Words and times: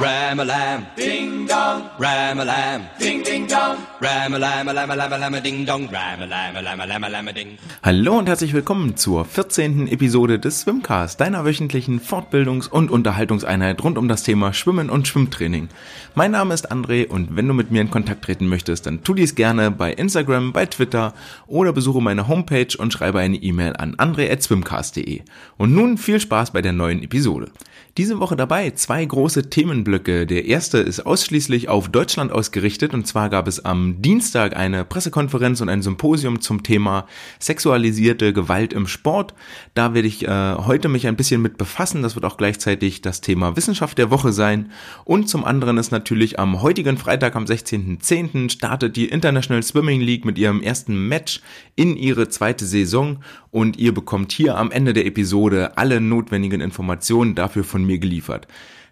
Ram-a-lam, 0.00 0.86
ding 0.96 1.46
dong. 1.46 1.82
Ram-a-lam, 1.98 2.88
ding 2.98 3.22
ding 3.22 3.46
dong. 3.46 3.76
Ram-a-lam, 4.00 4.68
a 4.68 4.72
lam 4.72 4.90
a 4.90 4.96
lam 4.96 5.12
a 5.12 5.18
lam 5.18 5.34
a 5.34 5.40
ding 5.42 5.66
dong. 5.66 5.90
Ram-a-lam, 5.92 6.56
a 6.56 6.62
lam 6.62 6.80
a 6.80 6.86
lam 6.86 7.04
a 7.04 7.08
lam 7.10 7.28
a 7.28 7.32
ding. 7.34 7.58
Hallo 7.82 8.16
und 8.16 8.26
herzlich 8.26 8.54
willkommen 8.54 8.96
zur 8.96 9.26
14. 9.26 9.88
Episode 9.88 10.38
des 10.38 10.60
Swimcast, 10.60 11.20
deiner 11.20 11.44
wöchentlichen 11.44 12.00
Fortbildungs- 12.00 12.70
und 12.70 12.90
Unterhaltungseinheit 12.90 13.84
rund 13.84 13.98
um 13.98 14.08
das 14.08 14.22
Thema 14.22 14.54
Schwimmen 14.54 14.88
und 14.88 15.06
Schwimmtraining. 15.06 15.68
Mein 16.14 16.30
Name 16.30 16.54
ist 16.54 16.72
André 16.72 17.06
und 17.06 17.36
wenn 17.36 17.46
du 17.46 17.52
mit 17.52 17.70
mir 17.70 17.82
in 17.82 17.90
Kontakt 17.90 18.24
treten 18.24 18.48
möchtest, 18.48 18.86
dann 18.86 19.04
tu 19.04 19.12
dies 19.12 19.34
gerne 19.34 19.70
bei 19.70 19.92
Instagram, 19.92 20.54
bei 20.54 20.64
Twitter 20.64 21.12
oder 21.46 21.74
besuche 21.74 22.00
meine 22.00 22.26
Homepage 22.26 22.74
und 22.78 22.90
schreibe 22.90 23.18
eine 23.18 23.36
E-Mail 23.36 23.76
an 23.76 23.96
andre@swimcast.de. 23.98 25.20
Und 25.58 25.74
nun 25.74 25.98
viel 25.98 26.20
Spaß 26.20 26.52
bei 26.52 26.62
der 26.62 26.72
neuen 26.72 27.02
Episode. 27.02 27.50
Diese 27.96 28.20
Woche 28.20 28.36
dabei 28.36 28.70
zwei 28.70 29.04
große 29.04 29.50
Themenblöcke. 29.50 30.24
Der 30.24 30.44
erste 30.44 30.78
ist 30.78 31.00
ausschließlich 31.00 31.68
auf 31.68 31.88
Deutschland 31.88 32.30
ausgerichtet 32.30 32.94
und 32.94 33.04
zwar 33.04 33.28
gab 33.30 33.48
es 33.48 33.64
am 33.64 34.00
Dienstag 34.00 34.56
eine 34.56 34.84
Pressekonferenz 34.84 35.60
und 35.60 35.68
ein 35.68 35.82
Symposium 35.82 36.40
zum 36.40 36.62
Thema 36.62 37.06
sexualisierte 37.40 38.32
Gewalt 38.32 38.72
im 38.72 38.86
Sport. 38.86 39.34
Da 39.74 39.92
werde 39.92 40.06
ich 40.06 40.26
äh, 40.26 40.54
heute 40.54 40.88
mich 40.88 41.08
ein 41.08 41.16
bisschen 41.16 41.42
mit 41.42 41.58
befassen. 41.58 42.02
Das 42.02 42.14
wird 42.14 42.24
auch 42.24 42.36
gleichzeitig 42.36 43.02
das 43.02 43.22
Thema 43.22 43.56
Wissenschaft 43.56 43.98
der 43.98 44.10
Woche 44.10 44.32
sein. 44.32 44.70
Und 45.04 45.28
zum 45.28 45.44
anderen 45.44 45.76
ist 45.76 45.90
natürlich 45.90 46.38
am 46.38 46.62
heutigen 46.62 46.96
Freitag, 46.96 47.34
am 47.34 47.44
16.10. 47.44 48.50
startet 48.50 48.94
die 48.94 49.08
International 49.08 49.64
Swimming 49.64 50.00
League 50.00 50.24
mit 50.24 50.38
ihrem 50.38 50.62
ersten 50.62 51.08
Match 51.08 51.40
in 51.74 51.96
ihre 51.96 52.28
zweite 52.28 52.66
Saison 52.66 53.18
und 53.50 53.78
ihr 53.78 53.92
bekommt 53.92 54.30
hier 54.30 54.56
am 54.56 54.70
Ende 54.70 54.92
der 54.92 55.06
Episode 55.06 55.76
alle 55.76 56.00
notwendigen 56.00 56.60
Informationen 56.60 57.34
dafür 57.34 57.64
von 57.64 57.79
mir 57.84 57.98
geliefert. 57.98 58.46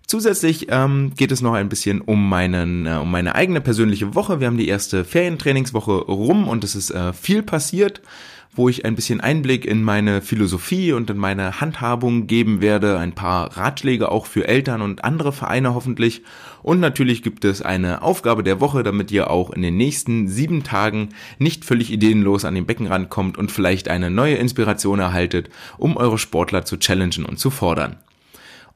Zusätzlich 0.09 0.69
ähm, 0.71 1.13
geht 1.17 1.33
es 1.33 1.43
noch 1.43 1.53
ein 1.53 1.69
bisschen 1.69 2.01
um 2.01 2.31
meinen, 2.31 2.87
äh, 2.87 2.95
um 2.95 3.11
meine 3.11 3.35
eigene 3.35 3.61
persönliche 3.61 4.15
Woche. 4.15 4.41
Wir 4.41 4.47
haben 4.47 4.57
die 4.57 4.69
erste 4.69 5.05
Ferientrainingswoche 5.05 5.93
rum 5.93 6.49
und 6.49 6.65
es 6.65 6.75
ist 6.75 6.91
äh, 6.91 7.13
viel 7.13 7.43
passiert, 7.43 8.01
wo 8.55 8.71
ich 8.71 8.87
ein 8.87 8.95
bisschen 8.95 9.21
Einblick 9.21 9.67
in 9.67 9.83
meine 9.83 10.23
Philosophie 10.23 10.95
und 10.95 11.11
in 11.11 11.19
meine 11.19 11.61
Handhabung 11.61 12.27
geben 12.27 12.63
werde, 12.63 12.99
ein 12.99 13.13
paar 13.13 13.55
Ratschläge 13.59 14.11
auch 14.11 14.25
für 14.25 14.49
Eltern 14.49 14.81
und 14.81 15.05
andere 15.05 15.31
Vereine 15.31 15.75
hoffentlich. 15.75 16.23
Und 16.63 16.81
natürlich 16.81 17.23
gibt 17.23 17.45
es 17.45 17.61
eine 17.61 18.01
Aufgabe 18.01 18.43
der 18.43 18.61
Woche, 18.61 18.83
damit 18.83 19.13
ihr 19.13 19.31
auch 19.31 19.51
in 19.51 19.61
den 19.61 19.77
nächsten 19.77 20.27
sieben 20.27 20.65
Tagen 20.65 21.11
nicht 21.39 21.67
völlig 21.67 21.93
ideenlos 21.93 22.47
an 22.47 22.55
den 22.55 22.65
Beckenrand 22.65 23.11
kommt 23.11 23.37
und 23.37 23.53
vielleicht 23.53 23.89
eine 23.89 24.11
neue 24.11 24.37
Inspiration 24.37 25.01
erhaltet, 25.01 25.51
um 25.77 25.99
eure 25.99 26.17
Sportler 26.17 26.65
zu 26.65 26.79
challengen 26.79 27.27
und 27.27 27.39
zu 27.39 27.51
fordern. 27.51 27.97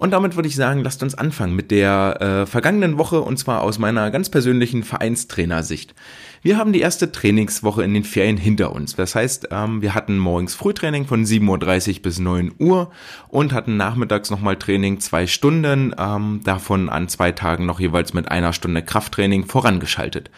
Und 0.03 0.11
damit 0.11 0.35
würde 0.35 0.49
ich 0.49 0.57
sagen, 0.57 0.83
lasst 0.83 1.05
uns 1.05 1.15
anfangen 1.15 1.55
mit 1.55 1.71
der 1.71 2.21
äh, 2.21 2.47
vergangenen 2.47 2.99
Woche 2.99 3.21
und 3.21 3.37
zwar 3.37 3.63
aus 3.63 3.79
meiner 3.79 4.11
ganz 4.11 4.31
persönlichen 4.31 4.83
Vereinstrainersicht. 4.83 5.95
Wir 6.43 6.59
haben 6.59 6.73
die 6.73 6.81
erste 6.81 7.13
Trainingswoche 7.13 7.85
in 7.85 7.95
den 7.95 8.03
Ferien 8.03 8.37
hinter 8.37 8.73
uns. 8.73 8.97
Das 8.97 9.15
heißt, 9.15 9.51
ähm, 9.53 9.81
wir 9.81 9.95
hatten 9.95 10.19
morgens 10.19 10.57
Frühtraining 10.57 11.07
von 11.07 11.25
7.30 11.25 11.99
Uhr 11.99 12.03
bis 12.03 12.19
9 12.19 12.51
Uhr 12.59 12.91
und 13.29 13.53
hatten 13.53 13.77
nachmittags 13.77 14.29
nochmal 14.29 14.57
Training 14.57 14.99
zwei 14.99 15.29
Stunden, 15.29 15.95
ähm, 15.97 16.41
davon 16.43 16.89
an 16.89 17.09
zwei 17.09 17.31
Tagen 17.31 17.65
noch 17.65 17.79
jeweils 17.79 18.13
mit 18.13 18.29
einer 18.29 18.53
Stunde 18.53 18.83
Krafttraining 18.83 19.47
vorangeschaltet. 19.47 20.33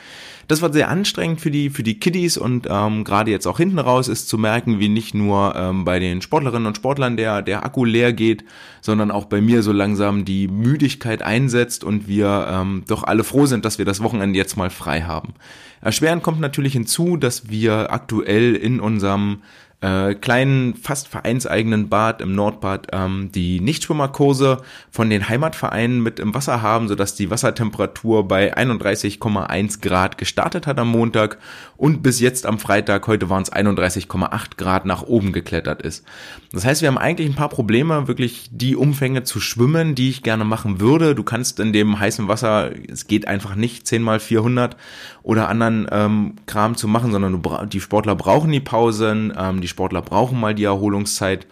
Das 0.48 0.62
war 0.62 0.72
sehr 0.72 0.88
anstrengend 0.88 1.40
für 1.40 1.50
die, 1.50 1.70
für 1.70 1.82
die 1.82 1.98
Kiddies 1.98 2.36
und 2.36 2.66
ähm, 2.70 3.04
gerade 3.04 3.30
jetzt 3.30 3.46
auch 3.46 3.58
hinten 3.58 3.78
raus 3.78 4.08
ist 4.08 4.28
zu 4.28 4.38
merken, 4.38 4.78
wie 4.78 4.88
nicht 4.88 5.14
nur 5.14 5.54
ähm, 5.56 5.84
bei 5.84 5.98
den 5.98 6.22
Sportlerinnen 6.22 6.66
und 6.66 6.76
Sportlern 6.76 7.16
der, 7.16 7.42
der 7.42 7.64
Akku 7.64 7.84
leer 7.84 8.12
geht, 8.12 8.44
sondern 8.80 9.10
auch 9.10 9.24
bei 9.24 9.40
mir 9.40 9.62
so 9.62 9.72
langsam 9.72 10.24
die 10.24 10.48
Müdigkeit 10.48 11.22
einsetzt 11.22 11.84
und 11.84 12.06
wir 12.08 12.46
ähm, 12.50 12.84
doch 12.86 13.04
alle 13.04 13.24
froh 13.24 13.46
sind, 13.46 13.64
dass 13.64 13.78
wir 13.78 13.84
das 13.84 14.02
Wochenende 14.02 14.38
jetzt 14.38 14.56
mal 14.56 14.70
frei 14.70 15.02
haben. 15.02 15.34
Erschwerend 15.80 16.22
kommt 16.22 16.40
natürlich 16.40 16.72
hinzu, 16.72 17.16
dass 17.16 17.50
wir 17.50 17.92
aktuell 17.92 18.54
in 18.54 18.80
unserem 18.80 19.42
äh, 19.84 20.14
kleinen, 20.14 20.76
fast 20.76 21.08
vereinseigenen 21.08 21.90
Bad 21.90 22.22
im 22.22 22.34
Nordbad 22.34 22.86
ähm, 22.92 23.30
die 23.34 23.60
Nichtschwimmerkurse 23.60 24.62
von 24.90 25.10
den 25.10 25.28
Heimatvereinen 25.28 26.02
mit 26.02 26.18
im 26.20 26.34
Wasser 26.34 26.62
haben, 26.62 26.88
sodass 26.88 27.16
die 27.16 27.30
Wassertemperatur 27.30 28.26
bei 28.26 28.56
31,1 28.56 29.82
Grad 29.82 30.16
gestartet 30.16 30.66
hat 30.66 30.78
am 30.78 30.88
Montag 30.88 31.36
und 31.76 32.02
bis 32.02 32.18
jetzt 32.18 32.46
am 32.46 32.58
Freitag, 32.58 33.06
heute 33.08 33.28
waren 33.28 33.42
es 33.42 33.52
31,8 33.52 34.56
Grad, 34.56 34.86
nach 34.86 35.02
oben 35.02 35.32
geklettert 35.32 35.82
ist. 35.82 36.04
Das 36.50 36.64
heißt, 36.64 36.80
wir 36.80 36.88
haben 36.88 36.96
eigentlich 36.96 37.28
ein 37.28 37.34
paar 37.34 37.50
Probleme, 37.50 38.08
wirklich 38.08 38.48
die 38.52 38.76
Umfänge 38.76 39.24
zu 39.24 39.38
schwimmen, 39.38 39.94
die 39.94 40.08
ich 40.08 40.22
gerne 40.22 40.44
machen 40.44 40.80
würde. 40.80 41.14
Du 41.14 41.24
kannst 41.24 41.60
in 41.60 41.74
dem 41.74 41.98
heißen 41.98 42.26
Wasser, 42.26 42.70
es 42.88 43.06
geht 43.06 43.28
einfach 43.28 43.54
nicht 43.54 43.86
10 43.86 44.02
mal 44.02 44.18
400 44.18 44.78
oder 45.22 45.48
anderen 45.48 45.86
ähm, 45.90 46.36
Kram 46.46 46.76
zu 46.76 46.88
machen, 46.88 47.12
sondern 47.12 47.42
du, 47.42 47.66
die 47.66 47.80
Sportler 47.80 48.14
brauchen 48.14 48.50
die 48.50 48.60
Pausen, 48.60 49.32
ähm, 49.36 49.60
die 49.60 49.73
Sportler 49.74 50.02
brauchen 50.02 50.38
mal 50.38 50.54
die 50.54 50.64
Erholungszeit. 50.64 51.48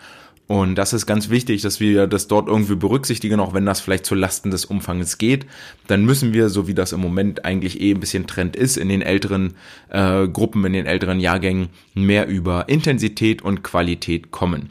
Und 0.46 0.76
das 0.76 0.92
ist 0.92 1.06
ganz 1.06 1.28
wichtig, 1.28 1.62
dass 1.62 1.80
wir 1.80 2.06
das 2.06 2.28
dort 2.28 2.46
irgendwie 2.46 2.76
berücksichtigen, 2.76 3.40
auch 3.40 3.52
wenn 3.52 3.66
das 3.66 3.80
vielleicht 3.80 4.06
zu 4.06 4.14
Lasten 4.14 4.50
des 4.50 4.64
Umfanges 4.64 5.18
geht. 5.18 5.46
Dann 5.88 6.04
müssen 6.04 6.32
wir, 6.32 6.50
so 6.50 6.68
wie 6.68 6.74
das 6.74 6.92
im 6.92 7.00
Moment 7.00 7.44
eigentlich 7.44 7.80
eh 7.80 7.92
ein 7.92 8.00
bisschen 8.00 8.28
Trend 8.28 8.54
ist, 8.54 8.76
in 8.76 8.88
den 8.88 9.02
älteren 9.02 9.54
äh, 9.88 10.28
Gruppen, 10.28 10.64
in 10.64 10.72
den 10.72 10.86
älteren 10.86 11.18
Jahrgängen 11.20 11.70
mehr 11.94 12.28
über 12.28 12.68
Intensität 12.68 13.42
und 13.42 13.64
Qualität 13.64 14.30
kommen. 14.30 14.70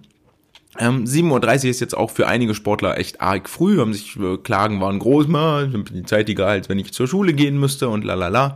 Ähm, 0.80 1.04
7.30 1.04 1.64
Uhr 1.66 1.70
ist 1.72 1.80
jetzt 1.82 1.98
auch 1.98 2.12
für 2.12 2.28
einige 2.28 2.56
Sportler 2.56 2.98
echt 2.98 3.20
arg 3.20 3.50
früh, 3.50 3.80
haben 3.80 3.94
sich 3.94 4.16
äh, 4.18 4.38
Klagen 4.38 4.80
waren 4.80 5.00
groß, 5.00 5.28
mal, 5.28 5.68
die 5.68 6.04
Zeit 6.04 6.30
egal, 6.30 6.52
als 6.52 6.70
wenn 6.70 6.80
ich 6.80 6.94
zur 6.94 7.08
Schule 7.08 7.34
gehen 7.34 7.60
müsste 7.60 7.90
und 7.90 8.06
lalala. 8.06 8.56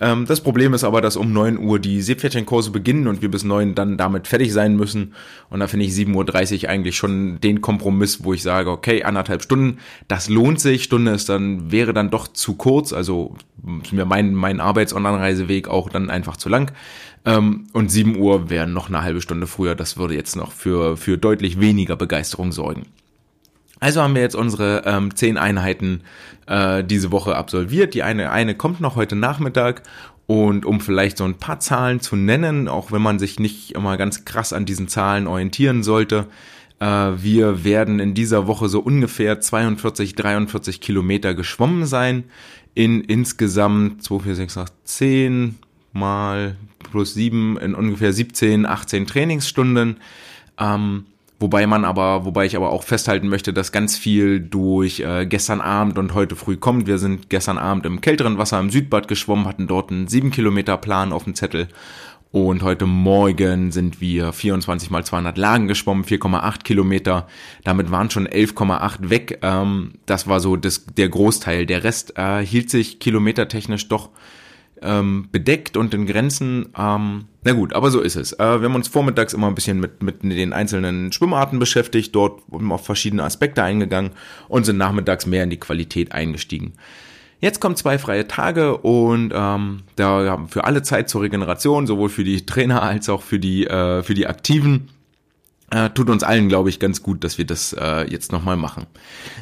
Ähm, 0.00 0.24
das 0.24 0.40
Problem 0.40 0.72
ist 0.72 0.82
aber, 0.82 1.02
dass 1.02 1.16
um 1.16 1.32
9 1.32 1.58
Uhr 1.58 1.78
die 1.78 2.00
Seepferdchenkurse 2.00 2.70
beginnen 2.70 3.06
und 3.06 3.20
wir 3.20 3.30
bis 3.30 3.44
9 3.44 3.74
dann 3.74 3.98
damit 3.98 4.26
fertig 4.26 4.52
sein 4.52 4.74
müssen. 4.76 5.14
Und 5.50 5.60
da 5.60 5.66
finde 5.66 5.84
ich 5.84 5.92
7.30 5.92 6.64
Uhr 6.64 6.70
eigentlich 6.70 6.96
schon 6.96 7.40
den 7.40 7.60
Kompromiss, 7.60 8.24
wo 8.24 8.32
ich 8.32 8.42
sage, 8.42 8.70
okay, 8.70 9.04
anderthalb 9.04 9.42
Stunden, 9.42 9.78
das 10.08 10.30
lohnt 10.30 10.58
sich. 10.58 10.84
Stunde 10.84 11.12
ist 11.12 11.28
dann, 11.28 11.70
wäre 11.70 11.92
dann 11.92 12.10
doch 12.10 12.28
zu 12.28 12.54
kurz, 12.54 12.92
also 12.94 13.34
ist 13.82 13.92
mir 13.92 14.06
mein, 14.06 14.34
mein 14.34 14.60
Arbeits- 14.60 14.94
und 14.94 15.04
Anreiseweg 15.04 15.68
auch 15.68 15.90
dann 15.90 16.08
einfach 16.08 16.38
zu 16.38 16.48
lang. 16.48 16.72
Ähm, 17.26 17.66
und 17.74 17.90
7 17.90 18.16
Uhr 18.16 18.48
wäre 18.48 18.66
noch 18.66 18.88
eine 18.88 19.02
halbe 19.02 19.20
Stunde 19.20 19.46
früher. 19.46 19.74
Das 19.74 19.98
würde 19.98 20.14
jetzt 20.14 20.34
noch 20.34 20.52
für, 20.52 20.96
für 20.96 21.18
deutlich 21.18 21.60
weniger 21.60 21.96
Begeisterung 21.96 22.52
sorgen. 22.52 22.86
Also 23.80 24.02
haben 24.02 24.14
wir 24.14 24.22
jetzt 24.22 24.36
unsere 24.36 24.82
ähm, 24.84 25.14
zehn 25.16 25.38
Einheiten 25.38 26.02
äh, 26.46 26.84
diese 26.84 27.10
Woche 27.10 27.34
absolviert. 27.34 27.94
Die 27.94 28.02
eine, 28.02 28.30
eine 28.30 28.54
kommt 28.54 28.80
noch 28.80 28.96
heute 28.96 29.16
Nachmittag. 29.16 29.82
Und 30.26 30.64
um 30.64 30.80
vielleicht 30.80 31.16
so 31.16 31.24
ein 31.24 31.38
paar 31.38 31.58
Zahlen 31.58 32.00
zu 32.00 32.14
nennen, 32.14 32.68
auch 32.68 32.92
wenn 32.92 33.02
man 33.02 33.18
sich 33.18 33.40
nicht 33.40 33.72
immer 33.74 33.96
ganz 33.96 34.24
krass 34.24 34.52
an 34.52 34.64
diesen 34.64 34.86
Zahlen 34.86 35.26
orientieren 35.26 35.82
sollte, 35.82 36.26
äh, 36.78 36.84
wir 36.86 37.64
werden 37.64 37.98
in 37.98 38.14
dieser 38.14 38.46
Woche 38.46 38.68
so 38.68 38.80
ungefähr 38.80 39.40
42, 39.40 40.14
43 40.14 40.80
Kilometer 40.80 41.34
geschwommen 41.34 41.86
sein. 41.86 42.24
In 42.74 43.00
insgesamt 43.00 44.04
2, 44.04 44.20
4, 44.20 44.34
6, 44.36 44.58
8, 44.58 44.72
10 44.84 45.58
mal 45.92 46.56
plus 46.90 47.14
7 47.14 47.56
in 47.58 47.74
ungefähr 47.74 48.12
17, 48.12 48.66
18 48.66 49.06
Trainingsstunden. 49.06 49.96
Ähm, 50.58 51.06
Wobei 51.40 51.66
man 51.66 51.86
aber, 51.86 52.26
wobei 52.26 52.44
ich 52.44 52.54
aber 52.54 52.70
auch 52.70 52.84
festhalten 52.84 53.28
möchte, 53.28 53.54
dass 53.54 53.72
ganz 53.72 53.96
viel 53.96 54.40
durch 54.40 55.00
äh, 55.00 55.24
gestern 55.24 55.62
Abend 55.62 55.98
und 55.98 56.12
heute 56.12 56.36
früh 56.36 56.58
kommt. 56.58 56.86
Wir 56.86 56.98
sind 56.98 57.30
gestern 57.30 57.56
Abend 57.56 57.86
im 57.86 58.02
kälteren 58.02 58.36
Wasser 58.36 58.60
im 58.60 58.68
Südbad 58.68 59.08
geschwommen, 59.08 59.46
hatten 59.46 59.66
dort 59.66 59.90
einen 59.90 60.06
7 60.06 60.30
Kilometer 60.30 60.76
Plan 60.76 61.14
auf 61.14 61.24
dem 61.24 61.34
Zettel. 61.34 61.68
Und 62.30 62.62
heute 62.62 62.84
Morgen 62.84 63.72
sind 63.72 64.02
wir 64.02 64.34
24 64.34 64.90
mal 64.90 65.02
200 65.02 65.38
Lagen 65.38 65.66
geschwommen, 65.66 66.04
4,8 66.04 66.62
Kilometer. 66.62 67.26
Damit 67.64 67.90
waren 67.90 68.10
schon 68.10 68.28
11,8 68.28 69.08
weg. 69.08 69.38
Ähm, 69.40 69.94
das 70.04 70.28
war 70.28 70.40
so 70.40 70.56
das, 70.56 70.84
der 70.84 71.08
Großteil. 71.08 71.64
Der 71.64 71.84
Rest 71.84 72.18
äh, 72.18 72.44
hielt 72.44 72.68
sich 72.68 73.00
kilometertechnisch 73.00 73.88
doch 73.88 74.10
ähm, 74.82 75.28
bedeckt 75.32 75.76
und 75.76 75.94
in 75.94 76.06
Grenzen. 76.06 76.68
Ähm, 76.76 77.26
na 77.42 77.52
gut, 77.52 77.72
aber 77.72 77.90
so 77.90 78.00
ist 78.00 78.16
es. 78.16 78.32
Äh, 78.34 78.38
wir 78.38 78.68
haben 78.68 78.74
uns 78.74 78.88
vormittags 78.88 79.32
immer 79.32 79.46
ein 79.46 79.54
bisschen 79.54 79.80
mit, 79.80 80.02
mit 80.02 80.22
den 80.22 80.52
einzelnen 80.52 81.12
Schwimmarten 81.12 81.58
beschäftigt, 81.58 82.14
dort 82.14 82.42
auf 82.50 82.84
verschiedene 82.84 83.24
Aspekte 83.24 83.62
eingegangen 83.62 84.12
und 84.48 84.64
sind 84.64 84.76
nachmittags 84.76 85.26
mehr 85.26 85.44
in 85.44 85.50
die 85.50 85.60
Qualität 85.60 86.12
eingestiegen. 86.12 86.74
Jetzt 87.40 87.60
kommen 87.60 87.74
zwei 87.74 87.98
freie 87.98 88.28
Tage 88.28 88.76
und 88.76 89.32
ähm, 89.34 89.82
da 89.96 90.26
haben 90.26 90.48
für 90.48 90.64
alle 90.64 90.82
Zeit 90.82 91.08
zur 91.08 91.22
Regeneration, 91.22 91.86
sowohl 91.86 92.10
für 92.10 92.24
die 92.24 92.44
Trainer 92.44 92.82
als 92.82 93.08
auch 93.08 93.22
für 93.22 93.38
die, 93.38 93.66
äh, 93.66 94.02
für 94.02 94.12
die 94.12 94.26
Aktiven 94.26 94.88
äh, 95.70 95.90
tut 95.90 96.10
uns 96.10 96.22
allen, 96.22 96.48
glaube 96.48 96.68
ich, 96.68 96.78
ganz 96.78 97.02
gut, 97.02 97.24
dass 97.24 97.38
wir 97.38 97.46
das 97.46 97.72
äh, 97.72 98.10
jetzt 98.10 98.32
nochmal 98.32 98.56
machen. 98.56 98.86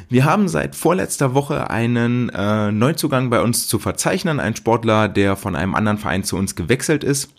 Wir 0.09 0.25
haben 0.25 0.49
seit 0.49 0.77
vorletzter 0.77 1.35
Woche 1.35 1.71
einen 1.71 2.29
äh, 2.29 2.71
Neuzugang 2.71 3.31
bei 3.31 3.41
uns 3.41 3.67
zu 3.67 3.79
verzeichnen, 3.79 4.39
ein 4.41 4.55
Sportler, 4.55 5.09
der 5.09 5.37
von 5.37 5.57
einem 5.57 5.75
anderen 5.75 5.99
Verein 5.99 6.25
zu 6.25 6.37
uns 6.37 6.55
gewechselt 6.55 7.03
ist. 7.05 7.31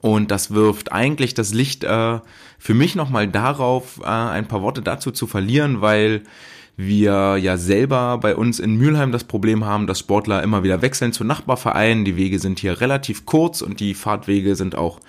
Und 0.00 0.30
das 0.30 0.50
wirft 0.50 0.92
eigentlich 0.92 1.32
das 1.32 1.54
Licht 1.54 1.82
äh, 1.82 2.20
für 2.58 2.74
mich 2.74 2.94
nochmal 2.94 3.26
darauf, 3.26 4.00
äh, 4.02 4.06
ein 4.06 4.48
paar 4.48 4.60
Worte 4.60 4.82
dazu 4.82 5.10
zu 5.10 5.26
verlieren, 5.26 5.80
weil 5.80 6.24
wir 6.76 7.36
ja 7.36 7.56
selber 7.56 8.18
bei 8.18 8.34
uns 8.34 8.58
in 8.58 8.76
Mülheim 8.76 9.12
das 9.12 9.24
Problem 9.24 9.64
haben, 9.64 9.86
dass 9.86 10.00
Sportler 10.00 10.42
immer 10.42 10.62
wieder 10.62 10.82
wechseln 10.82 11.12
zu 11.12 11.24
Nachbarvereinen. 11.24 12.04
Die 12.04 12.16
Wege 12.16 12.38
sind 12.38 12.58
hier 12.58 12.80
relativ 12.80 13.26
kurz 13.26 13.62
und 13.62 13.80
die 13.80 13.94
Fahrtwege 13.94 14.56
sind 14.56 14.74
auch 14.74 15.00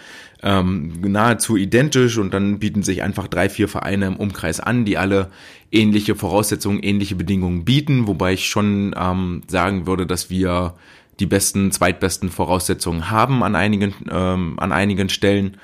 ähm, 0.45 1.01
nahezu 1.01 1.57
identisch 1.57 2.17
und 2.17 2.33
dann 2.33 2.59
bieten 2.59 2.83
sich 2.83 3.01
einfach 3.01 3.27
drei, 3.27 3.49
vier 3.49 3.67
Vereine 3.67 4.05
im 4.05 4.15
Umkreis 4.15 4.59
an, 4.59 4.85
die 4.85 4.97
alle 4.97 5.31
ähnliche 5.71 6.13
Voraussetzungen, 6.13 6.83
ähnliche 6.83 7.15
Bedingungen 7.15 7.65
bieten, 7.65 8.07
wobei 8.07 8.33
ich 8.33 8.45
schon 8.45 8.95
ähm, 8.97 9.41
sagen 9.47 9.87
würde, 9.87 10.05
dass 10.05 10.29
wir 10.29 10.75
die 11.19 11.25
besten, 11.25 11.71
zweitbesten 11.71 12.29
Voraussetzungen 12.29 13.09
haben 13.09 13.43
an 13.43 13.55
einigen, 13.55 13.95
ähm, 14.09 14.59
an 14.59 14.71
einigen 14.71 15.09
Stellen 15.09 15.57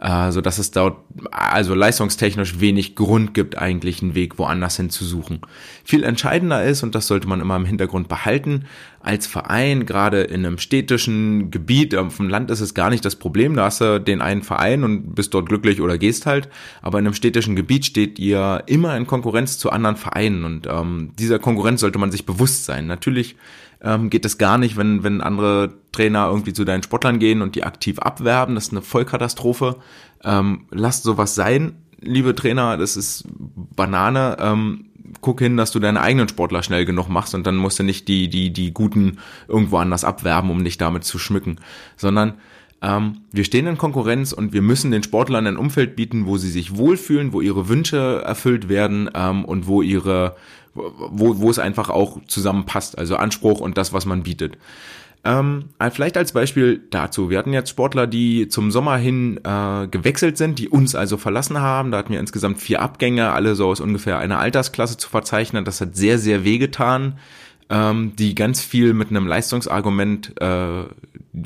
äh, 0.00 0.30
so 0.30 0.40
dass 0.40 0.58
es 0.58 0.70
dort 0.70 0.98
also 1.30 1.74
leistungstechnisch 1.74 2.60
wenig 2.60 2.94
Grund 2.94 3.34
gibt, 3.34 3.58
eigentlich 3.58 4.02
einen 4.02 4.14
Weg 4.14 4.38
woanders 4.38 4.76
hin 4.76 4.90
zu 4.90 5.04
suchen. 5.04 5.40
Viel 5.84 6.04
entscheidender 6.04 6.64
ist, 6.64 6.82
und 6.82 6.94
das 6.94 7.06
sollte 7.06 7.28
man 7.28 7.40
immer 7.40 7.56
im 7.56 7.64
Hintergrund 7.64 8.08
behalten, 8.08 8.66
als 9.00 9.26
Verein, 9.26 9.86
gerade 9.86 10.22
in 10.22 10.44
einem 10.44 10.58
städtischen 10.58 11.50
Gebiet, 11.52 11.94
auf 11.94 12.16
dem 12.16 12.28
Land 12.28 12.50
ist 12.50 12.60
es 12.60 12.74
gar 12.74 12.90
nicht 12.90 13.04
das 13.04 13.16
Problem, 13.16 13.54
da 13.54 13.66
hast 13.66 13.80
du 13.80 14.00
den 14.00 14.20
einen 14.20 14.42
Verein 14.42 14.82
und 14.82 15.14
bist 15.14 15.32
dort 15.32 15.48
glücklich 15.48 15.80
oder 15.80 15.96
gehst 15.96 16.26
halt, 16.26 16.48
aber 16.82 16.98
in 16.98 17.06
einem 17.06 17.14
städtischen 17.14 17.54
Gebiet 17.54 17.84
steht 17.84 18.18
ihr 18.18 18.64
immer 18.66 18.96
in 18.96 19.06
Konkurrenz 19.06 19.58
zu 19.58 19.70
anderen 19.70 19.96
Vereinen 19.96 20.44
und 20.44 20.66
ähm, 20.66 21.12
dieser 21.18 21.38
Konkurrenz 21.38 21.82
sollte 21.82 21.98
man 21.98 22.10
sich 22.10 22.26
bewusst 22.26 22.64
sein. 22.64 22.88
Natürlich 22.88 23.36
ähm, 23.82 24.10
geht 24.10 24.24
es 24.24 24.38
gar 24.38 24.58
nicht, 24.58 24.76
wenn, 24.76 25.02
wenn 25.02 25.20
andere 25.20 25.74
Trainer 25.92 26.28
irgendwie 26.28 26.52
zu 26.52 26.64
deinen 26.64 26.82
Sportlern 26.82 27.18
gehen 27.18 27.42
und 27.42 27.54
die 27.54 27.64
aktiv 27.64 27.98
abwerben. 27.98 28.54
Das 28.54 28.66
ist 28.66 28.72
eine 28.72 28.82
Vollkatastrophe. 28.82 29.76
Ähm, 30.24 30.66
lasst 30.70 31.04
sowas 31.04 31.34
sein, 31.34 31.76
liebe 32.00 32.34
Trainer, 32.34 32.76
das 32.76 32.96
ist 32.96 33.24
Banane. 33.28 34.36
Ähm, 34.40 34.86
guck 35.20 35.40
hin, 35.40 35.56
dass 35.56 35.70
du 35.70 35.78
deine 35.78 36.00
eigenen 36.00 36.28
Sportler 36.28 36.62
schnell 36.62 36.84
genug 36.84 37.08
machst 37.08 37.34
und 37.34 37.46
dann 37.46 37.56
musst 37.56 37.78
du 37.78 37.82
nicht 37.82 38.08
die, 38.08 38.28
die, 38.28 38.52
die 38.52 38.72
Guten 38.72 39.18
irgendwo 39.48 39.78
anders 39.78 40.04
abwerben, 40.04 40.50
um 40.50 40.64
dich 40.64 40.78
damit 40.78 41.04
zu 41.04 41.18
schmücken, 41.18 41.58
sondern 41.96 42.34
ähm, 42.82 43.22
wir 43.32 43.44
stehen 43.44 43.66
in 43.66 43.78
Konkurrenz 43.78 44.32
und 44.32 44.52
wir 44.52 44.62
müssen 44.62 44.90
den 44.90 45.02
Sportlern 45.02 45.46
ein 45.46 45.56
Umfeld 45.56 45.96
bieten, 45.96 46.26
wo 46.26 46.36
sie 46.36 46.50
sich 46.50 46.76
wohlfühlen, 46.76 47.32
wo 47.32 47.40
ihre 47.40 47.68
Wünsche 47.68 48.22
erfüllt 48.24 48.68
werden 48.68 49.10
ähm, 49.14 49.44
und 49.44 49.66
wo 49.66 49.82
ihre 49.82 50.36
wo, 50.76 51.38
wo 51.38 51.50
es 51.50 51.58
einfach 51.58 51.90
auch 51.90 52.18
zusammenpasst, 52.26 52.98
also 52.98 53.16
Anspruch 53.16 53.60
und 53.60 53.76
das, 53.78 53.92
was 53.92 54.06
man 54.06 54.22
bietet. 54.22 54.58
Ähm, 55.24 55.70
vielleicht 55.90 56.16
als 56.16 56.32
Beispiel 56.32 56.82
dazu. 56.90 57.30
Wir 57.30 57.38
hatten 57.38 57.52
jetzt 57.52 57.70
Sportler, 57.70 58.06
die 58.06 58.46
zum 58.48 58.70
Sommer 58.70 58.96
hin 58.96 59.40
äh, 59.42 59.88
gewechselt 59.88 60.38
sind, 60.38 60.58
die 60.60 60.68
uns 60.68 60.94
also 60.94 61.16
verlassen 61.16 61.60
haben. 61.60 61.90
Da 61.90 61.98
hatten 61.98 62.12
wir 62.12 62.20
insgesamt 62.20 62.60
vier 62.60 62.80
Abgänge, 62.80 63.32
alle 63.32 63.56
so 63.56 63.66
aus 63.66 63.80
ungefähr 63.80 64.18
einer 64.18 64.38
Altersklasse 64.38 64.98
zu 64.98 65.08
verzeichnen. 65.08 65.64
Das 65.64 65.80
hat 65.80 65.96
sehr, 65.96 66.18
sehr 66.18 66.44
wehgetan 66.44 67.18
ähm, 67.68 68.14
die 68.16 68.34
ganz 68.34 68.60
viel 68.60 68.94
mit 68.94 69.10
einem 69.10 69.26
Leistungsargument, 69.26 70.40
äh, 70.40 70.84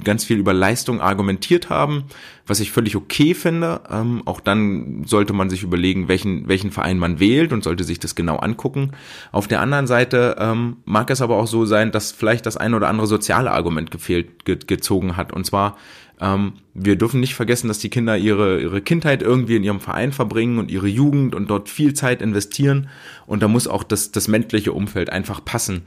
ganz 0.05 0.25
viel 0.25 0.39
über 0.39 0.53
Leistung 0.53 1.01
argumentiert 1.01 1.71
haben, 1.71 2.05
was 2.47 2.61
ich 2.61 2.71
völlig 2.71 2.95
okay 2.95 3.35
finde. 3.35 3.81
Ähm, 3.91 4.23
auch 4.27 4.41
dann 4.41 5.05
sollte 5.07 5.33
man 5.33 5.51
sich 5.51 5.63
überlegen, 5.63 6.09
welchen, 6.09 6.47
welchen 6.47 6.71
Verein 6.71 6.99
man 6.99 7.21
wählt 7.21 7.53
und 7.53 7.65
sollte 7.65 7.85
sich 7.85 7.99
das 7.99 8.15
genau 8.15 8.37
angucken. 8.37 8.93
Auf 9.33 9.49
der 9.49 9.61
anderen 9.61 9.87
Seite 9.87 10.37
ähm, 10.39 10.77
mag 10.85 11.11
es 11.11 11.23
aber 11.23 11.37
auch 11.37 11.47
so 11.47 11.65
sein, 11.65 11.91
dass 11.91 12.13
vielleicht 12.13 12.47
das 12.47 12.57
ein 12.57 12.75
oder 12.75 12.89
andere 12.89 13.07
soziale 13.07 13.51
Argument 13.51 13.91
gefehlt, 13.91 14.45
ge 14.45 14.59
gezogen 14.67 15.17
hat. 15.17 15.33
Und 15.33 15.47
zwar 15.47 15.77
ähm, 16.21 16.53
wir 16.75 16.97
dürfen 16.97 17.21
nicht 17.21 17.35
vergessen, 17.35 17.69
dass 17.69 17.79
die 17.79 17.91
Kinder 17.91 18.17
ihre, 18.17 18.61
ihre 18.61 18.83
Kindheit 18.83 19.23
irgendwie 19.23 19.57
in 19.57 19.65
ihrem 19.65 19.81
Verein 19.81 20.13
verbringen 20.13 20.59
und 20.59 20.71
ihre 20.71 20.89
Jugend 20.89 21.35
und 21.35 21.49
dort 21.49 21.69
viel 21.69 21.95
Zeit 21.95 22.21
investieren. 22.23 22.89
Und 23.27 23.43
da 23.43 23.49
muss 23.49 23.67
auch 23.67 23.83
das, 23.83 24.13
das 24.13 24.29
menschliche 24.29 24.73
Umfeld 24.73 25.11
einfach 25.11 25.45
passen. 25.45 25.83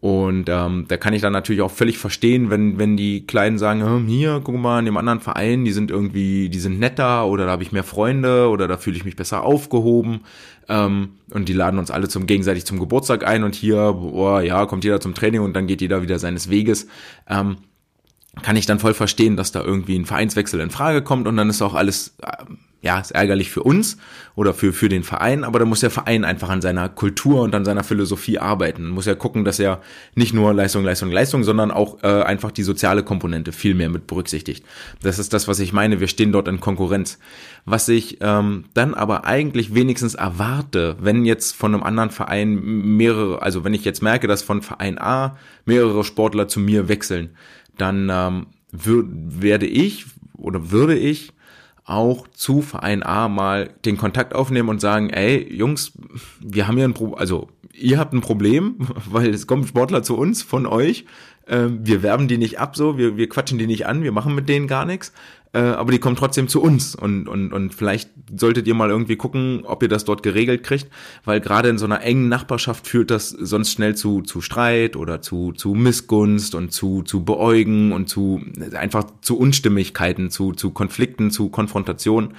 Und 0.00 0.48
ähm, 0.48 0.86
da 0.88 0.96
kann 0.96 1.14
ich 1.14 1.22
dann 1.22 1.32
natürlich 1.32 1.62
auch 1.62 1.70
völlig 1.70 1.96
verstehen, 1.96 2.50
wenn, 2.50 2.76
wenn 2.76 2.96
die 2.96 3.24
Kleinen 3.24 3.56
sagen, 3.56 4.04
hier, 4.08 4.40
guck 4.42 4.56
mal, 4.56 4.80
in 4.80 4.84
dem 4.84 4.96
anderen 4.96 5.20
Verein, 5.20 5.64
die 5.64 5.70
sind 5.70 5.92
irgendwie, 5.92 6.48
die 6.48 6.58
sind 6.58 6.80
netter 6.80 7.26
oder 7.26 7.46
da 7.46 7.52
habe 7.52 7.62
ich 7.62 7.70
mehr 7.70 7.84
Freunde 7.84 8.48
oder 8.48 8.66
da 8.66 8.78
fühle 8.78 8.96
ich 8.96 9.04
mich 9.04 9.14
besser 9.14 9.44
aufgehoben. 9.44 10.22
Ähm, 10.68 11.10
und 11.30 11.48
die 11.48 11.52
laden 11.52 11.78
uns 11.78 11.92
alle 11.92 12.08
zum 12.08 12.26
gegenseitig 12.26 12.66
zum 12.66 12.80
Geburtstag 12.80 13.24
ein 13.24 13.44
und 13.44 13.54
hier, 13.54 13.92
boah, 13.92 14.42
ja, 14.42 14.66
kommt 14.66 14.82
jeder 14.82 15.00
zum 15.00 15.14
Training 15.14 15.40
und 15.40 15.54
dann 15.54 15.68
geht 15.68 15.80
jeder 15.80 16.02
wieder 16.02 16.18
seines 16.18 16.50
Weges. 16.50 16.88
Ähm, 17.28 17.58
kann 18.40 18.56
ich 18.56 18.64
dann 18.64 18.78
voll 18.78 18.94
verstehen, 18.94 19.36
dass 19.36 19.52
da 19.52 19.62
irgendwie 19.62 19.98
ein 19.98 20.06
Vereinswechsel 20.06 20.60
in 20.60 20.70
Frage 20.70 21.02
kommt 21.02 21.28
und 21.28 21.36
dann 21.36 21.50
ist 21.50 21.60
auch 21.60 21.74
alles, 21.74 22.14
äh, 22.22 22.44
ja, 22.80 22.98
ist 22.98 23.10
ärgerlich 23.10 23.50
für 23.50 23.62
uns 23.62 23.98
oder 24.34 24.54
für, 24.54 24.72
für 24.72 24.88
den 24.88 25.04
Verein, 25.04 25.44
aber 25.44 25.58
da 25.58 25.66
muss 25.66 25.80
der 25.80 25.90
Verein 25.90 26.24
einfach 26.24 26.48
an 26.48 26.62
seiner 26.62 26.88
Kultur 26.88 27.42
und 27.42 27.54
an 27.54 27.66
seiner 27.66 27.84
Philosophie 27.84 28.38
arbeiten. 28.38 28.88
Muss 28.88 29.04
ja 29.04 29.14
gucken, 29.14 29.44
dass 29.44 29.60
er 29.60 29.82
nicht 30.14 30.32
nur 30.32 30.52
Leistung, 30.54 30.82
Leistung, 30.82 31.12
Leistung, 31.12 31.44
sondern 31.44 31.70
auch 31.70 32.02
äh, 32.02 32.22
einfach 32.22 32.50
die 32.50 32.62
soziale 32.62 33.04
Komponente 33.04 33.52
viel 33.52 33.74
mehr 33.74 33.90
mit 33.90 34.06
berücksichtigt. 34.06 34.64
Das 35.02 35.18
ist 35.18 35.32
das, 35.34 35.46
was 35.46 35.60
ich 35.60 35.74
meine. 35.74 36.00
Wir 36.00 36.08
stehen 36.08 36.32
dort 36.32 36.48
in 36.48 36.58
Konkurrenz. 36.58 37.18
Was 37.66 37.88
ich 37.88 38.18
ähm, 38.20 38.64
dann 38.74 38.94
aber 38.94 39.26
eigentlich 39.26 39.74
wenigstens 39.74 40.14
erwarte, 40.14 40.96
wenn 41.00 41.24
jetzt 41.24 41.54
von 41.54 41.74
einem 41.74 41.84
anderen 41.84 42.10
Verein 42.10 42.56
mehrere, 42.96 43.42
also 43.42 43.62
wenn 43.62 43.74
ich 43.74 43.84
jetzt 43.84 44.02
merke, 44.02 44.26
dass 44.26 44.42
von 44.42 44.62
Verein 44.62 44.98
A 44.98 45.36
mehrere 45.66 46.02
Sportler 46.02 46.48
zu 46.48 46.58
mir 46.58 46.88
wechseln, 46.88 47.36
dann 47.78 48.08
ähm, 48.10 48.46
werde 48.70 49.66
ich 49.66 50.06
oder 50.36 50.70
würde 50.70 50.96
ich 50.96 51.32
auch 51.84 52.28
zu 52.28 52.62
Verein 52.62 53.02
A 53.02 53.28
mal 53.28 53.70
den 53.84 53.96
Kontakt 53.96 54.34
aufnehmen 54.34 54.68
und 54.68 54.80
sagen, 54.80 55.10
ey, 55.10 55.52
Jungs, 55.52 55.92
wir 56.40 56.68
haben 56.68 56.76
hier 56.76 56.84
ein 56.84 56.94
Problem, 56.94 57.18
also 57.18 57.48
ihr 57.74 57.98
habt 57.98 58.12
ein 58.12 58.20
Problem, 58.20 58.76
weil 59.10 59.30
es 59.30 59.46
kommen 59.46 59.66
Sportler 59.66 60.02
zu 60.02 60.16
uns 60.16 60.42
von 60.42 60.66
euch, 60.66 61.04
ähm, 61.48 61.80
wir 61.82 62.02
werben 62.02 62.28
die 62.28 62.38
nicht 62.38 62.60
ab 62.60 62.76
so, 62.76 62.98
wir, 62.98 63.16
wir 63.16 63.28
quatschen 63.28 63.58
die 63.58 63.66
nicht 63.66 63.86
an, 63.86 64.02
wir 64.02 64.12
machen 64.12 64.34
mit 64.34 64.48
denen 64.48 64.68
gar 64.68 64.84
nichts 64.84 65.12
äh, 65.54 65.58
aber 65.58 65.92
die 65.92 65.98
kommen 65.98 66.16
trotzdem 66.16 66.48
zu 66.48 66.62
uns 66.62 66.94
und, 66.94 67.28
und, 67.28 67.52
und 67.52 67.74
vielleicht 67.74 68.10
solltet 68.34 68.66
ihr 68.66 68.74
mal 68.74 68.88
irgendwie 68.88 69.16
gucken, 69.16 69.64
ob 69.64 69.82
ihr 69.82 69.88
das 69.88 70.04
dort 70.04 70.22
geregelt 70.22 70.62
kriegt, 70.62 70.88
weil 71.24 71.40
gerade 71.40 71.68
in 71.68 71.76
so 71.76 71.84
einer 71.84 72.02
engen 72.02 72.28
Nachbarschaft 72.28 72.86
führt 72.86 73.10
das 73.10 73.28
sonst 73.28 73.72
schnell 73.72 73.94
zu, 73.94 74.22
zu 74.22 74.40
Streit 74.40 74.96
oder 74.96 75.20
zu, 75.20 75.52
zu 75.52 75.74
Missgunst 75.74 76.54
und 76.54 76.72
zu, 76.72 77.02
zu 77.02 77.24
Beäugen 77.24 77.92
und 77.92 78.08
zu 78.08 78.40
einfach 78.74 79.04
zu 79.20 79.38
Unstimmigkeiten, 79.38 80.30
zu, 80.30 80.52
zu 80.52 80.70
Konflikten, 80.70 81.30
zu 81.30 81.50
Konfrontationen, 81.50 82.34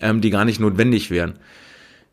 ähm, 0.00 0.20
die 0.20 0.30
gar 0.30 0.44
nicht 0.44 0.60
notwendig 0.60 1.10
wären. 1.10 1.38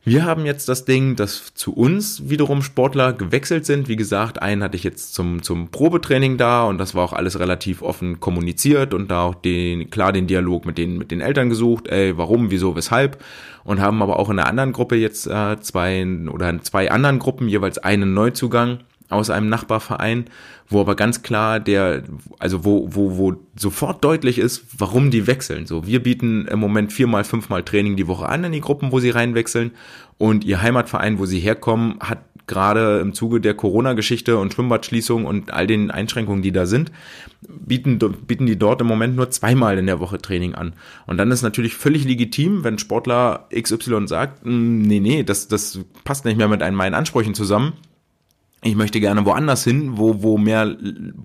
Wir 0.07 0.24
haben 0.24 0.46
jetzt 0.46 0.69
das 0.69 0.86
Ding, 0.86 1.16
dass 1.16 1.56
zu 1.56 1.74
uns 1.74 2.30
wiederum 2.30 2.62
Sportler 2.62 3.12
gewechselt 3.12 3.66
sind. 3.66 3.88
Wie 3.88 3.96
gesagt, 3.96 4.40
einen 4.40 4.62
hatte 4.62 4.78
ich 4.78 4.83
jetzt 4.83 5.16
zum, 5.16 5.42
zum 5.42 5.69
Probetraining 5.69 6.38
da 6.38 6.66
und 6.66 6.78
das 6.78 6.94
war 6.94 7.04
auch 7.04 7.14
alles 7.14 7.40
relativ 7.40 7.81
offen 7.81 8.19
kommuniziert 8.19 8.94
und 8.94 9.09
da 9.09 9.24
auch 9.24 9.33
den, 9.33 9.90
klar 9.90 10.14
den 10.14 10.28
Dialog 10.28 10.68
mit 10.68 10.78
den, 10.78 11.00
mit 11.00 11.09
den 11.09 11.21
Eltern 11.21 11.50
gesucht, 11.50 11.88
ey, 11.88 12.16
warum, 12.19 12.52
wieso, 12.52 12.76
weshalb. 12.76 13.18
Und 13.64 13.81
haben 13.81 14.04
aber 14.04 14.19
auch 14.19 14.30
in 14.30 14.35
der 14.35 14.45
anderen 14.45 14.74
Gruppe 14.74 14.95
jetzt 14.95 15.26
äh, 15.26 15.59
zwei 15.59 16.06
oder 16.31 16.52
in 16.52 16.62
zwei 16.62 16.92
anderen 16.92 17.18
Gruppen 17.18 17.47
jeweils 17.47 17.80
einen 17.80 18.14
Neuzugang 18.14 18.81
aus 19.09 19.30
einem 19.30 19.50
Nachbarverein, 19.50 20.26
wo 20.68 20.81
aber 20.81 20.95
ganz 20.95 21.21
klar 21.21 21.59
der, 21.59 22.04
also 22.40 22.66
wo, 22.66 22.88
wo, 22.92 23.18
wo 23.18 23.33
sofort 23.56 24.04
deutlich 24.04 24.40
ist, 24.40 24.66
warum 24.78 25.12
die 25.12 25.28
wechseln. 25.28 25.68
So, 25.68 25.85
wir 25.85 26.02
bieten 26.02 26.47
im 26.47 26.59
Moment 26.59 26.92
viermal, 26.92 27.24
fünfmal 27.24 27.64
Training 27.64 27.95
die 27.95 28.07
Woche 28.07 28.28
an 28.28 28.44
in 28.44 28.52
die 28.52 28.62
Gruppen, 28.62 28.92
wo 28.92 29.00
sie 29.00 29.12
reinwechseln. 29.12 29.71
Und 30.18 30.44
ihr 30.44 30.62
Heimatverein, 30.62 31.19
wo 31.19 31.26
sie 31.26 31.40
herkommen, 31.40 31.97
hat 32.00 32.19
gerade 32.47 33.00
im 33.00 33.14
Zuge 33.14 33.42
der 33.42 33.56
Corona-Geschichte 33.56 34.38
und 34.38 34.54
Schwimmbadschließung 34.54 35.26
und 35.26 35.52
all 35.52 35.66
den 35.68 35.90
Einschränkungen, 35.90 36.44
die 36.44 36.52
da 36.52 36.66
sind, 36.66 36.92
bieten, 37.47 37.97
bieten 37.97 38.45
die 38.45 38.57
dort 38.57 38.81
im 38.81 38.88
Moment 38.88 39.16
nur 39.16 39.31
zweimal 39.31 39.78
in 39.78 39.88
der 39.88 40.00
Woche 40.00 40.19
Training 40.19 40.54
an. 40.54 40.74
Und 41.07 41.18
dann 41.18 41.31
ist 41.31 41.42
natürlich 41.42 41.76
völlig 41.76 42.06
legitim, 42.06 42.64
wenn 42.64 42.78
Sportler 42.78 43.47
XY 43.54 44.07
sagt, 44.07 44.44
hm, 44.45 44.81
nee, 44.83 45.00
nee, 45.00 45.24
das, 45.24 45.47
das 45.47 45.80
passt 46.04 46.26
nicht 46.26 46.38
mehr 46.38 46.47
mit 46.47 46.59
meinen 46.59 46.94
Ansprüchen 46.94 47.33
zusammen 47.33 47.74
ich 48.66 48.76
möchte 48.76 49.00
gerne 49.00 49.26
woanders 49.26 49.64
hin, 49.64 49.98
wo, 49.98 50.24
wo 50.24 50.40
mehr, 50.40 50.76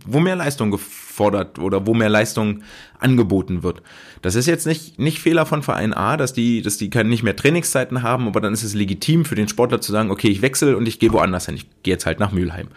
wo 0.05 0.21
mehr 0.21 0.37
Leistung 0.37 0.71
gefordert 0.71 1.59
oder 1.59 1.87
wo 1.87 1.95
mehr 1.95 2.11
Leistung 2.11 2.63
angeboten 2.99 3.63
wird. 3.63 3.83
Das 4.21 4.35
ist 4.35 4.47
jetzt 4.47 4.67
nicht, 4.67 4.99
nicht 4.99 5.21
Fehler 5.21 5.47
von 5.47 5.63
Verein 5.63 5.95
A, 5.95 6.19
dass 6.19 6.35
die, 6.35 6.61
dass 6.61 6.77
die 6.77 6.91
nicht 7.05 7.23
mehr 7.23 7.35
Trainingszeiten 7.35 8.03
haben, 8.03 8.27
aber 8.27 8.43
dann 8.43 8.53
ist 8.53 8.63
es 8.63 8.75
legitim 8.75 9.25
für 9.25 9.37
den 9.37 9.49
Sportler 9.49 9.81
zu 9.81 9.91
sagen, 9.91 10.11
okay, 10.11 10.29
ich 10.29 10.43
wechsle 10.43 10.77
und 10.77 10.87
ich 10.87 10.99
gehe 10.99 11.13
woanders 11.15 11.47
hin. 11.47 11.55
Ich 11.55 11.67
gehe 11.83 11.95
jetzt 11.95 12.05
halt 12.05 12.21
nach 12.21 12.31
Mülheim. 12.31 12.69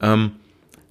Ähm, 0.00 0.32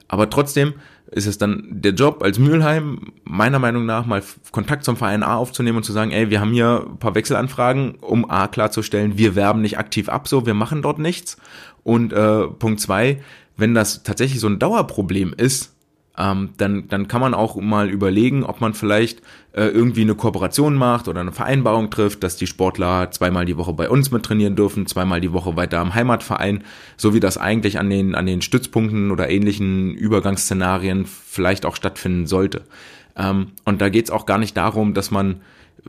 aber 0.07 0.29
trotzdem 0.29 0.73
ist 1.11 1.27
es 1.27 1.37
dann 1.37 1.67
der 1.69 1.93
Job 1.93 2.23
als 2.23 2.39
Mülheim, 2.39 3.13
meiner 3.23 3.59
Meinung 3.59 3.85
nach, 3.85 4.05
mal 4.05 4.23
Kontakt 4.51 4.83
zum 4.83 4.97
Verein 4.97 5.23
A 5.23 5.35
aufzunehmen 5.35 5.77
und 5.77 5.83
zu 5.83 5.93
sagen, 5.93 6.11
ey, 6.11 6.29
wir 6.29 6.41
haben 6.41 6.51
hier 6.51 6.85
ein 6.87 6.97
paar 6.97 7.15
Wechselanfragen, 7.15 7.95
um 8.01 8.29
A 8.29 8.47
klarzustellen, 8.47 9.17
wir 9.17 9.35
werben 9.35 9.61
nicht 9.61 9.77
aktiv 9.77 10.09
ab, 10.09 10.27
so, 10.27 10.45
wir 10.45 10.53
machen 10.53 10.81
dort 10.81 10.99
nichts. 10.99 11.37
Und 11.83 12.13
äh, 12.13 12.47
Punkt 12.47 12.79
zwei, 12.79 13.21
wenn 13.57 13.73
das 13.73 14.03
tatsächlich 14.03 14.39
so 14.39 14.47
ein 14.47 14.59
Dauerproblem 14.59 15.33
ist, 15.37 15.74
ähm, 16.17 16.49
dann, 16.57 16.87
dann 16.87 17.07
kann 17.07 17.21
man 17.21 17.33
auch 17.33 17.55
mal 17.55 17.89
überlegen, 17.89 18.43
ob 18.43 18.61
man 18.61 18.73
vielleicht 18.73 19.21
äh, 19.51 19.65
irgendwie 19.65 20.01
eine 20.01 20.15
Kooperation 20.15 20.75
macht 20.75 21.07
oder 21.07 21.21
eine 21.21 21.31
Vereinbarung 21.31 21.89
trifft, 21.89 22.23
dass 22.23 22.37
die 22.37 22.47
Sportler 22.47 23.11
zweimal 23.11 23.45
die 23.45 23.57
Woche 23.57 23.73
bei 23.73 23.89
uns 23.89 24.11
mit 24.11 24.23
trainieren 24.23 24.55
dürfen, 24.55 24.87
zweimal 24.87 25.21
die 25.21 25.33
Woche 25.33 25.55
weiter 25.55 25.79
am 25.79 25.93
Heimatverein, 25.93 26.63
so 26.97 27.13
wie 27.13 27.19
das 27.19 27.37
eigentlich 27.37 27.79
an 27.79 27.89
den, 27.89 28.15
an 28.15 28.25
den 28.25 28.41
Stützpunkten 28.41 29.11
oder 29.11 29.29
ähnlichen 29.29 29.93
Übergangsszenarien 29.93 31.05
vielleicht 31.05 31.65
auch 31.65 31.75
stattfinden 31.75 32.27
sollte. 32.27 32.63
Ähm, 33.17 33.51
und 33.65 33.81
da 33.81 33.89
geht's 33.89 34.11
auch 34.11 34.25
gar 34.25 34.37
nicht 34.37 34.55
darum, 34.55 34.93
dass 34.93 35.11
man 35.11 35.41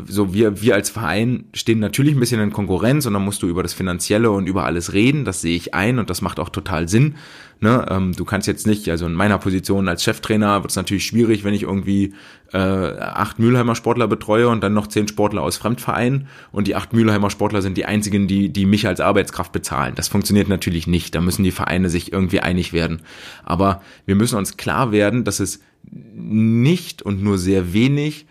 so 0.04 0.34
wir, 0.34 0.60
wir 0.60 0.74
als 0.74 0.90
Verein 0.90 1.44
stehen 1.54 1.78
natürlich 1.78 2.14
ein 2.14 2.20
bisschen 2.20 2.40
in 2.40 2.52
Konkurrenz 2.52 3.06
und 3.06 3.14
dann 3.14 3.24
musst 3.24 3.42
du 3.42 3.46
über 3.46 3.62
das 3.62 3.72
Finanzielle 3.72 4.30
und 4.30 4.46
über 4.46 4.64
alles 4.64 4.92
reden. 4.92 5.24
Das 5.24 5.40
sehe 5.40 5.56
ich 5.56 5.74
ein 5.74 5.98
und 5.98 6.10
das 6.10 6.20
macht 6.20 6.38
auch 6.38 6.50
total 6.50 6.88
Sinn. 6.88 7.14
Ne? 7.60 7.86
Ähm, 7.88 8.12
du 8.14 8.26
kannst 8.26 8.46
jetzt 8.46 8.66
nicht, 8.66 8.90
also 8.90 9.06
in 9.06 9.14
meiner 9.14 9.38
Position 9.38 9.88
als 9.88 10.04
Cheftrainer 10.04 10.62
wird 10.62 10.70
es 10.70 10.76
natürlich 10.76 11.06
schwierig, 11.06 11.44
wenn 11.44 11.54
ich 11.54 11.62
irgendwie 11.62 12.12
äh, 12.52 12.58
acht 12.58 13.38
Mülheimer 13.38 13.74
Sportler 13.74 14.06
betreue 14.06 14.48
und 14.50 14.62
dann 14.62 14.74
noch 14.74 14.86
zehn 14.86 15.08
Sportler 15.08 15.42
aus 15.42 15.56
Fremdvereinen 15.56 16.28
und 16.52 16.66
die 16.66 16.74
acht 16.74 16.92
Mülheimer 16.92 17.30
Sportler 17.30 17.62
sind 17.62 17.78
die 17.78 17.86
einzigen, 17.86 18.28
die, 18.28 18.50
die 18.50 18.66
mich 18.66 18.86
als 18.86 19.00
Arbeitskraft 19.00 19.52
bezahlen. 19.52 19.94
Das 19.94 20.08
funktioniert 20.08 20.48
natürlich 20.48 20.86
nicht. 20.86 21.14
Da 21.14 21.22
müssen 21.22 21.42
die 21.42 21.52
Vereine 21.52 21.88
sich 21.88 22.12
irgendwie 22.12 22.40
einig 22.40 22.74
werden. 22.74 23.00
Aber 23.44 23.80
wir 24.04 24.14
müssen 24.14 24.36
uns 24.36 24.58
klar 24.58 24.92
werden, 24.92 25.24
dass 25.24 25.40
es 25.40 25.60
nicht 25.90 27.00
und 27.00 27.22
nur 27.22 27.38
sehr 27.38 27.72
wenig 27.72 28.26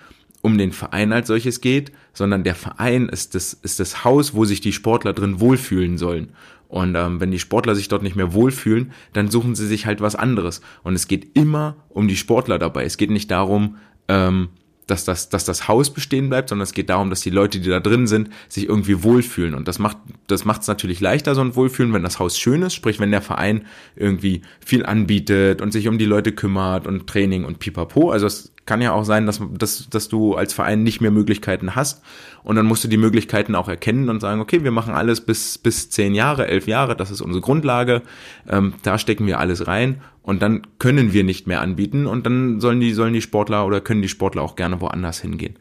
um 0.46 0.60
den 0.60 0.72
Verein 0.72 1.12
als 1.12 1.28
solches 1.28 1.60
geht, 1.60 1.92
sondern 2.14 2.44
der 2.44 2.54
Verein 2.54 3.10
ist 3.10 3.34
das, 3.34 3.54
ist 3.54 3.80
das 3.80 4.04
Haus, 4.04 4.36
wo 4.36 4.46
sich 4.46 4.62
die 4.62 4.74
Sportler 4.74 5.12
drin 5.12 5.40
wohlfühlen 5.40 5.98
sollen. 5.98 6.34
Und 6.68 6.94
ähm, 6.94 7.20
wenn 7.20 7.32
die 7.32 7.40
Sportler 7.40 7.74
sich 7.74 7.88
dort 7.88 8.04
nicht 8.04 8.16
mehr 8.16 8.32
wohlfühlen, 8.32 8.92
dann 9.14 9.32
suchen 9.32 9.56
sie 9.56 9.66
sich 9.66 9.88
halt 9.88 10.02
was 10.02 10.16
anderes. 10.16 10.62
Und 10.84 10.94
es 10.94 11.08
geht 11.08 11.36
immer 11.36 11.78
um 11.90 12.08
die 12.08 12.16
Sportler 12.16 12.60
dabei. 12.60 12.86
Es 12.86 12.98
geht 12.98 13.10
nicht 13.10 13.32
darum, 13.32 13.78
ähm, 14.08 14.50
dass 14.88 15.06
das, 15.06 15.30
dass 15.30 15.46
das 15.46 15.68
Haus 15.68 15.94
bestehen 15.94 16.30
bleibt, 16.30 16.50
sondern 16.50 16.64
es 16.64 16.74
geht 16.74 16.90
darum, 16.90 17.10
dass 17.10 17.22
die 17.22 17.30
Leute, 17.30 17.60
die 17.60 17.70
da 17.70 17.80
drin 17.80 18.08
sind, 18.08 18.30
sich 18.48 18.68
irgendwie 18.68 19.04
wohlfühlen. 19.04 19.56
Und 19.56 19.68
das 19.68 19.80
macht 19.80 19.98
das 20.28 20.46
macht 20.46 20.62
es 20.62 20.68
natürlich 20.68 21.02
leichter, 21.02 21.36
so 21.36 21.42
ein 21.42 21.56
Wohlfühlen, 21.56 21.94
wenn 21.94 22.04
das 22.04 22.20
Haus 22.20 22.38
schön 22.38 22.62
ist, 22.62 22.74
sprich, 22.74 23.00
wenn 23.00 23.12
der 23.12 23.22
Verein 23.22 23.66
irgendwie 23.96 24.42
viel 24.64 24.86
anbietet 24.86 25.62
und 25.62 25.72
sich 25.72 25.88
um 25.88 25.98
die 25.98 26.06
Leute 26.06 26.32
kümmert 26.32 26.88
und 26.88 27.08
Training 27.08 27.46
und 27.46 27.60
pipapo. 27.60 28.12
Also 28.12 28.28
es 28.28 28.52
kann 28.66 28.82
ja 28.82 28.94
auch 28.94 29.04
sein, 29.04 29.26
dass, 29.26 29.42
dass, 29.52 29.90
dass 29.90 30.08
du 30.08 30.36
als 30.36 30.54
Verein 30.54 30.84
nicht 30.84 31.02
mehr 31.02 31.12
Möglichkeiten 31.12 31.76
hast. 31.76 32.02
Und 32.44 32.56
dann 32.56 32.66
musst 32.66 32.84
du 32.84 32.88
die 32.88 32.98
Möglichkeiten 32.98 33.56
auch 33.56 33.70
erkennen 33.70 34.10
und 34.10 34.20
sagen, 34.20 34.42
okay, 34.42 34.64
wir 34.64 34.72
machen 34.72 34.94
alles 34.94 35.22
bis, 35.22 35.58
bis 35.58 35.90
zehn 35.90 36.14
Jahre, 36.14 36.48
elf 36.48 36.68
Jahre, 36.68 36.96
das 36.96 37.12
ist 37.12 37.22
unsere 37.22 37.42
Grundlage, 37.42 38.02
ähm, 38.48 38.74
da 38.84 38.98
stecken 39.00 39.26
wir 39.26 39.40
alles 39.40 39.68
rein 39.68 40.02
und 40.26 40.42
dann 40.42 40.66
können 40.80 41.14
wir 41.14 41.24
nicht 41.24 41.46
mehr 41.46 41.62
anbieten 41.62 42.08
und 42.08 42.26
dann 42.26 42.60
sollen 42.60 42.80
die, 42.80 42.94
sollen 42.94 43.14
die 43.14 43.22
Sportler 43.22 43.66
oder 43.66 43.80
können 43.80 44.02
die 44.02 44.10
Sportler 44.10 44.42
auch 44.42 44.56
gerne 44.56 44.82
woanders 44.82 45.22
hingehen. 45.22 45.56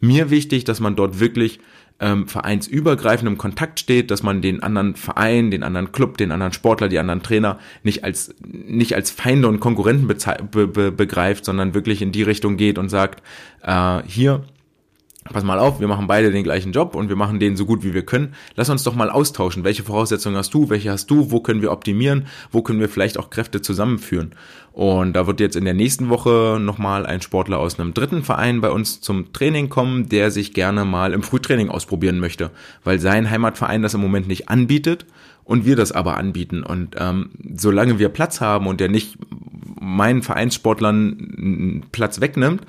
Mir 0.00 0.30
wichtig, 0.30 0.64
dass 0.64 0.78
man 0.78 0.94
dort 0.94 1.20
wirklich 1.20 1.58
ähm, 2.00 2.28
vereinsübergreifend 2.28 3.28
im 3.28 3.38
Kontakt 3.38 3.80
steht, 3.80 4.10
dass 4.10 4.22
man 4.22 4.42
den 4.42 4.62
anderen 4.62 4.94
Verein, 4.94 5.50
den 5.50 5.62
anderen 5.62 5.92
Club, 5.92 6.18
den 6.18 6.32
anderen 6.32 6.52
Sportler, 6.52 6.88
die 6.88 6.98
anderen 6.98 7.22
Trainer 7.22 7.58
nicht 7.82 8.04
als 8.04 8.34
nicht 8.46 8.94
als 8.94 9.10
Feinde 9.10 9.48
und 9.48 9.60
Konkurrenten 9.60 10.06
be 10.06 10.66
be 10.66 10.92
begreift, 10.92 11.44
sondern 11.44 11.74
wirklich 11.74 12.02
in 12.02 12.12
die 12.12 12.22
Richtung 12.22 12.56
geht 12.56 12.78
und 12.78 12.90
sagt, 12.90 13.22
äh, 13.62 14.02
hier 14.06 14.44
pass 15.32 15.44
mal 15.44 15.58
auf, 15.58 15.80
wir 15.80 15.88
machen 15.88 16.06
beide 16.06 16.30
den 16.30 16.44
gleichen 16.44 16.72
Job 16.72 16.94
und 16.94 17.08
wir 17.08 17.16
machen 17.16 17.38
den 17.38 17.56
so 17.56 17.64
gut 17.64 17.82
wie 17.84 17.94
wir 17.94 18.04
können. 18.04 18.34
Lass 18.56 18.68
uns 18.68 18.82
doch 18.82 18.94
mal 18.94 19.10
austauschen. 19.10 19.64
Welche 19.64 19.82
Voraussetzungen 19.82 20.36
hast 20.36 20.52
du? 20.52 20.70
Welche 20.70 20.90
hast 20.90 21.10
du? 21.10 21.30
Wo 21.30 21.40
können 21.40 21.62
wir 21.62 21.72
optimieren? 21.72 22.26
Wo 22.50 22.62
können 22.62 22.80
wir 22.80 22.88
vielleicht 22.88 23.18
auch 23.18 23.30
Kräfte 23.30 23.62
zusammenführen? 23.62 24.32
Und 24.72 25.14
da 25.14 25.26
wird 25.26 25.40
jetzt 25.40 25.56
in 25.56 25.64
der 25.64 25.74
nächsten 25.74 26.08
Woche 26.08 26.58
nochmal 26.60 27.06
ein 27.06 27.22
Sportler 27.22 27.58
aus 27.58 27.78
einem 27.78 27.94
dritten 27.94 28.22
Verein 28.22 28.60
bei 28.60 28.70
uns 28.70 29.00
zum 29.00 29.32
Training 29.32 29.68
kommen, 29.68 30.08
der 30.08 30.30
sich 30.30 30.52
gerne 30.52 30.84
mal 30.84 31.12
im 31.12 31.22
Frühtraining 31.22 31.70
ausprobieren 31.70 32.18
möchte, 32.18 32.50
weil 32.84 32.98
sein 32.98 33.30
Heimatverein 33.30 33.82
das 33.82 33.94
im 33.94 34.00
Moment 34.00 34.28
nicht 34.28 34.48
anbietet 34.48 35.06
und 35.44 35.64
wir 35.64 35.76
das 35.76 35.92
aber 35.92 36.16
anbieten. 36.16 36.62
Und 36.62 36.96
ähm, 36.98 37.30
solange 37.56 37.98
wir 37.98 38.08
Platz 38.08 38.40
haben 38.40 38.66
und 38.66 38.80
der 38.80 38.88
nicht 38.88 39.18
meinen 39.80 40.22
Vereinssportlern 40.22 41.84
Platz 41.90 42.20
wegnimmt, 42.20 42.62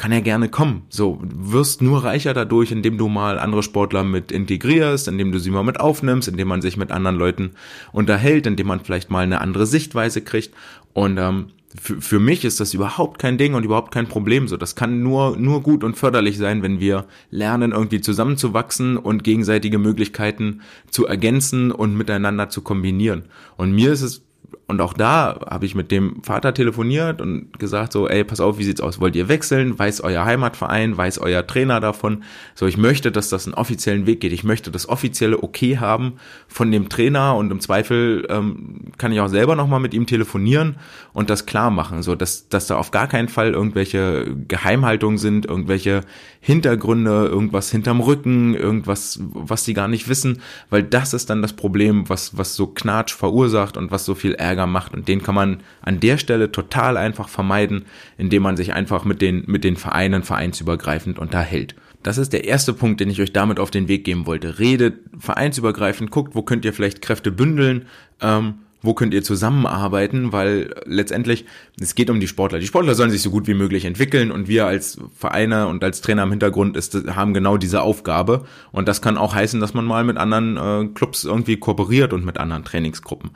kann 0.00 0.12
er 0.12 0.22
gerne 0.22 0.48
kommen. 0.48 0.84
So, 0.88 1.18
wirst 1.20 1.82
nur 1.82 2.04
reicher 2.04 2.32
dadurch, 2.32 2.72
indem 2.72 2.96
du 2.96 3.08
mal 3.08 3.38
andere 3.38 3.62
Sportler 3.62 4.02
mit 4.02 4.32
integrierst, 4.32 5.08
indem 5.08 5.30
du 5.30 5.38
sie 5.38 5.50
mal 5.50 5.62
mit 5.62 5.78
aufnimmst, 5.78 6.26
indem 6.26 6.48
man 6.48 6.62
sich 6.62 6.78
mit 6.78 6.90
anderen 6.90 7.16
Leuten 7.16 7.50
unterhält, 7.92 8.46
indem 8.46 8.68
man 8.68 8.80
vielleicht 8.80 9.10
mal 9.10 9.24
eine 9.24 9.42
andere 9.42 9.66
Sichtweise 9.66 10.22
kriegt. 10.22 10.54
Und 10.94 11.18
ähm, 11.18 11.48
für, 11.78 12.00
für 12.00 12.18
mich 12.18 12.46
ist 12.46 12.60
das 12.60 12.72
überhaupt 12.72 13.18
kein 13.18 13.36
Ding 13.36 13.52
und 13.52 13.62
überhaupt 13.62 13.92
kein 13.92 14.06
Problem. 14.06 14.48
So, 14.48 14.56
das 14.56 14.74
kann 14.74 15.02
nur 15.02 15.36
nur 15.36 15.62
gut 15.62 15.84
und 15.84 15.98
förderlich 15.98 16.38
sein, 16.38 16.62
wenn 16.62 16.80
wir 16.80 17.04
lernen, 17.30 17.72
irgendwie 17.72 18.00
zusammenzuwachsen 18.00 18.96
und 18.96 19.22
gegenseitige 19.22 19.76
Möglichkeiten 19.76 20.62
zu 20.90 21.06
ergänzen 21.06 21.70
und 21.70 21.94
miteinander 21.94 22.48
zu 22.48 22.62
kombinieren. 22.62 23.24
Und 23.58 23.72
mir 23.72 23.92
ist 23.92 24.00
es 24.00 24.22
und 24.70 24.80
auch 24.80 24.92
da 24.92 25.40
habe 25.50 25.66
ich 25.66 25.74
mit 25.74 25.90
dem 25.90 26.22
Vater 26.22 26.54
telefoniert 26.54 27.20
und 27.20 27.58
gesagt 27.58 27.92
so, 27.92 28.08
ey, 28.08 28.22
pass 28.22 28.38
auf, 28.38 28.56
wie 28.56 28.64
sieht's 28.64 28.80
aus? 28.80 29.00
Wollt 29.00 29.16
ihr 29.16 29.28
wechseln? 29.28 29.76
Weiß 29.76 30.00
euer 30.00 30.24
Heimatverein, 30.24 30.96
weiß 30.96 31.18
euer 31.18 31.44
Trainer 31.44 31.80
davon? 31.80 32.22
So, 32.54 32.66
ich 32.66 32.76
möchte, 32.76 33.10
dass 33.10 33.28
das 33.28 33.46
einen 33.46 33.54
offiziellen 33.54 34.06
Weg 34.06 34.20
geht. 34.20 34.32
Ich 34.32 34.44
möchte 34.44 34.70
das 34.70 34.88
offizielle 34.88 35.42
Okay 35.42 35.78
haben 35.78 36.14
von 36.46 36.70
dem 36.70 36.88
Trainer 36.88 37.34
und 37.34 37.50
im 37.50 37.58
Zweifel 37.58 38.26
ähm, 38.30 38.92
kann 38.96 39.10
ich 39.10 39.20
auch 39.20 39.28
selber 39.28 39.56
nochmal 39.56 39.80
mit 39.80 39.92
ihm 39.92 40.06
telefonieren 40.06 40.76
und 41.12 41.30
das 41.30 41.46
klar 41.46 41.70
machen, 41.70 42.02
so 42.02 42.14
dass, 42.14 42.48
dass 42.48 42.68
da 42.68 42.76
auf 42.76 42.92
gar 42.92 43.08
keinen 43.08 43.28
Fall 43.28 43.52
irgendwelche 43.52 44.36
Geheimhaltungen 44.46 45.18
sind, 45.18 45.46
irgendwelche 45.46 46.02
Hintergründe, 46.40 47.26
irgendwas 47.26 47.70
hinterm 47.70 48.00
Rücken, 48.00 48.54
irgendwas, 48.54 49.18
was 49.20 49.64
die 49.64 49.74
gar 49.74 49.88
nicht 49.88 50.08
wissen, 50.08 50.40
weil 50.70 50.82
das 50.82 51.12
ist 51.12 51.28
dann 51.28 51.42
das 51.42 51.54
Problem, 51.54 52.08
was, 52.08 52.38
was 52.38 52.54
so 52.54 52.68
Knatsch 52.68 53.14
verursacht 53.14 53.76
und 53.76 53.90
was 53.90 54.04
so 54.04 54.14
viel 54.14 54.34
Ärger 54.34 54.59
Ärger 54.60 54.66
macht. 54.66 54.94
Und 54.94 55.08
den 55.08 55.22
kann 55.22 55.34
man 55.34 55.60
an 55.82 56.00
der 56.00 56.18
Stelle 56.18 56.52
total 56.52 56.96
einfach 56.96 57.28
vermeiden, 57.28 57.84
indem 58.18 58.42
man 58.42 58.56
sich 58.56 58.72
einfach 58.72 59.04
mit 59.04 59.22
den, 59.22 59.44
mit 59.46 59.64
den 59.64 59.76
Vereinen 59.76 60.22
vereinsübergreifend 60.22 61.18
unterhält. 61.18 61.74
Das 62.02 62.18
ist 62.18 62.32
der 62.32 62.44
erste 62.44 62.72
Punkt, 62.72 63.00
den 63.00 63.10
ich 63.10 63.20
euch 63.20 63.32
damit 63.32 63.58
auf 63.58 63.70
den 63.70 63.88
Weg 63.88 64.04
geben 64.04 64.26
wollte. 64.26 64.58
Redet 64.58 65.00
vereinsübergreifend, 65.18 66.10
guckt, 66.10 66.34
wo 66.34 66.42
könnt 66.42 66.64
ihr 66.64 66.72
vielleicht 66.72 67.02
Kräfte 67.02 67.30
bündeln, 67.30 67.86
ähm, 68.22 68.54
wo 68.82 68.94
könnt 68.94 69.12
ihr 69.12 69.22
zusammenarbeiten, 69.22 70.32
weil 70.32 70.74
letztendlich 70.86 71.44
es 71.78 71.94
geht 71.94 72.08
um 72.08 72.18
die 72.18 72.26
Sportler. 72.26 72.58
Die 72.58 72.66
Sportler 72.66 72.94
sollen 72.94 73.10
sich 73.10 73.20
so 73.20 73.28
gut 73.28 73.46
wie 73.46 73.52
möglich 73.52 73.84
entwickeln 73.84 74.30
und 74.30 74.48
wir 74.48 74.64
als 74.64 74.98
Vereine 75.14 75.66
und 75.68 75.84
als 75.84 76.00
Trainer 76.00 76.22
im 76.22 76.30
Hintergrund 76.30 76.78
ist, 76.78 76.94
haben 77.14 77.34
genau 77.34 77.58
diese 77.58 77.82
Aufgabe 77.82 78.46
und 78.72 78.88
das 78.88 79.02
kann 79.02 79.18
auch 79.18 79.34
heißen, 79.34 79.60
dass 79.60 79.74
man 79.74 79.84
mal 79.84 80.04
mit 80.04 80.16
anderen 80.16 80.56
äh, 80.56 80.88
Clubs 80.94 81.24
irgendwie 81.24 81.58
kooperiert 81.58 82.14
und 82.14 82.24
mit 82.24 82.38
anderen 82.38 82.64
Trainingsgruppen. 82.64 83.32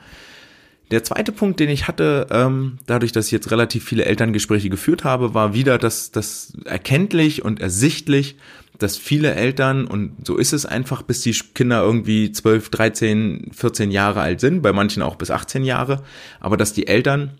Der 0.91 1.03
zweite 1.03 1.31
Punkt, 1.31 1.59
den 1.59 1.69
ich 1.69 1.87
hatte, 1.87 2.27
ähm, 2.29 2.77
dadurch, 2.85 3.11
dass 3.11 3.25
ich 3.27 3.31
jetzt 3.31 3.49
relativ 3.49 3.83
viele 3.83 4.05
Elterngespräche 4.05 4.69
geführt 4.69 5.03
habe, 5.03 5.33
war 5.33 5.53
wieder 5.53 5.77
das, 5.77 6.11
das 6.11 6.53
erkenntlich 6.65 7.43
und 7.43 7.59
ersichtlich, 7.59 8.35
dass 8.77 8.97
viele 8.97 9.33
Eltern, 9.33 9.85
und 9.87 10.27
so 10.27 10.37
ist 10.37 10.53
es 10.53 10.65
einfach, 10.65 11.01
bis 11.01 11.21
die 11.21 11.33
Kinder 11.53 11.81
irgendwie 11.81 12.31
12, 12.31 12.69
13, 12.69 13.51
14 13.51 13.89
Jahre 13.89 14.21
alt 14.21 14.39
sind, 14.39 14.61
bei 14.61 14.73
manchen 14.73 15.01
auch 15.01 15.15
bis 15.15 15.31
18 15.31 15.63
Jahre, 15.63 16.03
aber 16.39 16.57
dass 16.57 16.73
die 16.73 16.87
Eltern 16.87 17.39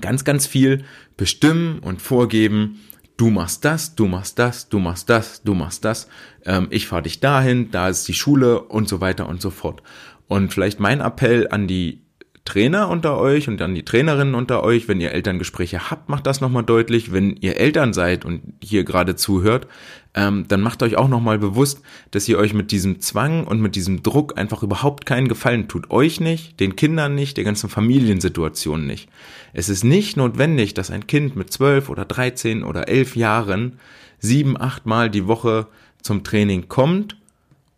ganz, 0.00 0.24
ganz 0.24 0.46
viel 0.46 0.84
bestimmen 1.16 1.80
und 1.80 2.00
vorgeben, 2.00 2.80
du 3.16 3.30
machst 3.30 3.64
das, 3.64 3.94
du 3.96 4.06
machst 4.06 4.38
das, 4.38 4.68
du 4.68 4.78
machst 4.78 5.10
das, 5.10 5.42
du 5.42 5.54
machst 5.54 5.84
das, 5.84 6.08
ähm, 6.44 6.68
ich 6.70 6.86
fahre 6.86 7.02
dich 7.02 7.20
dahin, 7.20 7.70
da 7.70 7.88
ist 7.88 8.06
die 8.06 8.14
Schule 8.14 8.62
und 8.62 8.88
so 8.88 9.00
weiter 9.00 9.28
und 9.28 9.40
so 9.42 9.50
fort. 9.50 9.82
Und 10.28 10.52
vielleicht 10.54 10.78
mein 10.78 11.00
Appell 11.00 11.48
an 11.50 11.66
die 11.66 12.02
Trainer 12.44 12.88
unter 12.88 13.18
euch 13.18 13.48
und 13.48 13.58
dann 13.58 13.74
die 13.74 13.84
Trainerinnen 13.84 14.34
unter 14.34 14.62
euch, 14.64 14.88
wenn 14.88 15.00
ihr 15.00 15.12
Elterngespräche 15.12 15.90
habt, 15.90 16.08
macht 16.08 16.26
das 16.26 16.40
nochmal 16.40 16.64
deutlich. 16.64 17.12
Wenn 17.12 17.36
ihr 17.36 17.58
Eltern 17.58 17.92
seid 17.92 18.24
und 18.24 18.40
hier 18.62 18.84
gerade 18.84 19.14
zuhört, 19.14 19.66
ähm, 20.14 20.46
dann 20.48 20.60
macht 20.60 20.82
euch 20.82 20.96
auch 20.96 21.08
nochmal 21.08 21.38
bewusst, 21.38 21.82
dass 22.10 22.28
ihr 22.28 22.38
euch 22.38 22.54
mit 22.54 22.72
diesem 22.72 23.00
Zwang 23.00 23.46
und 23.46 23.60
mit 23.60 23.76
diesem 23.76 24.02
Druck 24.02 24.38
einfach 24.38 24.62
überhaupt 24.62 25.06
keinen 25.06 25.28
Gefallen 25.28 25.68
tut. 25.68 25.90
Euch 25.90 26.18
nicht, 26.20 26.58
den 26.58 26.76
Kindern 26.76 27.14
nicht, 27.14 27.36
der 27.36 27.44
ganzen 27.44 27.68
Familiensituation 27.68 28.86
nicht. 28.86 29.08
Es 29.52 29.68
ist 29.68 29.84
nicht 29.84 30.16
notwendig, 30.16 30.74
dass 30.74 30.90
ein 30.90 31.06
Kind 31.06 31.36
mit 31.36 31.52
zwölf 31.52 31.88
oder 31.88 32.04
dreizehn 32.04 32.64
oder 32.64 32.88
elf 32.88 33.16
Jahren 33.16 33.78
sieben, 34.18 34.60
acht 34.60 34.86
Mal 34.86 35.10
die 35.10 35.26
Woche 35.26 35.68
zum 36.02 36.24
Training 36.24 36.68
kommt 36.68 37.19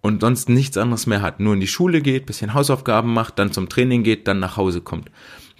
und 0.02 0.20
sonst 0.20 0.48
nichts 0.48 0.76
anderes 0.76 1.06
mehr 1.06 1.22
hat, 1.22 1.40
nur 1.40 1.54
in 1.54 1.60
die 1.60 1.68
Schule 1.68 2.02
geht, 2.02 2.26
bisschen 2.26 2.52
Hausaufgaben 2.52 3.14
macht, 3.14 3.38
dann 3.38 3.52
zum 3.52 3.68
Training 3.68 4.02
geht, 4.02 4.28
dann 4.28 4.40
nach 4.40 4.56
Hause 4.56 4.82
kommt. 4.82 5.10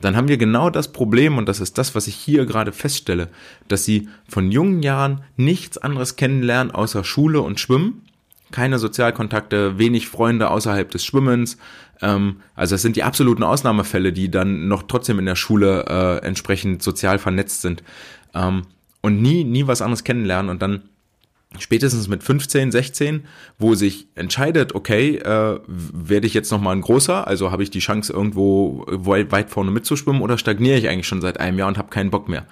Dann 0.01 0.17
haben 0.17 0.27
wir 0.29 0.37
genau 0.37 0.69
das 0.69 0.93
Problem, 0.93 1.39
und 1.39 1.49
das 1.49 1.61
ist 1.61 1.79
das, 1.79 1.95
was 1.95 2.09
ich 2.09 2.17
hier 2.17 2.45
gerade 2.45 2.73
feststelle, 2.73 3.29
dass 3.69 3.85
sie 3.85 4.09
von 4.29 4.51
jungen 4.51 4.83
Jahren 4.83 5.23
nichts 5.37 5.79
anderes 5.79 6.17
kennenlernen 6.17 6.75
außer 6.75 7.05
Schule 7.05 7.41
und 7.41 7.61
Schwimmen, 7.61 8.03
keine 8.51 8.81
Sozialkontakte, 8.81 9.79
wenig 9.79 10.09
Freunde 10.09 10.51
außerhalb 10.51 10.91
des 10.91 11.05
Schwimmens. 11.05 11.57
Ähm, 12.03 12.43
also 12.57 12.75
es 12.75 12.83
sind 12.83 12.97
die 12.97 13.05
absoluten 13.05 13.45
Ausnahmefälle, 13.45 14.13
die 14.13 14.31
dann 14.31 14.67
noch 14.67 14.83
trotzdem 14.83 15.21
in 15.21 15.27
der 15.27 15.37
Schule 15.37 15.85
äh, 15.89 16.27
entsprechend 16.27 16.83
sozial 16.83 17.19
vernetzt 17.19 17.63
sind 17.63 17.83
ähm, 18.35 18.63
und 19.03 19.23
nie, 19.23 19.45
nie 19.45 19.69
was 19.69 19.83
anderes 19.83 20.05
kennenlernen 20.05 20.51
und 20.51 20.61
dann 20.61 20.83
spätestens 21.59 22.09
mit 22.09 22.23
15, 22.23 22.73
16, 22.73 23.25
wo 23.59 23.75
sich 23.75 24.09
entscheidet, 24.15 24.75
okay, 24.75 25.17
äh, 25.17 25.61
werde 25.67 26.27
ich 26.27 26.35
jetzt 26.35 26.51
noch 26.51 26.61
mal 26.61 26.73
ein 26.73 26.81
großer, 26.81 27.27
also 27.27 27.51
habe 27.51 27.63
ich 27.63 27.71
die 27.71 27.81
Chance 27.81 28.13
irgendwo 28.13 28.85
weit 28.89 29.51
vorne 29.51 29.71
mitzuschwimmen 29.71 30.23
oder 30.23 30.39
stagniere 30.39 30.79
ich 30.79 30.89
eigentlich 30.89 31.07
schon 31.07 31.21
seit 31.21 31.41
einem 31.41 31.59
Jahr 31.59 31.69
und 31.69 31.79
habe 31.79 31.91
keinen 31.91 32.11
Bock 32.11 32.29
mehr. 32.29 32.47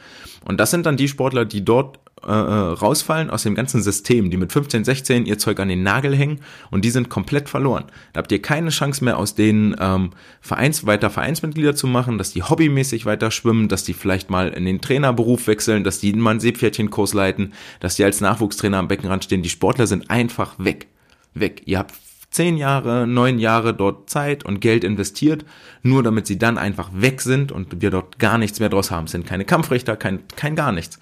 Und 0.44 0.58
das 0.58 0.70
sind 0.70 0.86
dann 0.86 0.96
die 0.96 1.08
Sportler, 1.08 1.44
die 1.44 1.64
dort 1.64 1.98
äh, 2.26 2.30
äh, 2.30 2.32
rausfallen 2.32 3.30
aus 3.30 3.44
dem 3.44 3.54
ganzen 3.54 3.82
System, 3.82 4.30
die 4.30 4.36
mit 4.36 4.52
15, 4.52 4.84
16 4.84 5.24
ihr 5.24 5.38
Zeug 5.38 5.58
an 5.58 5.68
den 5.68 5.82
Nagel 5.82 6.14
hängen 6.14 6.40
und 6.70 6.84
die 6.84 6.90
sind 6.90 7.08
komplett 7.08 7.48
verloren. 7.48 7.84
Da 8.12 8.18
habt 8.18 8.30
ihr 8.30 8.42
keine 8.42 8.68
Chance 8.68 9.02
mehr, 9.02 9.16
aus 9.16 9.34
denen 9.34 9.74
ähm, 9.80 10.10
Vereins, 10.42 10.84
weiter 10.84 11.08
Vereinsmitglieder 11.08 11.74
zu 11.74 11.86
machen, 11.86 12.18
dass 12.18 12.32
die 12.32 12.42
hobbymäßig 12.42 13.06
weiter 13.06 13.30
schwimmen, 13.30 13.68
dass 13.68 13.84
die 13.84 13.94
vielleicht 13.94 14.28
mal 14.28 14.50
in 14.50 14.66
den 14.66 14.82
Trainerberuf 14.82 15.46
wechseln, 15.46 15.82
dass 15.82 15.98
die 15.98 16.12
mal 16.12 16.32
einen 16.32 16.40
Seepferdchenkurs 16.40 17.14
leiten, 17.14 17.54
dass 17.80 17.96
die 17.96 18.04
als 18.04 18.20
Nachwuchstrainer 18.20 18.76
am 18.76 18.88
Beckenrand 18.88 19.24
stehen. 19.24 19.42
Die 19.42 19.48
Sportler 19.48 19.86
sind 19.86 20.10
einfach 20.10 20.54
weg. 20.58 20.88
Weg. 21.32 21.62
Ihr 21.64 21.78
habt 21.78 21.94
zehn 22.30 22.56
Jahre, 22.56 23.06
neun 23.06 23.38
Jahre 23.38 23.74
dort 23.74 24.08
Zeit 24.08 24.44
und 24.44 24.60
Geld 24.60 24.84
investiert, 24.84 25.44
nur 25.82 26.02
damit 26.02 26.26
sie 26.26 26.38
dann 26.38 26.58
einfach 26.58 26.90
weg 26.94 27.20
sind 27.20 27.50
und 27.52 27.82
wir 27.82 27.90
dort 27.90 28.18
gar 28.18 28.38
nichts 28.38 28.60
mehr 28.60 28.68
draus 28.68 28.90
haben. 28.90 29.06
Es 29.06 29.12
sind 29.12 29.26
keine 29.26 29.44
Kampfrichter, 29.44 29.96
kein, 29.96 30.20
kein 30.36 30.54
gar 30.54 30.72
nichts 30.72 30.98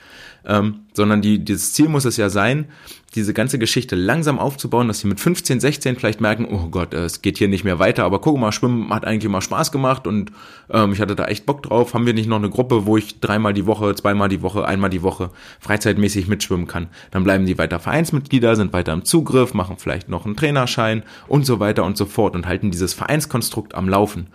ähm, 0.48 0.86
sondern 0.94 1.22
die, 1.22 1.44
dieses 1.44 1.72
Ziel 1.72 1.88
muss 1.88 2.04
es 2.04 2.16
ja 2.16 2.30
sein, 2.30 2.66
diese 3.14 3.32
ganze 3.32 3.58
Geschichte 3.58 3.96
langsam 3.96 4.38
aufzubauen, 4.38 4.88
dass 4.88 5.00
sie 5.00 5.08
mit 5.08 5.18
15, 5.18 5.60
16 5.60 5.96
vielleicht 5.96 6.20
merken, 6.20 6.46
oh 6.50 6.68
Gott, 6.68 6.92
es 6.92 7.22
geht 7.22 7.38
hier 7.38 7.48
nicht 7.48 7.64
mehr 7.64 7.78
weiter, 7.78 8.04
aber 8.04 8.20
guck 8.20 8.38
mal, 8.38 8.52
Schwimmen 8.52 8.90
hat 8.92 9.06
eigentlich 9.06 9.24
immer 9.24 9.40
Spaß 9.40 9.72
gemacht 9.72 10.06
und 10.06 10.30
ähm, 10.70 10.92
ich 10.92 11.00
hatte 11.00 11.16
da 11.16 11.24
echt 11.24 11.46
Bock 11.46 11.62
drauf. 11.62 11.94
Haben 11.94 12.04
wir 12.04 12.12
nicht 12.12 12.28
noch 12.28 12.36
eine 12.36 12.50
Gruppe, 12.50 12.84
wo 12.84 12.98
ich 12.98 13.20
dreimal 13.20 13.54
die 13.54 13.66
Woche, 13.66 13.94
zweimal 13.94 14.28
die 14.28 14.42
Woche, 14.42 14.66
einmal 14.66 14.90
die 14.90 15.02
Woche 15.02 15.30
freizeitmäßig 15.60 16.28
mitschwimmen 16.28 16.66
kann? 16.66 16.88
Dann 17.10 17.24
bleiben 17.24 17.46
die 17.46 17.56
weiter 17.56 17.80
Vereinsmitglieder, 17.80 18.56
sind 18.56 18.74
weiter 18.74 18.92
im 18.92 19.04
Zugriff, 19.04 19.54
machen 19.54 19.76
vielleicht 19.78 20.10
noch 20.10 20.26
einen 20.26 20.36
Trainerschein 20.36 21.02
und 21.28 21.46
so 21.46 21.60
weiter 21.60 21.84
und 21.84 21.96
so 21.96 22.04
fort 22.04 22.36
und 22.36 22.46
halten 22.46 22.70
dieses 22.70 22.92
Vereinskonstrukt 22.92 23.74
am 23.74 23.88
Laufen. 23.88 24.28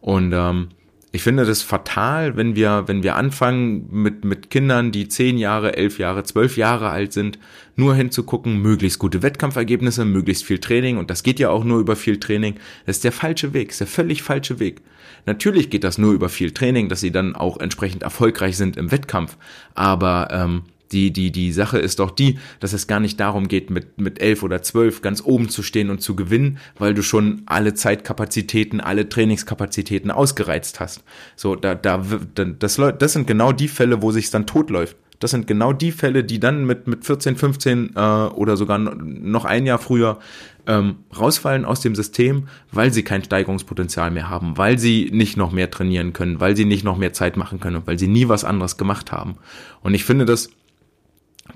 Und 0.00 0.32
ähm, 0.34 0.68
ich 1.10 1.22
finde 1.22 1.46
das 1.46 1.62
fatal, 1.62 2.36
wenn 2.36 2.54
wir, 2.54 2.84
wenn 2.86 3.02
wir 3.02 3.16
anfangen 3.16 3.88
mit, 3.90 4.24
mit 4.24 4.50
Kindern, 4.50 4.92
die 4.92 5.08
zehn 5.08 5.38
Jahre, 5.38 5.76
elf 5.76 5.98
Jahre, 5.98 6.22
zwölf 6.24 6.58
Jahre 6.58 6.90
alt 6.90 7.14
sind, 7.14 7.38
nur 7.76 7.94
hinzugucken, 7.94 8.60
möglichst 8.60 8.98
gute 8.98 9.22
Wettkampfergebnisse, 9.22 10.04
möglichst 10.04 10.44
viel 10.44 10.58
Training 10.58 10.98
und 10.98 11.08
das 11.08 11.22
geht 11.22 11.38
ja 11.38 11.48
auch 11.48 11.64
nur 11.64 11.80
über 11.80 11.96
viel 11.96 12.20
Training. 12.20 12.56
Das 12.84 12.96
ist 12.96 13.04
der 13.04 13.12
falsche 13.12 13.54
Weg, 13.54 13.70
ist 13.70 13.80
der 13.80 13.86
völlig 13.86 14.22
falsche 14.22 14.58
Weg. 14.58 14.82
Natürlich 15.24 15.70
geht 15.70 15.84
das 15.84 15.96
nur 15.96 16.12
über 16.12 16.28
viel 16.28 16.50
Training, 16.50 16.88
dass 16.88 17.00
sie 17.00 17.10
dann 17.10 17.34
auch 17.34 17.58
entsprechend 17.58 18.02
erfolgreich 18.02 18.56
sind 18.56 18.76
im 18.76 18.90
Wettkampf, 18.90 19.36
aber 19.74 20.28
ähm, 20.30 20.62
die, 20.92 21.12
die, 21.12 21.30
die 21.30 21.52
Sache 21.52 21.78
ist 21.78 21.98
doch 21.98 22.10
die, 22.10 22.38
dass 22.60 22.72
es 22.72 22.86
gar 22.86 23.00
nicht 23.00 23.20
darum 23.20 23.48
geht, 23.48 23.70
mit, 23.70 24.00
mit 24.00 24.20
elf 24.20 24.42
oder 24.42 24.62
zwölf 24.62 25.02
ganz 25.02 25.22
oben 25.24 25.48
zu 25.48 25.62
stehen 25.62 25.90
und 25.90 26.00
zu 26.00 26.16
gewinnen, 26.16 26.58
weil 26.78 26.94
du 26.94 27.02
schon 27.02 27.42
alle 27.46 27.74
Zeitkapazitäten, 27.74 28.80
alle 28.80 29.08
Trainingskapazitäten 29.08 30.10
ausgereizt 30.10 30.80
hast. 30.80 31.02
So, 31.36 31.56
da, 31.56 31.74
da, 31.74 32.04
das, 32.34 32.80
das 32.98 33.12
sind 33.12 33.26
genau 33.26 33.52
die 33.52 33.68
Fälle, 33.68 34.02
wo 34.02 34.12
sich 34.12 34.30
dann 34.30 34.46
totläuft. 34.46 34.96
Das 35.20 35.32
sind 35.32 35.46
genau 35.46 35.72
die 35.72 35.90
Fälle, 35.90 36.22
die 36.22 36.38
dann 36.38 36.64
mit, 36.64 36.86
mit 36.86 37.04
14, 37.04 37.36
15 37.36 37.90
äh, 37.96 38.00
oder 38.00 38.56
sogar 38.56 38.78
noch 38.78 39.44
ein 39.44 39.66
Jahr 39.66 39.78
früher 39.78 40.18
ähm, 40.66 40.96
rausfallen 41.18 41.64
aus 41.64 41.80
dem 41.80 41.96
System, 41.96 42.46
weil 42.70 42.92
sie 42.92 43.02
kein 43.02 43.24
Steigerungspotenzial 43.24 44.10
mehr 44.12 44.28
haben, 44.28 44.56
weil 44.56 44.78
sie 44.78 45.10
nicht 45.12 45.36
noch 45.36 45.50
mehr 45.50 45.70
trainieren 45.70 46.12
können, 46.12 46.38
weil 46.38 46.56
sie 46.56 46.66
nicht 46.66 46.84
noch 46.84 46.96
mehr 46.96 47.12
Zeit 47.12 47.36
machen 47.36 47.58
können, 47.58 47.82
weil 47.86 47.98
sie 47.98 48.06
nie 48.06 48.28
was 48.28 48.44
anderes 48.44 48.76
gemacht 48.76 49.10
haben. 49.10 49.36
Und 49.82 49.94
ich 49.94 50.04
finde 50.04 50.24
das 50.24 50.50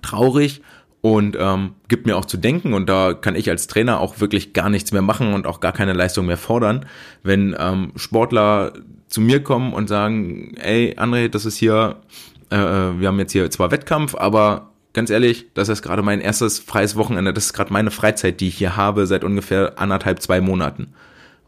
traurig 0.01 0.63
und 1.03 1.37
ähm, 1.39 1.75
gibt 1.89 2.07
mir 2.07 2.17
auch 2.17 2.25
zu 2.25 2.37
denken 2.37 2.75
und 2.75 2.89
da 2.89 3.13
kann 3.13 3.35
ich 3.35 3.51
als 3.51 3.67
Trainer 3.67 4.01
auch 4.01 4.21
wirklich 4.21 4.53
gar 4.53 4.71
nichts 4.71 4.93
mehr 4.93 5.03
machen 5.03 5.35
und 5.35 5.47
auch 5.47 5.61
gar 5.61 5.73
keine 5.73 5.93
Leistung 5.93 6.27
mehr 6.27 6.37
fordern, 6.37 6.87
wenn 7.23 7.57
ähm, 7.59 7.93
Sportler 7.97 8.73
zu 9.09 9.21
mir 9.21 9.43
kommen 9.43 9.75
und 9.75 9.89
sagen, 9.89 10.55
ey 10.57 10.95
André, 10.97 11.29
das 11.29 11.45
ist 11.45 11.57
hier, 11.57 11.97
äh, 12.51 12.57
äh, 12.57 13.01
wir 13.01 13.09
haben 13.09 13.19
jetzt 13.19 13.33
hier 13.33 13.51
zwar 13.51 13.73
Wettkampf, 13.73 14.15
aber 14.15 14.71
ganz 14.93 15.11
ehrlich, 15.11 15.47
das 15.55 15.69
ist 15.69 15.83
gerade 15.83 16.03
mein 16.03 16.21
erstes 16.21 16.61
freies 16.61 16.95
Wochenende, 16.97 17.33
das 17.33 17.47
ist 17.47 17.53
gerade 17.53 17.73
meine 17.73 17.91
Freizeit, 17.91 18.41
die 18.41 18.49
ich 18.49 18.57
hier 18.57 18.77
habe 18.77 19.07
seit 19.07 19.25
ungefähr 19.25 19.79
anderthalb, 19.79 20.23
zwei 20.23 20.41
Monaten. 20.41 20.95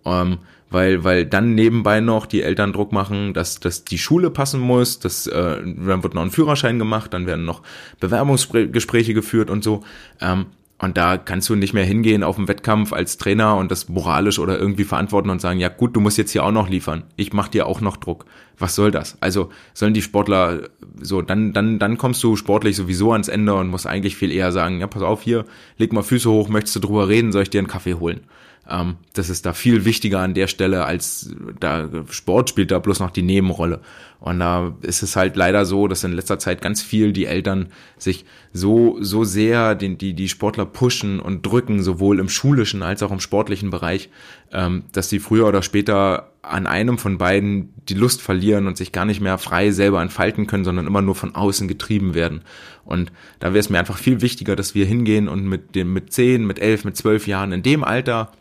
Ähm, 0.04 0.38
weil, 0.74 1.04
weil 1.04 1.24
dann 1.24 1.54
nebenbei 1.54 2.00
noch 2.00 2.26
die 2.26 2.42
Eltern 2.42 2.72
Druck 2.72 2.92
machen, 2.92 3.32
dass, 3.32 3.60
dass 3.60 3.84
die 3.84 3.96
Schule 3.96 4.28
passen 4.28 4.60
muss, 4.60 4.98
dass, 4.98 5.28
äh, 5.28 5.62
dann 5.62 6.02
wird 6.02 6.14
noch 6.14 6.22
ein 6.22 6.32
Führerschein 6.32 6.80
gemacht, 6.80 7.14
dann 7.14 7.26
werden 7.26 7.44
noch 7.44 7.62
Bewerbungsgespräche 8.00 9.14
geführt 9.14 9.50
und 9.50 9.62
so. 9.62 9.84
Ähm, 10.20 10.46
und 10.80 10.96
da 10.96 11.16
kannst 11.16 11.48
du 11.48 11.54
nicht 11.54 11.72
mehr 11.72 11.84
hingehen 11.84 12.24
auf 12.24 12.34
den 12.36 12.48
Wettkampf 12.48 12.92
als 12.92 13.16
Trainer 13.16 13.56
und 13.56 13.70
das 13.70 13.88
moralisch 13.88 14.40
oder 14.40 14.58
irgendwie 14.58 14.82
verantworten 14.82 15.30
und 15.30 15.40
sagen, 15.40 15.60
ja 15.60 15.68
gut, 15.68 15.94
du 15.94 16.00
musst 16.00 16.18
jetzt 16.18 16.32
hier 16.32 16.44
auch 16.44 16.50
noch 16.50 16.68
liefern. 16.68 17.04
Ich 17.14 17.32
mach 17.32 17.46
dir 17.46 17.66
auch 17.66 17.80
noch 17.80 17.96
Druck. 17.96 18.26
Was 18.58 18.74
soll 18.74 18.90
das? 18.90 19.16
Also 19.20 19.50
sollen 19.72 19.94
die 19.94 20.02
Sportler 20.02 20.68
so, 21.00 21.22
dann, 21.22 21.52
dann, 21.52 21.78
dann 21.78 21.98
kommst 21.98 22.22
du 22.24 22.34
sportlich 22.34 22.74
sowieso 22.74 23.12
ans 23.12 23.28
Ende 23.28 23.54
und 23.54 23.68
musst 23.68 23.86
eigentlich 23.86 24.16
viel 24.16 24.32
eher 24.32 24.50
sagen, 24.50 24.80
ja, 24.80 24.88
pass 24.88 25.02
auf 25.02 25.22
hier, 25.22 25.44
leg 25.78 25.92
mal 25.92 26.02
Füße 26.02 26.28
hoch, 26.28 26.48
möchtest 26.48 26.74
du 26.76 26.80
drüber 26.80 27.08
reden, 27.08 27.30
soll 27.30 27.44
ich 27.44 27.50
dir 27.50 27.60
einen 27.60 27.68
Kaffee 27.68 27.94
holen? 27.94 28.22
Ähm, 28.68 28.96
das 29.12 29.28
ist 29.28 29.46
da 29.46 29.52
viel 29.52 29.84
wichtiger 29.84 30.20
an 30.20 30.34
der 30.34 30.46
Stelle 30.46 30.84
als 30.84 31.34
da 31.60 31.88
Sport 32.10 32.48
spielt 32.48 32.70
da 32.70 32.78
bloß 32.78 33.00
noch 33.00 33.10
die 33.10 33.22
Nebenrolle. 33.22 33.80
Und 34.20 34.38
da 34.38 34.74
ist 34.80 35.02
es 35.02 35.16
halt 35.16 35.36
leider 35.36 35.66
so, 35.66 35.86
dass 35.86 36.02
in 36.02 36.12
letzter 36.12 36.38
Zeit 36.38 36.62
ganz 36.62 36.82
viel 36.82 37.12
die 37.12 37.26
Eltern 37.26 37.66
sich 37.98 38.24
so, 38.54 38.96
so 39.00 39.22
sehr 39.22 39.74
den, 39.74 39.98
die, 39.98 40.14
die 40.14 40.30
Sportler 40.30 40.64
pushen 40.64 41.20
und 41.20 41.44
drücken, 41.44 41.82
sowohl 41.82 42.18
im 42.18 42.30
schulischen 42.30 42.82
als 42.82 43.02
auch 43.02 43.10
im 43.10 43.20
sportlichen 43.20 43.68
Bereich, 43.68 44.08
ähm, 44.50 44.84
dass 44.92 45.10
sie 45.10 45.18
früher 45.18 45.46
oder 45.46 45.60
später 45.60 46.32
an 46.40 46.66
einem 46.66 46.96
von 46.96 47.18
beiden 47.18 47.74
die 47.88 47.94
Lust 47.94 48.22
verlieren 48.22 48.66
und 48.66 48.78
sich 48.78 48.92
gar 48.92 49.04
nicht 49.04 49.20
mehr 49.20 49.36
frei 49.36 49.72
selber 49.72 50.00
entfalten 50.00 50.46
können, 50.46 50.64
sondern 50.64 50.86
immer 50.86 51.02
nur 51.02 51.14
von 51.14 51.34
außen 51.34 51.68
getrieben 51.68 52.14
werden. 52.14 52.42
Und 52.86 53.12
da 53.40 53.48
wäre 53.48 53.60
es 53.60 53.68
mir 53.68 53.78
einfach 53.78 53.98
viel 53.98 54.22
wichtiger, 54.22 54.56
dass 54.56 54.74
wir 54.74 54.86
hingehen 54.86 55.28
und 55.28 55.46
mit 55.46 55.74
dem, 55.74 55.92
mit 55.92 56.12
zehn, 56.12 56.46
mit 56.46 56.58
elf, 56.60 56.84
mit 56.84 56.96
zwölf 56.96 57.26
Jahren 57.26 57.52
in 57.52 57.62
dem 57.62 57.84
Alter 57.84 58.32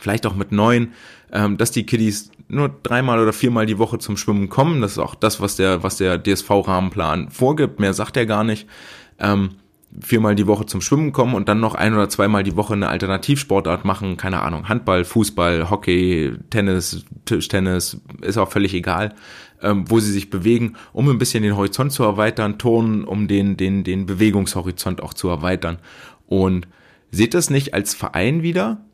vielleicht 0.00 0.26
auch 0.26 0.34
mit 0.34 0.52
neun, 0.52 0.92
ähm, 1.32 1.56
dass 1.56 1.70
die 1.70 1.84
Kiddies 1.84 2.30
nur 2.48 2.70
dreimal 2.82 3.20
oder 3.20 3.32
viermal 3.32 3.66
die 3.66 3.78
Woche 3.78 3.98
zum 3.98 4.16
Schwimmen 4.16 4.48
kommen. 4.48 4.80
Das 4.80 4.92
ist 4.92 4.98
auch 4.98 5.14
das, 5.14 5.40
was 5.40 5.56
der, 5.56 5.82
was 5.82 5.96
der 5.96 6.22
DSV-Rahmenplan 6.22 7.30
vorgibt. 7.30 7.78
Mehr 7.78 7.92
sagt 7.92 8.16
er 8.16 8.26
gar 8.26 8.44
nicht. 8.44 8.66
Ähm, 9.18 9.50
viermal 10.00 10.34
die 10.34 10.46
Woche 10.46 10.66
zum 10.66 10.80
Schwimmen 10.80 11.12
kommen 11.12 11.34
und 11.34 11.48
dann 11.48 11.60
noch 11.60 11.74
ein 11.74 11.94
oder 11.94 12.08
zweimal 12.08 12.42
die 12.42 12.56
Woche 12.56 12.74
eine 12.74 12.88
Alternativsportart 12.88 13.84
machen, 13.84 14.16
keine 14.16 14.42
Ahnung, 14.42 14.68
Handball, 14.68 15.04
Fußball, 15.04 15.70
Hockey, 15.70 16.32
Tennis, 16.50 17.04
Tischtennis, 17.24 18.00
ist 18.20 18.38
auch 18.38 18.50
völlig 18.50 18.74
egal, 18.74 19.14
ähm, 19.62 19.84
wo 19.88 19.98
sie 19.98 20.12
sich 20.12 20.30
bewegen, 20.30 20.74
um 20.92 21.08
ein 21.08 21.18
bisschen 21.18 21.42
den 21.42 21.56
Horizont 21.56 21.92
zu 21.92 22.02
erweitern, 22.02 22.58
Turnen, 22.58 23.04
um 23.04 23.28
den, 23.28 23.56
den, 23.56 23.82
den 23.82 24.06
Bewegungshorizont 24.06 25.02
auch 25.02 25.14
zu 25.14 25.28
erweitern. 25.28 25.78
Und 26.26 26.68
seht 27.10 27.34
das 27.34 27.50
nicht 27.50 27.74
als 27.74 27.94
Verein 27.94 28.42
wieder, 28.42 28.84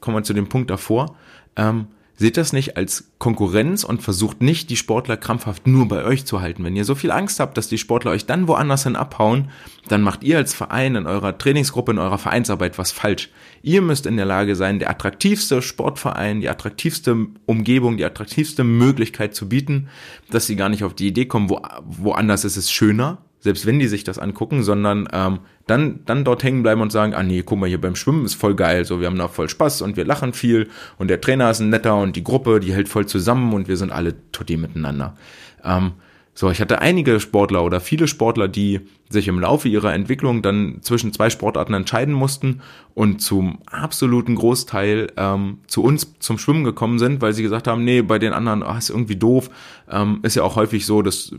kommen 0.00 0.16
wir 0.16 0.22
zu 0.22 0.34
dem 0.34 0.48
Punkt 0.48 0.70
davor, 0.70 1.16
ähm, 1.56 1.88
seht 2.18 2.36
das 2.36 2.52
nicht 2.52 2.76
als 2.76 3.12
Konkurrenz 3.18 3.84
und 3.84 4.02
versucht 4.02 4.42
nicht, 4.42 4.70
die 4.70 4.76
Sportler 4.76 5.16
krampfhaft 5.16 5.68
nur 5.68 5.86
bei 5.86 6.04
euch 6.04 6.26
zu 6.26 6.40
halten. 6.40 6.64
Wenn 6.64 6.74
ihr 6.74 6.84
so 6.84 6.96
viel 6.96 7.12
Angst 7.12 7.38
habt, 7.38 7.56
dass 7.56 7.68
die 7.68 7.78
Sportler 7.78 8.10
euch 8.10 8.26
dann 8.26 8.48
woanders 8.48 8.82
hin 8.82 8.96
abhauen, 8.96 9.50
dann 9.86 10.02
macht 10.02 10.24
ihr 10.24 10.36
als 10.36 10.52
Verein 10.52 10.96
in 10.96 11.06
eurer 11.06 11.38
Trainingsgruppe, 11.38 11.92
in 11.92 11.98
eurer 11.98 12.18
Vereinsarbeit 12.18 12.76
was 12.76 12.90
falsch. 12.90 13.30
Ihr 13.62 13.82
müsst 13.82 14.04
in 14.04 14.16
der 14.16 14.26
Lage 14.26 14.56
sein, 14.56 14.80
der 14.80 14.90
attraktivste 14.90 15.62
Sportverein, 15.62 16.40
die 16.40 16.48
attraktivste 16.48 17.28
Umgebung, 17.46 17.96
die 17.96 18.04
attraktivste 18.04 18.64
Möglichkeit 18.64 19.36
zu 19.36 19.48
bieten, 19.48 19.88
dass 20.28 20.46
sie 20.46 20.56
gar 20.56 20.68
nicht 20.68 20.82
auf 20.82 20.94
die 20.94 21.06
Idee 21.06 21.26
kommen, 21.26 21.48
wo, 21.48 21.62
woanders 21.84 22.44
ist 22.44 22.56
es 22.56 22.72
schöner, 22.72 23.18
selbst 23.40 23.66
wenn 23.66 23.78
die 23.78 23.88
sich 23.88 24.04
das 24.04 24.18
angucken, 24.18 24.62
sondern 24.62 25.08
ähm, 25.12 25.40
dann, 25.66 26.00
dann 26.06 26.24
dort 26.24 26.42
hängen 26.42 26.62
bleiben 26.62 26.80
und 26.80 26.90
sagen, 26.90 27.14
ah 27.14 27.22
nee, 27.22 27.42
guck 27.44 27.58
mal, 27.58 27.68
hier 27.68 27.80
beim 27.80 27.94
Schwimmen 27.94 28.24
ist 28.24 28.34
voll 28.34 28.54
geil, 28.54 28.84
so 28.84 29.00
wir 29.00 29.06
haben 29.06 29.18
da 29.18 29.28
voll 29.28 29.48
Spaß 29.48 29.82
und 29.82 29.96
wir 29.96 30.04
lachen 30.04 30.32
viel 30.32 30.68
und 30.96 31.08
der 31.08 31.20
Trainer 31.20 31.50
ist 31.50 31.60
ein 31.60 31.70
netter 31.70 31.96
und 31.96 32.16
die 32.16 32.24
Gruppe, 32.24 32.60
die 32.60 32.72
hält 32.72 32.88
voll 32.88 33.06
zusammen 33.06 33.52
und 33.52 33.68
wir 33.68 33.76
sind 33.76 33.92
alle 33.92 34.14
tutti 34.32 34.56
miteinander. 34.56 35.16
Ähm, 35.64 35.92
so, 36.34 36.50
ich 36.50 36.60
hatte 36.60 36.80
einige 36.80 37.18
Sportler 37.20 37.64
oder 37.64 37.80
viele 37.80 38.06
Sportler, 38.06 38.48
die, 38.48 38.80
sich 39.08 39.28
im 39.28 39.40
Laufe 39.40 39.68
ihrer 39.68 39.94
Entwicklung 39.94 40.42
dann 40.42 40.78
zwischen 40.82 41.12
zwei 41.12 41.30
Sportarten 41.30 41.74
entscheiden 41.74 42.14
mussten 42.14 42.60
und 42.98 43.20
zum 43.20 43.58
absoluten 43.70 44.34
Großteil 44.34 45.12
ähm, 45.16 45.58
zu 45.68 45.84
uns 45.84 46.14
zum 46.18 46.36
Schwimmen 46.36 46.64
gekommen 46.64 46.98
sind, 46.98 47.22
weil 47.22 47.32
sie 47.32 47.44
gesagt 47.44 47.68
haben, 47.68 47.84
nee, 47.84 48.02
bei 48.02 48.18
den 48.18 48.32
anderen 48.32 48.64
oh, 48.64 48.76
ist 48.76 48.90
irgendwie 48.90 49.14
doof. 49.14 49.50
Ähm, 49.88 50.18
ist 50.22 50.34
ja 50.34 50.42
auch 50.42 50.56
häufig 50.56 50.84
so, 50.84 51.00
dass 51.00 51.32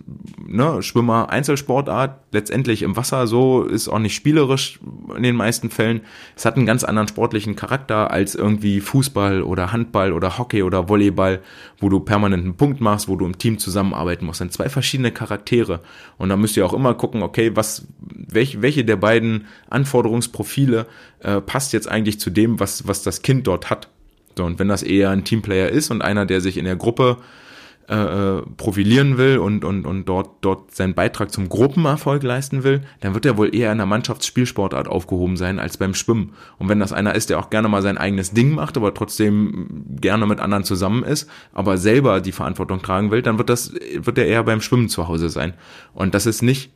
ne, 0.47 0.82
Schwimmer 0.82 1.29
Einzelsportart 1.29 2.21
letztendlich 2.32 2.82
im 2.82 2.95
Wasser 2.95 3.27
so 3.27 3.63
ist 3.63 3.89
auch 3.89 3.99
nicht 3.99 4.15
spielerisch 4.15 4.79
in 5.15 5.23
den 5.23 5.36
meisten 5.36 5.69
Fällen. 5.69 5.99
Es 6.36 6.45
hat 6.45 6.55
einen 6.55 6.65
ganz 6.65 6.86
anderen 6.86 7.10
sportlichen 7.10 7.58
Charakter 7.58 8.10
als 8.10 8.36
irgendwie 8.36 8.79
Fußball 8.79 9.43
oder 9.43 9.73
Handball 9.73 10.13
oder 10.13 10.38
Hockey 10.38 10.63
oder 10.63 10.88
Volleyball, 10.88 11.41
wo 11.79 11.89
du 11.89 11.99
permanent 11.99 12.45
einen 12.45 12.55
Punkt 12.55 12.79
machst, 12.79 13.10
wo 13.10 13.17
du 13.17 13.25
im 13.25 13.38
Team 13.38 13.60
zusammenarbeiten 13.60 14.25
musst. 14.25 14.39
Das 14.39 14.45
sind 14.45 14.53
zwei 14.53 14.69
verschiedene 14.69 15.12
Charaktere 15.12 15.82
und 16.17 16.29
da 16.29 16.38
müsst 16.38 16.55
ihr 16.55 16.65
auch 16.65 16.73
immer 16.73 16.93
gucken, 16.93 17.21
okay, 17.21 17.53
was, 17.60 17.86
welche, 18.00 18.62
welche 18.62 18.86
der 18.86 18.95
beiden 18.95 19.45
Anforderungsprofile 19.69 20.88
äh, 21.19 21.41
passt 21.41 21.74
jetzt 21.74 21.89
eigentlich 21.89 22.19
zu 22.19 22.30
dem, 22.30 22.60
was, 22.60 22.88
was 22.88 23.04
das 23.04 23.22
Kind 23.22 23.45
dort 23.45 23.69
hat. 23.69 23.89
So, 24.38 24.45
und 24.45 24.58
wenn 24.58 24.69
das 24.69 24.82
eher 24.82 25.10
ein 25.10 25.26
Teamplayer 25.26 25.69
ist 25.69 25.91
und 25.91 26.02
einer, 26.02 26.26
der 26.26 26.39
sich 26.39 26.58
in 26.58 26.63
der 26.63 26.78
Gruppe 26.78 27.17
äh, 27.89 28.38
äh, 28.38 28.43
profilieren 28.56 29.17
will 29.17 29.39
und, 29.39 29.65
und, 29.65 29.88
und 29.88 30.06
dort, 30.06 30.30
dort 30.41 30.76
seinen 30.76 30.93
Beitrag 30.93 31.32
zum 31.32 31.50
Gruppenerfolg 31.50 32.22
leisten 32.22 32.63
will, 32.63 32.82
dann 33.00 33.15
wird 33.15 33.26
er 33.26 33.36
wohl 33.36 33.54
eher 33.54 33.72
in 33.72 33.80
der 33.80 33.88
Mannschaftsspielsportart 33.88 34.88
aufgehoben 34.88 35.38
sein 35.38 35.58
als 35.58 35.78
beim 35.78 35.95
Schwimmen. 35.95 36.34
Und 36.60 36.69
wenn 36.69 36.80
das 36.80 36.93
einer 36.93 37.15
ist, 37.15 37.32
der 37.32 37.39
auch 37.39 37.50
gerne 37.50 37.67
mal 37.67 37.82
sein 37.82 37.98
eigenes 37.98 38.32
Ding 38.32 38.54
macht, 38.54 38.78
aber 38.78 38.93
trotzdem 38.93 39.86
gerne 40.00 40.28
mit 40.28 40.39
anderen 40.39 40.65
zusammen 40.65 41.04
ist, 41.04 41.28
aber 41.52 41.80
selber 41.80 42.22
die 42.22 42.32
Verantwortung 42.32 42.84
tragen 42.84 43.10
will, 43.10 43.24
dann 43.24 43.39
wird 43.39 43.50
das, 43.50 43.74
wird 43.74 44.19
er 44.19 44.28
eher 44.28 44.43
beim 44.43 44.62
Schwimmen 44.62 44.88
zu 44.88 45.08
Hause 45.08 45.30
sein. 45.30 45.56
Und 45.95 46.13
das 46.13 46.28
ist 46.28 46.43
nicht 46.43 46.72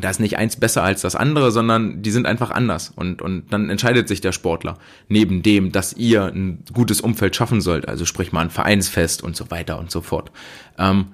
da 0.00 0.10
ist 0.10 0.20
nicht 0.20 0.38
eins 0.38 0.56
besser 0.56 0.82
als 0.82 1.02
das 1.02 1.14
andere, 1.14 1.52
sondern 1.52 2.02
die 2.02 2.10
sind 2.10 2.26
einfach 2.26 2.50
anders. 2.50 2.92
Und, 2.96 3.22
und 3.22 3.52
dann 3.52 3.70
entscheidet 3.70 4.08
sich 4.08 4.20
der 4.20 4.32
Sportler, 4.32 4.78
neben 5.08 5.42
dem, 5.42 5.72
dass 5.72 5.92
ihr 5.92 6.24
ein 6.24 6.64
gutes 6.72 7.00
Umfeld 7.00 7.36
schaffen 7.36 7.60
sollt, 7.60 7.88
also 7.88 8.04
sprich 8.04 8.32
mal 8.32 8.40
ein 8.40 8.50
Vereinsfest 8.50 9.22
und 9.22 9.36
so 9.36 9.50
weiter 9.50 9.78
und 9.78 9.90
so 9.90 10.00
fort. 10.00 10.32
Ähm, 10.78 11.06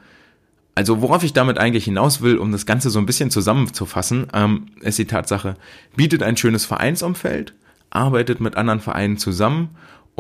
also 0.74 1.02
worauf 1.02 1.24
ich 1.24 1.32
damit 1.32 1.58
eigentlich 1.58 1.84
hinaus 1.84 2.22
will, 2.22 2.38
um 2.38 2.52
das 2.52 2.64
Ganze 2.64 2.90
so 2.90 2.98
ein 2.98 3.06
bisschen 3.06 3.30
zusammenzufassen, 3.30 4.28
ähm, 4.32 4.66
ist 4.80 4.98
die 4.98 5.04
Tatsache, 5.04 5.56
bietet 5.94 6.22
ein 6.22 6.36
schönes 6.36 6.64
Vereinsumfeld, 6.64 7.54
arbeitet 7.90 8.40
mit 8.40 8.56
anderen 8.56 8.80
Vereinen 8.80 9.18
zusammen 9.18 9.70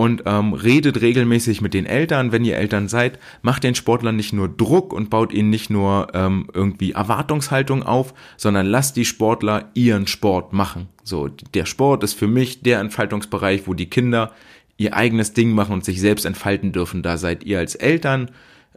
und 0.00 0.22
ähm, 0.24 0.54
redet 0.54 1.02
regelmäßig 1.02 1.60
mit 1.60 1.74
den 1.74 1.84
Eltern, 1.84 2.32
wenn 2.32 2.42
ihr 2.42 2.56
Eltern 2.56 2.88
seid, 2.88 3.18
macht 3.42 3.64
den 3.64 3.74
Sportlern 3.74 4.16
nicht 4.16 4.32
nur 4.32 4.48
Druck 4.48 4.94
und 4.94 5.10
baut 5.10 5.30
ihnen 5.30 5.50
nicht 5.50 5.68
nur 5.68 6.08
ähm, 6.14 6.48
irgendwie 6.54 6.92
Erwartungshaltung 6.92 7.82
auf, 7.82 8.14
sondern 8.38 8.64
lasst 8.64 8.96
die 8.96 9.04
Sportler 9.04 9.68
ihren 9.74 10.06
Sport 10.06 10.54
machen. 10.54 10.88
So, 11.04 11.28
der 11.28 11.66
Sport 11.66 12.02
ist 12.02 12.14
für 12.14 12.28
mich 12.28 12.62
der 12.62 12.80
Entfaltungsbereich, 12.80 13.66
wo 13.66 13.74
die 13.74 13.90
Kinder 13.90 14.32
ihr 14.78 14.96
eigenes 14.96 15.34
Ding 15.34 15.50
machen 15.50 15.74
und 15.74 15.84
sich 15.84 16.00
selbst 16.00 16.24
entfalten 16.24 16.72
dürfen. 16.72 17.02
Da 17.02 17.18
seid 17.18 17.44
ihr 17.44 17.58
als 17.58 17.74
Eltern 17.74 18.30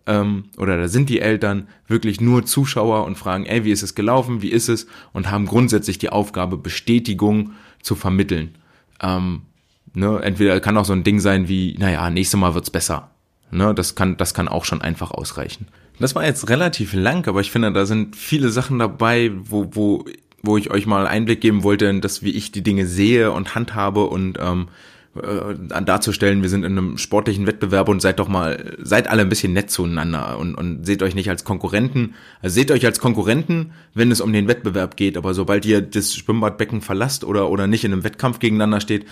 ähm, 0.05 0.49
oder 0.57 0.75
da 0.75 0.89
sind 0.89 1.07
die 1.07 1.21
Eltern 1.21 1.69
wirklich 1.87 2.19
nur 2.19 2.43
Zuschauer 2.43 3.05
und 3.05 3.17
fragen, 3.17 3.45
ey, 3.45 3.63
wie 3.63 3.71
ist 3.71 3.81
es 3.81 3.95
gelaufen, 3.95 4.41
wie 4.41 4.51
ist 4.51 4.67
es 4.67 4.87
und 5.13 5.31
haben 5.31 5.45
grundsätzlich 5.45 5.97
die 5.99 6.09
Aufgabe, 6.09 6.57
Bestätigung 6.57 7.51
zu 7.81 7.95
vermitteln. 7.95 8.55
Ähm, 9.01 9.43
Ne? 9.93 10.19
Entweder 10.23 10.59
kann 10.59 10.77
auch 10.77 10.85
so 10.85 10.93
ein 10.93 11.03
Ding 11.03 11.19
sein 11.19 11.47
wie, 11.47 11.75
naja, 11.77 12.09
nächstes 12.09 12.39
Mal 12.39 12.55
wird's 12.55 12.69
besser. 12.69 13.11
Ne? 13.51 13.73
Das 13.73 13.95
kann, 13.95 14.17
das 14.17 14.33
kann 14.33 14.47
auch 14.47 14.65
schon 14.65 14.81
einfach 14.81 15.11
ausreichen. 15.11 15.67
Das 15.99 16.15
war 16.15 16.25
jetzt 16.25 16.49
relativ 16.49 16.93
lang, 16.93 17.27
aber 17.27 17.41
ich 17.41 17.51
finde, 17.51 17.71
da 17.71 17.85
sind 17.85 18.15
viele 18.15 18.49
Sachen 18.49 18.79
dabei, 18.79 19.31
wo, 19.35 19.69
wo, 19.71 20.05
wo 20.41 20.57
ich 20.57 20.71
euch 20.71 20.87
mal 20.87 21.05
Einblick 21.07 21.41
geben 21.41 21.63
wollte 21.63 21.85
in 21.85 22.01
das, 22.01 22.23
wie 22.23 22.31
ich 22.31 22.51
die 22.51 22.63
Dinge 22.63 22.87
sehe 22.87 23.31
und 23.31 23.53
handhabe 23.53 24.05
und 24.05 24.39
ähm, 24.41 24.69
äh, 25.15 25.83
darzustellen, 25.83 26.41
wir 26.41 26.49
sind 26.49 26.63
in 26.63 26.71
einem 26.71 26.97
sportlichen 26.97 27.45
Wettbewerb 27.45 27.87
und 27.87 28.01
seid 28.01 28.17
doch 28.17 28.27
mal, 28.27 28.75
seid 28.81 29.07
alle 29.07 29.21
ein 29.21 29.29
bisschen 29.29 29.53
nett 29.53 29.69
zueinander 29.69 30.39
und, 30.39 30.55
und 30.55 30.85
seht 30.85 31.03
euch 31.03 31.13
nicht 31.13 31.29
als 31.29 31.43
Konkurrenten. 31.43 32.15
Also 32.41 32.55
seht 32.55 32.71
euch 32.71 32.83
als 32.85 32.99
Konkurrenten, 32.99 33.73
wenn 33.93 34.09
es 34.09 34.21
um 34.21 34.33
den 34.33 34.47
Wettbewerb 34.47 34.97
geht, 34.97 35.15
aber 35.15 35.35
sobald 35.35 35.65
ihr 35.65 35.81
das 35.81 36.15
Schwimmbadbecken 36.15 36.81
verlasst 36.81 37.23
oder, 37.23 37.51
oder 37.51 37.67
nicht 37.67 37.83
in 37.83 37.93
einem 37.93 38.03
Wettkampf 38.03 38.39
gegeneinander 38.39 38.81
steht, 38.81 39.05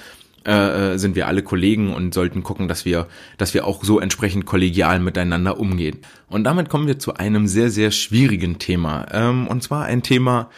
äh, 0.46 0.94
äh, 0.94 0.98
sind 0.98 1.16
wir 1.16 1.28
alle 1.28 1.44
Kollegen 1.44 1.94
und 1.94 2.14
sollten 2.14 2.42
gucken, 2.42 2.68
dass 2.68 2.84
wir, 2.84 3.08
dass 3.38 3.54
wir 3.54 3.68
auch 3.68 3.84
so 3.84 4.00
entsprechend 4.00 4.46
kollegial 4.46 5.00
miteinander 5.00 5.60
umgehen. 5.60 6.00
Und 6.30 6.46
damit 6.46 6.68
kommen 6.68 6.88
wir 6.88 6.98
zu 6.98 7.14
einem 7.14 7.48
sehr, 7.48 7.70
sehr 7.70 7.92
schwierigen 7.92 8.58
Thema. 8.58 9.06
Ähm, 9.12 9.48
und 9.48 9.62
zwar 9.62 9.86
ein 9.86 10.02
Thema, 10.02 10.50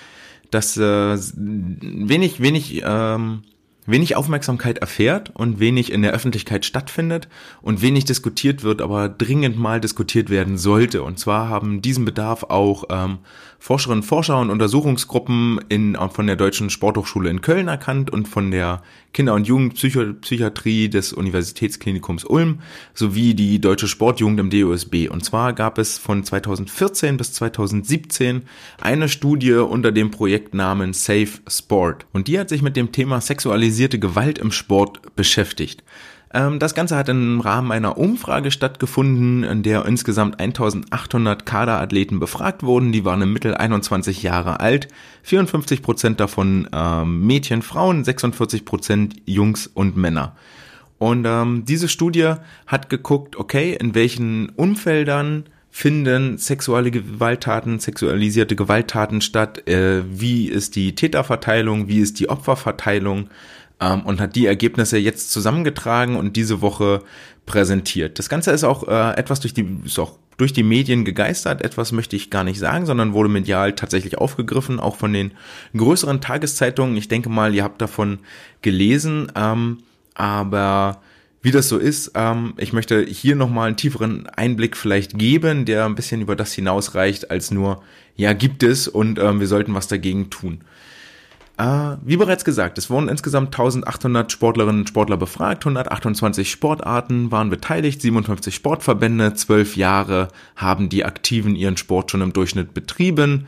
das 0.51 0.77
äh, 0.77 1.17
wenig, 1.35 2.39
wenig 2.39 2.81
ähm, 2.85 3.43
wenig 3.85 4.15
Aufmerksamkeit 4.15 4.77
erfährt 4.77 5.31
und 5.33 5.59
wenig 5.59 5.91
in 5.91 6.01
der 6.01 6.11
Öffentlichkeit 6.11 6.65
stattfindet 6.65 7.27
und 7.61 7.81
wenig 7.81 8.05
diskutiert 8.05 8.63
wird, 8.63 8.81
aber 8.81 9.09
dringend 9.09 9.57
mal 9.57 9.81
diskutiert 9.81 10.29
werden 10.29 10.57
sollte. 10.57 11.03
Und 11.03 11.19
zwar 11.19 11.49
haben 11.49 11.81
diesen 11.81 12.05
Bedarf 12.05 12.43
auch 12.43 12.85
ähm, 12.89 13.19
Forscherinnen 13.63 14.03
Forscher 14.03 14.41
und 14.41 14.49
Untersuchungsgruppen 14.49 15.61
in, 15.69 15.97
von 16.11 16.27
der 16.27 16.35
Deutschen 16.35 16.69
Sporthochschule 16.69 17.29
in 17.29 17.39
Köln 17.39 17.69
erkannt 17.69 18.11
und 18.11 18.27
von 18.27 18.51
der 18.51 18.81
Kinder- 19.13 19.35
und 19.35 19.47
Jugendpsychiatrie 19.47 20.89
des 20.89 21.13
Universitätsklinikums 21.13 22.25
Ulm 22.25 22.59
sowie 22.93 23.35
die 23.35 23.61
Deutsche 23.61 23.87
Sportjugend 23.87 24.39
im 24.41 24.49
DOSB. 24.49 25.07
Und 25.09 25.23
zwar 25.23 25.53
gab 25.53 25.77
es 25.77 25.97
von 25.97 26.25
2014 26.25 27.15
bis 27.15 27.31
2017 27.33 28.41
eine 28.81 29.07
Studie 29.07 29.53
unter 29.53 29.93
dem 29.93 30.11
Projektnamen 30.11 30.91
Safe 30.91 31.29
Sport. 31.47 32.05
Und 32.11 32.27
die 32.27 32.39
hat 32.39 32.49
sich 32.49 32.63
mit 32.63 32.75
dem 32.75 32.91
Thema 32.91 33.21
sexualisierte 33.73 33.99
Gewalt 33.99 34.37
im 34.37 34.51
Sport 34.51 35.15
beschäftigt. 35.15 35.83
Ähm, 36.33 36.59
das 36.59 36.75
Ganze 36.75 36.95
hat 36.95 37.09
im 37.09 37.41
Rahmen 37.41 37.71
einer 37.71 37.97
Umfrage 37.97 38.51
stattgefunden, 38.51 39.43
in 39.43 39.63
der 39.63 39.85
insgesamt 39.85 40.39
1800 40.39 41.45
Kaderathleten 41.45 42.19
befragt 42.19 42.63
wurden. 42.63 42.91
Die 42.91 43.03
waren 43.03 43.21
im 43.21 43.33
Mittel 43.33 43.55
21 43.55 44.21
Jahre 44.21 44.59
alt, 44.59 44.87
54 45.23 45.81
Prozent 45.81 46.19
davon 46.19 46.67
ähm, 46.71 47.25
Mädchen, 47.25 47.61
Frauen, 47.63 48.03
46 48.03 48.63
Prozent 48.63 49.15
Jungs 49.25 49.67
und 49.67 49.97
Männer. 49.97 50.35
Und 50.99 51.25
ähm, 51.25 51.65
diese 51.65 51.89
Studie 51.89 52.35
hat 52.67 52.89
geguckt, 52.89 53.35
okay, 53.35 53.75
in 53.79 53.95
welchen 53.95 54.49
Umfeldern 54.49 55.45
finden 55.75 56.37
sexuelle 56.37 56.91
Gewalttaten, 56.91 57.79
sexualisierte 57.79 58.55
Gewalttaten 58.55 59.21
statt, 59.21 59.67
äh, 59.67 60.03
wie 60.07 60.47
ist 60.47 60.75
die 60.75 60.93
Täterverteilung, 60.93 61.87
wie 61.87 61.99
ist 61.99 62.19
die 62.19 62.29
Opferverteilung, 62.29 63.29
ähm, 63.79 64.01
und 64.01 64.19
hat 64.19 64.35
die 64.35 64.45
Ergebnisse 64.45 64.97
jetzt 64.97 65.31
zusammengetragen 65.31 66.15
und 66.15 66.35
diese 66.35 66.61
Woche 66.61 67.01
präsentiert. 67.45 68.19
Das 68.19 68.29
Ganze 68.29 68.51
ist 68.51 68.63
auch 68.63 68.87
äh, 68.87 69.17
etwas 69.17 69.39
durch 69.39 69.53
die, 69.53 69.67
ist 69.85 69.99
auch 69.99 70.17
durch 70.37 70.53
die 70.53 70.63
Medien 70.63 71.05
gegeistert. 71.05 71.61
Etwas 71.61 71.91
möchte 71.91 72.15
ich 72.15 72.29
gar 72.29 72.43
nicht 72.43 72.59
sagen, 72.59 72.85
sondern 72.85 73.13
wurde 73.13 73.29
medial 73.29 73.73
tatsächlich 73.73 74.17
aufgegriffen, 74.17 74.79
auch 74.79 74.95
von 74.95 75.13
den 75.13 75.31
größeren 75.75 76.21
Tageszeitungen. 76.21 76.97
Ich 76.97 77.07
denke 77.07 77.29
mal, 77.29 77.53
ihr 77.53 77.63
habt 77.63 77.81
davon 77.81 78.19
gelesen, 78.61 79.31
ähm, 79.35 79.79
aber 80.15 81.01
wie 81.41 81.51
das 81.51 81.67
so 81.67 81.77
ist, 81.77 82.13
ähm, 82.15 82.53
ich 82.57 82.71
möchte 82.71 83.03
hier 83.03 83.35
nochmal 83.35 83.67
einen 83.67 83.77
tieferen 83.77 84.27
Einblick 84.27 84.77
vielleicht 84.77 85.17
geben, 85.19 85.65
der 85.65 85.85
ein 85.85 85.95
bisschen 85.95 86.21
über 86.21 86.37
das 86.37 86.53
hinausreicht, 86.53 87.31
als 87.31 87.51
nur, 87.51 87.83
ja, 88.15 88.33
gibt 88.33 88.63
es 88.63 88.87
und 88.87 89.19
ähm, 89.19 89.41
wir 89.41 89.47
sollten 89.47 89.73
was 89.73 89.87
dagegen 89.87 90.29
tun. 90.29 90.61
Wie 92.03 92.17
bereits 92.17 92.43
gesagt, 92.43 92.77
es 92.77 92.89
wurden 92.89 93.07
insgesamt 93.07 93.47
1800 93.47 94.31
Sportlerinnen 94.31 94.81
und 94.81 94.89
Sportler 94.89 95.17
befragt, 95.17 95.63
128 95.65 96.49
Sportarten 96.49 97.31
waren 97.31 97.49
beteiligt, 97.49 98.01
57 98.01 98.53
Sportverbände, 98.53 99.33
12 99.33 99.77
Jahre 99.77 100.29
haben 100.55 100.89
die 100.89 101.05
Aktiven 101.05 101.55
ihren 101.55 101.77
Sport 101.77 102.11
schon 102.11 102.21
im 102.21 102.33
Durchschnitt 102.33 102.73
betrieben. 102.73 103.47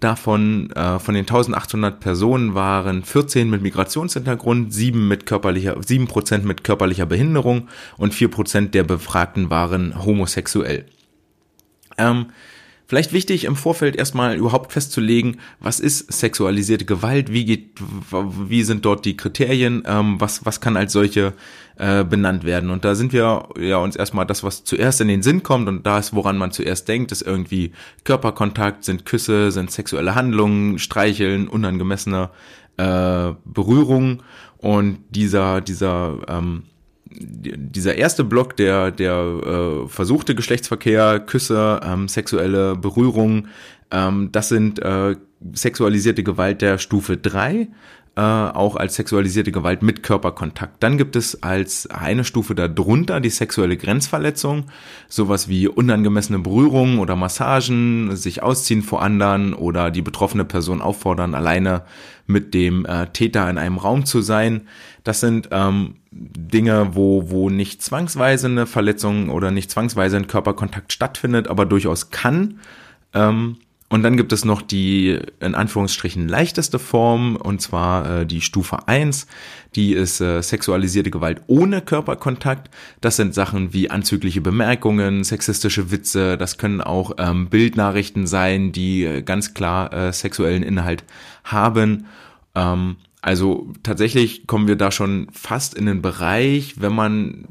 Davon, 0.00 0.70
äh, 0.72 0.98
von 0.98 1.14
den 1.14 1.22
1800 1.22 2.00
Personen 2.00 2.54
waren 2.54 3.04
14 3.04 3.48
mit 3.48 3.62
Migrationshintergrund, 3.62 4.74
7 4.74 5.06
mit 5.06 5.26
körperlicher, 5.26 5.76
7 5.80 6.08
Prozent 6.08 6.44
mit 6.44 6.64
körperlicher 6.64 7.06
Behinderung 7.06 7.68
und 7.98 8.12
4 8.12 8.28
Prozent 8.28 8.74
der 8.74 8.82
Befragten 8.82 9.50
waren 9.50 10.04
homosexuell. 10.04 10.86
Ähm, 11.98 12.26
Vielleicht 12.92 13.14
wichtig 13.14 13.44
im 13.44 13.56
Vorfeld 13.56 13.96
erstmal 13.96 14.36
überhaupt 14.36 14.70
festzulegen, 14.70 15.38
was 15.60 15.80
ist 15.80 16.12
sexualisierte 16.12 16.84
Gewalt, 16.84 17.32
wie 17.32 17.46
geht, 17.46 17.80
wie 18.10 18.64
sind 18.64 18.84
dort 18.84 19.06
die 19.06 19.16
Kriterien, 19.16 19.82
ähm, 19.86 20.20
was, 20.20 20.44
was 20.44 20.60
kann 20.60 20.76
als 20.76 20.92
solche 20.92 21.32
äh, 21.78 22.04
benannt 22.04 22.44
werden. 22.44 22.68
Und 22.68 22.84
da 22.84 22.94
sind 22.94 23.14
wir 23.14 23.48
ja 23.58 23.78
uns 23.78 23.96
erstmal 23.96 24.26
das, 24.26 24.44
was 24.44 24.64
zuerst 24.64 25.00
in 25.00 25.08
den 25.08 25.22
Sinn 25.22 25.42
kommt 25.42 25.68
und 25.68 25.86
da 25.86 25.96
ist, 25.96 26.14
woran 26.14 26.36
man 26.36 26.52
zuerst 26.52 26.86
denkt, 26.86 27.12
ist 27.12 27.22
irgendwie 27.22 27.72
Körperkontakt, 28.04 28.84
sind 28.84 29.06
Küsse, 29.06 29.52
sind 29.52 29.70
sexuelle 29.70 30.14
Handlungen, 30.14 30.78
Streicheln, 30.78 31.48
unangemessene 31.48 32.28
äh, 32.76 33.32
Berührungen 33.46 34.22
und 34.58 34.98
dieser, 35.08 35.62
dieser 35.62 36.18
ähm, 36.28 36.64
dieser 37.14 37.96
erste 37.96 38.24
Block, 38.24 38.56
der, 38.56 38.90
der 38.90 39.14
äh, 39.14 39.88
versuchte 39.88 40.34
Geschlechtsverkehr, 40.34 41.20
Küsse, 41.20 41.80
ähm, 41.84 42.08
sexuelle 42.08 42.76
Berührung, 42.76 43.48
ähm, 43.90 44.30
das 44.32 44.48
sind 44.48 44.78
äh, 44.80 45.16
sexualisierte 45.52 46.22
Gewalt 46.22 46.62
der 46.62 46.78
Stufe 46.78 47.16
3 47.16 47.68
äh, 48.14 48.20
auch 48.20 48.76
als 48.76 48.96
sexualisierte 48.96 49.52
Gewalt 49.52 49.82
mit 49.82 50.02
Körperkontakt. 50.02 50.82
Dann 50.82 50.98
gibt 50.98 51.16
es 51.16 51.42
als 51.42 51.86
eine 51.86 52.24
Stufe 52.24 52.54
darunter 52.54 53.20
die 53.20 53.30
sexuelle 53.30 53.78
Grenzverletzung, 53.78 54.66
sowas 55.08 55.48
wie 55.48 55.66
unangemessene 55.66 56.38
Berührungen 56.38 56.98
oder 56.98 57.16
Massagen, 57.16 58.14
sich 58.14 58.42
ausziehen 58.42 58.82
vor 58.82 59.00
anderen 59.00 59.54
oder 59.54 59.90
die 59.90 60.02
betroffene 60.02 60.44
Person 60.44 60.82
auffordern, 60.82 61.34
alleine 61.34 61.82
mit 62.26 62.52
dem 62.52 62.84
äh, 62.84 63.06
Täter 63.06 63.48
in 63.48 63.56
einem 63.56 63.78
Raum 63.78 64.04
zu 64.04 64.20
sein. 64.20 64.62
Das 65.04 65.20
sind 65.20 65.48
ähm, 65.50 65.96
Dinge, 66.10 66.94
wo, 66.94 67.30
wo 67.30 67.50
nicht 67.50 67.82
zwangsweise 67.82 68.46
eine 68.46 68.66
Verletzung 68.66 69.30
oder 69.30 69.50
nicht 69.50 69.70
zwangsweise 69.70 70.16
ein 70.16 70.26
Körperkontakt 70.26 70.92
stattfindet, 70.92 71.48
aber 71.48 71.66
durchaus 71.66 72.10
kann. 72.10 72.60
Ähm, 73.14 73.56
und 73.92 74.02
dann 74.02 74.16
gibt 74.16 74.32
es 74.32 74.46
noch 74.46 74.62
die 74.62 75.18
in 75.40 75.54
Anführungsstrichen 75.54 76.26
leichteste 76.26 76.78
Form, 76.78 77.36
und 77.36 77.60
zwar 77.60 78.20
äh, 78.20 78.26
die 78.26 78.40
Stufe 78.40 78.88
1. 78.88 79.26
Die 79.74 79.92
ist 79.92 80.18
äh, 80.22 80.40
sexualisierte 80.40 81.10
Gewalt 81.10 81.42
ohne 81.46 81.82
Körperkontakt. 81.82 82.70
Das 83.02 83.16
sind 83.16 83.34
Sachen 83.34 83.74
wie 83.74 83.90
anzügliche 83.90 84.40
Bemerkungen, 84.40 85.24
sexistische 85.24 85.90
Witze, 85.90 86.38
das 86.38 86.56
können 86.56 86.80
auch 86.80 87.16
ähm, 87.18 87.48
Bildnachrichten 87.48 88.26
sein, 88.26 88.72
die 88.72 89.04
äh, 89.04 89.20
ganz 89.20 89.52
klar 89.52 89.92
äh, 89.92 90.10
sexuellen 90.10 90.62
Inhalt 90.62 91.04
haben. 91.44 92.06
Ähm, 92.54 92.96
also 93.24 93.68
tatsächlich 93.84 94.48
kommen 94.48 94.66
wir 94.66 94.74
da 94.74 94.90
schon 94.90 95.28
fast 95.32 95.74
in 95.74 95.86
den 95.86 96.02
Bereich, 96.02 96.74
wenn 96.80 96.92
man, 96.92 97.46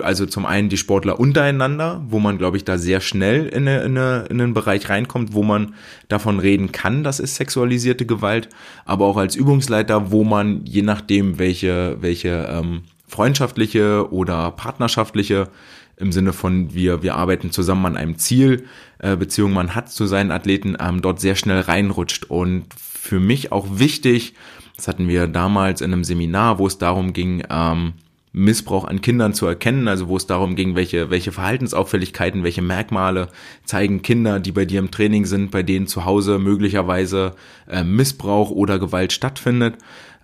also 0.00 0.26
zum 0.26 0.44
einen 0.44 0.68
die 0.68 0.76
Sportler 0.76 1.20
untereinander, 1.20 2.04
wo 2.08 2.18
man, 2.18 2.36
glaube 2.36 2.56
ich, 2.56 2.64
da 2.64 2.78
sehr 2.78 3.00
schnell 3.00 3.46
in, 3.46 3.68
eine, 3.68 3.82
in, 3.84 3.96
eine, 3.96 4.26
in 4.28 4.40
einen 4.40 4.54
Bereich 4.54 4.88
reinkommt, 4.88 5.32
wo 5.32 5.44
man 5.44 5.74
davon 6.08 6.40
reden 6.40 6.72
kann, 6.72 7.04
das 7.04 7.20
ist 7.20 7.36
sexualisierte 7.36 8.06
Gewalt, 8.06 8.48
aber 8.86 9.06
auch 9.06 9.16
als 9.16 9.36
Übungsleiter, 9.36 10.10
wo 10.10 10.24
man, 10.24 10.66
je 10.66 10.82
nachdem, 10.82 11.38
welche, 11.38 11.96
welche 12.00 12.48
ähm, 12.50 12.82
freundschaftliche 13.06 14.12
oder 14.12 14.50
partnerschaftliche 14.50 15.48
im 15.96 16.10
Sinne 16.10 16.32
von 16.32 16.74
wir, 16.74 17.04
wir 17.04 17.14
arbeiten 17.14 17.52
zusammen 17.52 17.86
an 17.86 17.96
einem 17.96 18.18
Ziel, 18.18 18.64
äh, 18.98 19.16
Beziehung 19.16 19.52
man 19.52 19.76
hat 19.76 19.92
zu 19.92 20.06
seinen 20.06 20.32
Athleten, 20.32 20.76
ähm, 20.80 21.02
dort 21.02 21.20
sehr 21.20 21.36
schnell 21.36 21.60
reinrutscht. 21.60 22.24
Und 22.24 22.64
für 22.74 23.20
mich 23.20 23.52
auch 23.52 23.78
wichtig, 23.78 24.34
das 24.76 24.88
hatten 24.88 25.08
wir 25.08 25.26
damals 25.26 25.80
in 25.80 25.92
einem 25.92 26.04
Seminar, 26.04 26.58
wo 26.58 26.66
es 26.66 26.78
darum 26.78 27.12
ging, 27.12 27.42
ähm, 27.48 27.94
Missbrauch 28.36 28.84
an 28.84 29.00
Kindern 29.00 29.32
zu 29.32 29.46
erkennen, 29.46 29.86
also 29.86 30.08
wo 30.08 30.16
es 30.16 30.26
darum 30.26 30.56
ging, 30.56 30.74
welche, 30.74 31.08
welche 31.08 31.30
Verhaltensauffälligkeiten, 31.30 32.42
welche 32.42 32.62
Merkmale 32.62 33.28
zeigen 33.64 34.02
Kinder, 34.02 34.40
die 34.40 34.50
bei 34.50 34.64
dir 34.64 34.80
im 34.80 34.90
Training 34.90 35.24
sind, 35.24 35.52
bei 35.52 35.62
denen 35.62 35.86
zu 35.86 36.04
Hause 36.04 36.40
möglicherweise 36.40 37.36
äh, 37.68 37.84
Missbrauch 37.84 38.50
oder 38.50 38.80
Gewalt 38.80 39.12
stattfindet. 39.12 39.76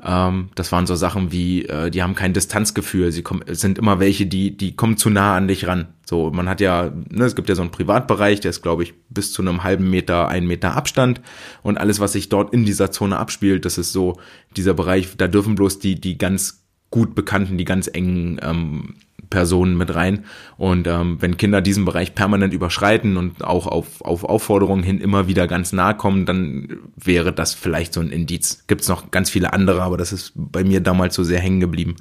Ähm, 0.05 0.51
das 0.55 0.73
waren 0.73 0.87
so 0.87 0.95
Sachen 0.95 1.33
wie, 1.33 1.67
äh, 1.67 1.91
die 1.91 2.03
haben 2.03 2.15
kein 2.15 2.33
Distanzgefühl, 2.33 3.13
sie 3.13 3.23
kommen, 3.23 3.43
es 3.47 3.61
sind 3.61 3.79
immer 3.79 4.01
welche, 4.01 4.27
die, 4.27 4.57
die 4.57 4.75
kommen 4.75 4.97
zu 4.97 5.11
nah 5.11 5.37
an 5.37 5.49
dich 5.49 5.67
ran. 5.67 5.89
So, 6.07 6.31
man 6.31 6.49
hat 6.49 6.61
ja, 6.61 6.91
ne, 7.11 7.25
es 7.25 7.37
gibt 7.37 7.49
ja 7.49 7.55
so 7.55 7.63
einen 7.63 7.71
Privatbereich, 7.71 8.41
der 8.41 8.51
ist, 8.51 8.63
glaube 8.63 8.83
ich, 8.83 8.95
bis 9.09 9.33
zu 9.33 9.43
einem 9.43 9.63
halben 9.63 9.91
Meter, 9.91 10.29
einen 10.29 10.47
Meter 10.47 10.77
Abstand 10.77 11.21
und 11.63 11.79
alles, 11.79 12.01
was 12.01 12.13
sich 12.13 12.29
dort 12.29 12.53
in 12.53 12.65
dieser 12.65 12.91
Zone 12.91 13.19
abspielt, 13.19 13.65
das 13.65 13.79
ist 13.79 13.93
so 13.93 14.19
dieser 14.57 14.75
Bereich, 14.75 15.17
da 15.17 15.29
dürfen 15.29 15.55
bloß 15.55 15.79
die, 15.79 16.01
die 16.01 16.19
ganz 16.19 16.65
gut 16.91 17.15
bekannten, 17.15 17.57
die 17.57 17.65
ganz 17.65 17.89
engen 17.93 18.41
ähm, 18.43 18.95
Personen 19.31 19.77
mit 19.79 19.95
rein. 19.95 20.25
Und 20.59 20.87
ähm, 20.87 21.17
wenn 21.21 21.37
Kinder 21.37 21.63
diesen 21.63 21.85
Bereich 21.85 22.15
permanent 22.15 22.53
überschreiten 22.53 23.17
und 23.17 23.45
auch 23.45 23.67
auf, 23.67 24.03
auf 24.03 24.25
Aufforderungen 24.25 24.83
hin 24.83 25.01
immer 25.01 25.29
wieder 25.29 25.47
ganz 25.47 25.73
nahe 25.73 25.95
kommen, 25.95 26.27
dann 26.27 26.79
wäre 26.97 27.33
das 27.33 27.55
vielleicht 27.55 27.95
so 27.95 28.01
ein 28.01 28.11
Indiz. 28.11 28.65
Gibt's 28.67 28.89
noch 28.89 29.11
ganz 29.11 29.31
viele 29.31 29.53
andere, 29.53 29.83
aber 29.83 29.97
das 29.97 30.13
ist 30.13 30.33
bei 30.35 30.65
mir 30.65 30.81
damals 30.81 31.15
so 31.15 31.25
sehr 31.25 31.41
hängen 31.41 31.61
geblieben. 31.61 31.97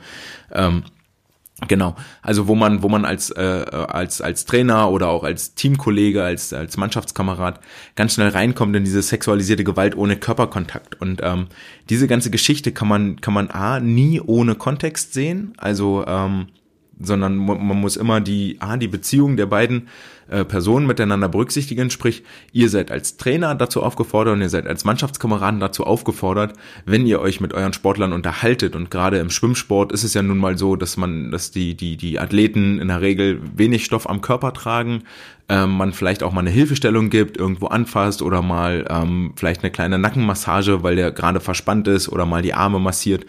Ähm, 0.51 0.83
Genau, 1.67 1.95
also 2.21 2.47
wo 2.47 2.55
man, 2.55 2.83
wo 2.83 2.89
man 2.89 3.03
als, 3.03 3.31
äh, 3.31 3.41
als, 3.41 4.21
als 4.21 4.45
Trainer 4.45 4.89
oder 4.91 5.09
auch 5.09 5.23
als 5.23 5.55
Teamkollege, 5.55 6.23
als, 6.23 6.53
als 6.53 6.77
Mannschaftskamerad 6.77 7.59
ganz 7.95 8.13
schnell 8.13 8.29
reinkommt 8.29 8.75
in 8.75 8.85
diese 8.85 9.01
sexualisierte 9.01 9.65
Gewalt 9.65 9.97
ohne 9.97 10.15
Körperkontakt. 10.15 11.01
Und 11.01 11.19
ähm, 11.21 11.47
diese 11.89 12.07
ganze 12.07 12.31
Geschichte 12.31 12.71
kann 12.71 12.87
man, 12.87 13.19
kann 13.19 13.33
man 13.33 13.49
A, 13.49 13.81
nie 13.81 14.21
ohne 14.21 14.55
Kontext 14.55 15.13
sehen. 15.13 15.53
Also 15.57 16.05
ähm, 16.07 16.47
sondern 16.99 17.37
man 17.37 17.79
muss 17.79 17.95
immer 17.97 18.21
die, 18.21 18.57
ah, 18.59 18.77
die 18.77 18.87
Beziehung 18.87 19.37
der 19.37 19.45
beiden 19.45 19.87
äh, 20.29 20.45
Personen 20.45 20.85
miteinander 20.85 21.29
berücksichtigen. 21.29 21.89
Sprich, 21.89 22.23
ihr 22.51 22.69
seid 22.69 22.91
als 22.91 23.17
Trainer 23.17 23.55
dazu 23.55 23.81
aufgefordert 23.81 24.35
und 24.35 24.41
ihr 24.41 24.49
seid 24.49 24.67
als 24.67 24.85
Mannschaftskameraden 24.85 25.59
dazu 25.59 25.85
aufgefordert, 25.85 26.53
wenn 26.85 27.07
ihr 27.07 27.19
euch 27.19 27.41
mit 27.41 27.53
euren 27.53 27.73
Sportlern 27.73 28.13
unterhaltet. 28.13 28.75
Und 28.75 28.91
gerade 28.91 29.17
im 29.17 29.29
Schwimmsport 29.29 29.91
ist 29.91 30.03
es 30.03 30.13
ja 30.13 30.21
nun 30.21 30.37
mal 30.37 30.57
so, 30.57 30.75
dass 30.75 30.97
man, 30.97 31.31
dass 31.31 31.51
die, 31.51 31.75
die, 31.75 31.97
die 31.97 32.19
Athleten 32.19 32.79
in 32.79 32.89
der 32.89 33.01
Regel 33.01 33.41
wenig 33.55 33.85
Stoff 33.85 34.09
am 34.09 34.21
Körper 34.21 34.53
tragen, 34.53 35.03
ähm, 35.47 35.71
man 35.71 35.93
vielleicht 35.93 36.21
auch 36.21 36.33
mal 36.33 36.41
eine 36.41 36.51
Hilfestellung 36.51 37.09
gibt, 37.09 37.37
irgendwo 37.37 37.67
anfasst 37.67 38.21
oder 38.21 38.41
mal 38.41 38.85
ähm, 38.89 39.33
vielleicht 39.35 39.63
eine 39.63 39.71
kleine 39.71 39.97
Nackenmassage, 39.97 40.83
weil 40.83 40.95
der 40.95 41.11
gerade 41.11 41.39
verspannt 41.39 41.87
ist 41.87 42.09
oder 42.09 42.25
mal 42.25 42.41
die 42.41 42.53
Arme 42.53 42.79
massiert, 42.79 43.25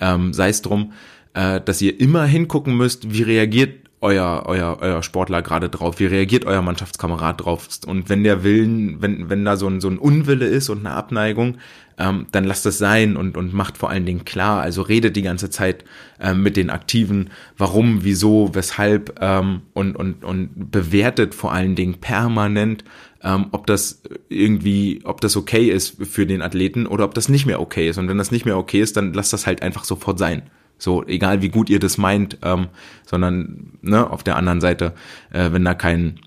ähm, 0.00 0.32
sei 0.32 0.48
es 0.48 0.62
drum 0.62 0.92
äh, 1.34 1.60
dass 1.60 1.80
ihr 1.80 2.00
immer 2.00 2.24
hingucken 2.24 2.76
müsst, 2.76 3.12
wie 3.12 3.22
reagiert 3.22 3.90
euer, 4.02 4.44
euer, 4.46 4.78
euer 4.80 5.02
Sportler 5.02 5.42
gerade 5.42 5.68
drauf, 5.68 6.00
wie 6.00 6.06
reagiert 6.06 6.46
euer 6.46 6.62
Mannschaftskamerad 6.62 7.44
drauf. 7.44 7.68
Und 7.86 8.08
wenn 8.08 8.24
der 8.24 8.42
Willen, 8.42 9.02
wenn, 9.02 9.28
wenn 9.28 9.44
da 9.44 9.56
so 9.56 9.66
ein, 9.68 9.80
so 9.80 9.88
ein 9.88 9.98
Unwille 9.98 10.46
ist 10.46 10.70
und 10.70 10.78
eine 10.78 10.94
Abneigung, 10.94 11.58
ähm, 11.98 12.26
dann 12.32 12.44
lasst 12.44 12.64
es 12.64 12.78
sein 12.78 13.16
und, 13.16 13.36
und 13.36 13.52
macht 13.52 13.76
vor 13.76 13.90
allen 13.90 14.06
Dingen 14.06 14.24
klar, 14.24 14.62
also 14.62 14.80
redet 14.80 15.16
die 15.16 15.22
ganze 15.22 15.50
Zeit 15.50 15.84
ähm, 16.18 16.42
mit 16.42 16.56
den 16.56 16.70
Aktiven, 16.70 17.28
warum, 17.58 18.02
wieso, 18.02 18.54
weshalb 18.54 19.18
ähm, 19.20 19.62
und, 19.74 19.96
und, 19.96 20.24
und 20.24 20.70
bewertet 20.70 21.34
vor 21.34 21.52
allen 21.52 21.74
Dingen 21.74 22.00
permanent, 22.00 22.84
ähm, 23.22 23.48
ob 23.50 23.66
das 23.66 24.02
irgendwie, 24.30 25.02
ob 25.04 25.20
das 25.20 25.36
okay 25.36 25.68
ist 25.68 26.02
für 26.06 26.24
den 26.24 26.40
Athleten 26.40 26.86
oder 26.86 27.04
ob 27.04 27.12
das 27.12 27.28
nicht 27.28 27.44
mehr 27.44 27.60
okay 27.60 27.90
ist. 27.90 27.98
Und 27.98 28.08
wenn 28.08 28.18
das 28.18 28.30
nicht 28.30 28.46
mehr 28.46 28.56
okay 28.56 28.80
ist, 28.80 28.96
dann 28.96 29.12
lasst 29.12 29.34
das 29.34 29.46
halt 29.46 29.60
einfach 29.60 29.84
sofort 29.84 30.18
sein. 30.18 30.42
So, 30.80 31.06
egal 31.06 31.42
wie 31.42 31.50
gut 31.50 31.70
ihr 31.70 31.78
das 31.78 31.98
meint, 31.98 32.38
ähm, 32.42 32.68
sondern 33.06 33.72
ne, 33.82 34.10
auf 34.10 34.22
der 34.22 34.36
anderen 34.36 34.60
Seite, 34.60 34.94
äh, 35.30 35.52
wenn 35.52 35.64
da 35.64 35.74
kein, 35.74 36.20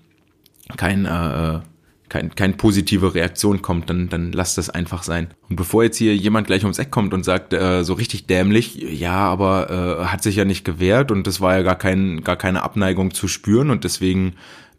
kein, 0.76 1.04
äh, 1.06 1.60
kein, 2.08 2.34
kein 2.36 2.56
positive 2.56 3.14
Reaktion 3.14 3.62
kommt, 3.62 3.90
dann, 3.90 4.08
dann 4.08 4.30
lasst 4.30 4.56
das 4.56 4.70
einfach 4.70 5.02
sein. 5.02 5.28
Und 5.50 5.56
bevor 5.56 5.82
jetzt 5.82 5.96
hier 5.96 6.14
jemand 6.14 6.46
gleich 6.46 6.62
ums 6.62 6.78
Eck 6.78 6.92
kommt 6.92 7.12
und 7.12 7.24
sagt, 7.24 7.52
äh, 7.52 7.82
so 7.82 7.94
richtig 7.94 8.26
dämlich, 8.26 8.76
ja, 8.76 9.16
aber 9.16 9.70
äh, 9.70 10.04
hat 10.06 10.22
sich 10.22 10.36
ja 10.36 10.44
nicht 10.44 10.64
gewehrt 10.64 11.10
und 11.10 11.26
das 11.26 11.40
war 11.40 11.56
ja 11.56 11.62
gar 11.62 11.76
kein, 11.76 12.22
gar 12.22 12.36
keine 12.36 12.62
Abneigung 12.62 13.12
zu 13.12 13.26
spüren 13.26 13.70
und 13.70 13.82
deswegen 13.82 14.34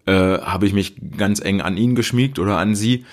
äh, 0.05 0.13
habe 0.13 0.65
ich 0.67 0.73
mich 0.73 0.95
ganz 1.17 1.41
eng 1.41 1.59
an 1.59 1.75
ihn 1.75 1.95
geschmiegt 1.95 2.39
oder 2.39 2.57
an 2.57 2.75
sie. 2.75 3.05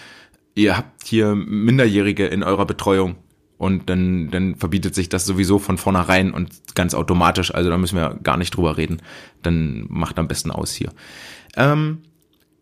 Ihr 0.55 0.77
habt 0.77 1.07
hier 1.07 1.35
Minderjährige 1.35 2.27
in 2.27 2.45
eurer 2.45 2.67
Betreuung 2.67 3.17
und 3.63 3.89
dann, 3.89 4.29
dann 4.33 4.57
verbietet 4.57 4.93
sich 4.97 5.09
das 5.09 5.25
sowieso 5.25 5.61
von 5.61 5.79
vornherein 5.79 6.33
und 6.33 6.51
ganz 6.75 6.95
automatisch. 6.95 7.55
Also 7.55 7.71
da 7.71 7.79
müssen 7.79 7.95
wir 7.95 8.19
gar 8.21 8.37
nicht 8.37 8.57
drüber 8.57 8.77
reden. 8.77 9.01
Dann 9.45 9.87
macht 9.89 10.19
am 10.19 10.27
besten 10.27 10.51
aus 10.51 10.73
hier. 10.73 10.91
Ähm, 11.57 11.99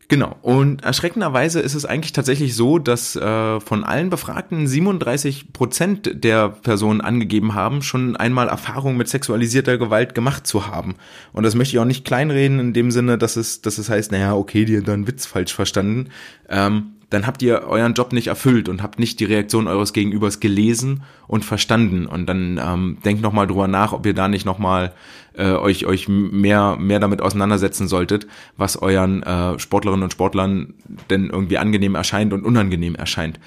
Genau. 0.09 0.37
Und 0.43 0.83
erschreckenderweise 0.83 1.61
ist 1.61 1.75
es 1.75 1.85
eigentlich 1.85 2.11
tatsächlich 2.11 2.57
so, 2.57 2.81
dass 2.81 3.15
äh, 3.15 3.61
von 3.61 3.85
allen 3.85 4.11
Befragten 4.11 4.67
37 4.67 5.53
Prozent 5.53 6.25
der 6.25 6.49
Personen 6.49 7.01
angegeben 7.01 7.55
haben, 7.55 7.81
schon 7.81 8.17
einmal 8.17 8.49
Erfahrung 8.49 8.97
mit 8.97 9.07
sexualisierter 9.09 9.79
Gewalt 9.79 10.17
gemacht 10.17 10.49
zu 10.49 10.67
haben. 10.67 10.97
Und 11.33 11.45
das 11.45 11.55
möchte 11.55 11.77
ich 11.77 11.79
auch 11.79 11.85
nicht 11.85 12.05
kleinreden 12.05 12.59
in 12.59 12.73
dem 12.73 12.91
Sinne, 12.91 13.19
dass 13.19 13.37
es, 13.37 13.63
dass 13.63 13.79
es 13.79 13.89
heißt, 13.89 14.11
naja, 14.11 14.35
okay, 14.35 14.65
die 14.65 14.79
haben 14.79 14.85
da 14.85 14.95
einen 14.95 15.07
Witz 15.07 15.27
falsch 15.27 15.55
verstanden. 15.55 16.09
Ähm, 16.49 16.97
dann 17.11 17.27
habt 17.27 17.43
ihr 17.43 17.63
euren 17.65 17.95
Job 17.95 18.13
nicht 18.13 18.29
erfüllt 18.29 18.69
und 18.69 18.83
habt 18.83 18.99
nicht 18.99 19.19
die 19.21 19.25
Reaktion 19.25 19.67
eures 19.67 19.93
Gegenübers 19.93 20.39
gelesen 20.41 21.03
und 21.27 21.45
verstanden. 21.45 22.07
Und 22.07 22.27
dann 22.27 22.61
ähm, 22.65 22.99
denkt 23.05 23.21
nochmal 23.21 23.49
drüber 23.49 23.67
nach, 23.67 23.93
ob 23.93 24.07
ihr 24.07 24.15
da 24.15 24.29
nicht 24.29 24.47
nochmal 24.47 24.93
äh, 25.35 25.53
euch, 25.53 25.87
euch 25.87 26.09
mehr, 26.09 26.77
mehr 26.77 27.01
damit 27.01 27.21
auseinandersetzen 27.21 27.89
solltet, 27.89 28.29
was 28.57 28.81
euren 28.81 29.25
äh, 29.25 29.59
Sportlerinnen 29.59 30.05
und 30.05 30.13
Sportlern 30.13 30.75
denn 31.11 31.31
irgendwie 31.31 31.59
angenehm 31.59 31.97
erscheint 31.97 32.33
und 32.33 32.45
unangenehm 32.45 32.95
erscheint. 32.95 33.41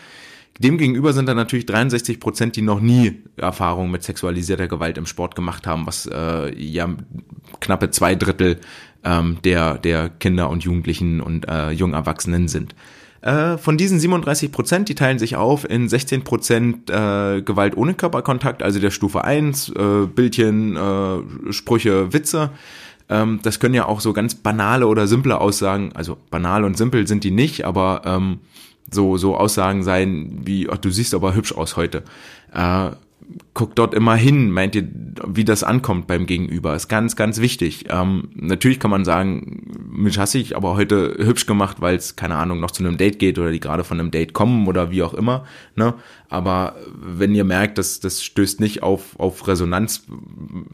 Demgegenüber 0.60 1.13
sind 1.13 1.28
da 1.28 1.34
natürlich 1.34 1.65
63 1.65 2.19
Prozent, 2.19 2.56
die 2.56 2.62
noch 2.62 2.80
nie 2.80 3.23
Erfahrungen 3.38 3.91
mit 3.91 4.04
sexualisierter 4.04 4.67
Gewalt 4.67 4.97
im 4.97 5.08
Sport 5.08 5.36
gemacht 5.36 5.65
haben, 5.65 5.88
was 5.88 6.06
äh, 6.06 6.54
ja 6.60 6.89
knappe 7.60 7.89
zwei 7.89 8.13
Drittel 8.13 8.60
ähm, 9.04 9.38
der, 9.43 9.78
der 9.80 10.10
Kinder 10.10 10.49
und 10.49 10.63
Jugendlichen 10.63 11.21
und 11.21 11.47
äh, 11.47 11.71
jungen 11.71 11.95
Erwachsenen 11.95 12.47
sind. 12.49 12.76
Äh, 13.23 13.57
von 13.57 13.77
diesen 13.77 13.99
37 14.01 14.51
Prozent, 14.51 14.89
die 14.89 14.95
teilen 14.95 15.17
sich 15.17 15.38
auf 15.38 15.69
in 15.69 15.88
16 15.88 16.25
Prozent 16.25 16.89
äh, 16.89 17.41
Gewalt 17.41 17.77
ohne 17.77 17.93
Körperkontakt, 17.93 18.62
also 18.62 18.81
der 18.81 18.91
Stufe 18.91 19.23
1, 19.23 19.69
äh, 19.69 20.07
Bildchen, 20.07 20.75
äh, 20.75 21.53
Sprüche, 21.53 22.12
Witze. 22.12 22.49
Ähm, 23.07 23.39
das 23.41 23.62
können 23.62 23.75
ja 23.75 23.86
auch 23.86 24.01
so 24.01 24.12
ganz 24.12 24.36
banale 24.36 24.88
oder 24.88 25.07
simple 25.07 25.39
Aussagen, 25.39 25.93
also 25.93 26.17
banal 26.31 26.65
und 26.65 26.77
simpel 26.77 27.07
sind 27.07 27.23
die 27.23 27.31
nicht, 27.31 27.63
aber 27.63 28.01
ähm, 28.03 28.39
so, 28.91 29.15
so 29.15 29.38
Aussagen 29.38 29.83
sein 29.83 30.41
wie, 30.43 30.69
ach, 30.69 30.77
du 30.77 30.89
siehst 30.89 31.13
aber 31.13 31.33
hübsch 31.33 31.53
aus 31.53 31.77
heute. 31.77 32.03
Guckt 33.53 33.77
dort 33.77 33.93
immer 33.93 34.15
hin, 34.15 34.49
meint 34.49 34.75
ihr, 34.75 34.88
wie 35.27 35.45
das 35.45 35.63
ankommt 35.63 36.07
beim 36.07 36.25
Gegenüber. 36.25 36.75
Ist 36.75 36.88
ganz, 36.88 37.15
ganz 37.15 37.39
wichtig. 37.39 37.86
Ähm, 37.89 38.29
natürlich 38.33 38.79
kann 38.79 38.91
man 38.91 39.05
sagen, 39.05 39.71
mich 39.91 40.17
hasse 40.17 40.39
ich 40.39 40.55
aber 40.55 40.75
heute 40.75 41.15
hübsch 41.19 41.45
gemacht, 41.45 41.79
weil 41.79 41.95
es, 41.95 42.15
keine 42.15 42.36
Ahnung, 42.36 42.59
noch 42.59 42.71
zu 42.71 42.83
einem 42.83 42.97
Date 42.97 43.19
geht 43.19 43.38
oder 43.38 43.51
die 43.51 43.59
gerade 43.59 43.83
von 43.83 43.99
einem 43.99 44.12
Date 44.12 44.33
kommen 44.33 44.67
oder 44.67 44.89
wie 44.91 45.03
auch 45.03 45.13
immer. 45.13 45.45
Ne? 45.75 45.93
Aber 46.33 46.77
wenn 46.95 47.35
ihr 47.35 47.43
merkt, 47.43 47.77
dass 47.77 47.99
das 47.99 48.23
stößt 48.23 48.59
nicht 48.59 48.81
auf, 48.81 49.19
auf 49.19 49.47
Resonanz, 49.47 50.07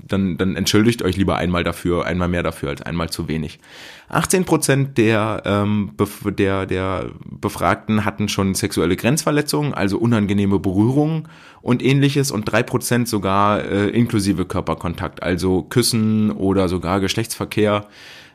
dann, 0.08 0.38
dann 0.38 0.56
entschuldigt 0.56 1.02
euch 1.02 1.18
lieber 1.18 1.36
einmal 1.36 1.66
dafür, 1.66 2.06
einmal 2.06 2.30
mehr 2.30 2.44
dafür 2.44 2.70
als 2.70 2.82
einmal 2.82 3.10
zu 3.10 3.28
wenig. 3.28 3.60
18 4.08 4.46
Prozent 4.46 4.98
der, 4.98 5.42
ähm, 5.44 5.92
der, 6.38 6.66
der 6.66 7.10
Befragten 7.30 8.06
hatten 8.06 8.30
schon 8.30 8.56
sexuelle 8.56 8.96
Grenzverletzungen, 8.96 9.74
also 9.74 9.98
unangenehme 9.98 10.60
Berührungen 10.60 11.28
und 11.62 11.84
ähnliches 11.84 12.32
und 12.32 12.46
drei 12.46 12.64
Prozent 12.64 13.10
sogar 13.10 13.62
äh, 13.62 13.90
inklusive 13.90 14.46
Körperkontakt, 14.46 15.22
also 15.22 15.64
Küssen 15.64 16.32
oder 16.32 16.70
sogar 16.70 17.02
Geschlechtsverkehr. 17.02 17.86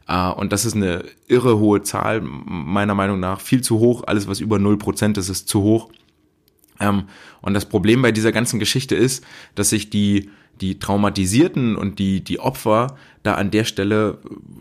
Uh, 0.06 0.38
und 0.38 0.52
das 0.52 0.66
ist 0.66 0.76
eine 0.76 1.02
irre 1.28 1.58
hohe 1.58 1.80
Zahl, 1.80 2.20
meiner 2.20 2.94
Meinung 2.94 3.20
nach. 3.20 3.40
Viel 3.40 3.62
zu 3.62 3.78
hoch. 3.78 4.02
Alles, 4.06 4.28
was 4.28 4.40
über 4.40 4.58
0% 4.58 5.16
ist, 5.16 5.30
ist 5.30 5.48
zu 5.48 5.62
hoch. 5.62 5.88
Ähm, 6.80 7.04
und 7.40 7.54
das 7.54 7.66
Problem 7.66 8.02
bei 8.02 8.12
dieser 8.12 8.32
ganzen 8.32 8.58
Geschichte 8.58 8.94
ist, 8.94 9.24
dass 9.54 9.70
sich 9.70 9.90
die, 9.90 10.30
die 10.60 10.78
Traumatisierten 10.78 11.76
und 11.76 11.98
die, 11.98 12.22
die 12.22 12.40
Opfer 12.40 12.96
da 13.22 13.34
an 13.34 13.50
der 13.50 13.64
Stelle 13.64 14.18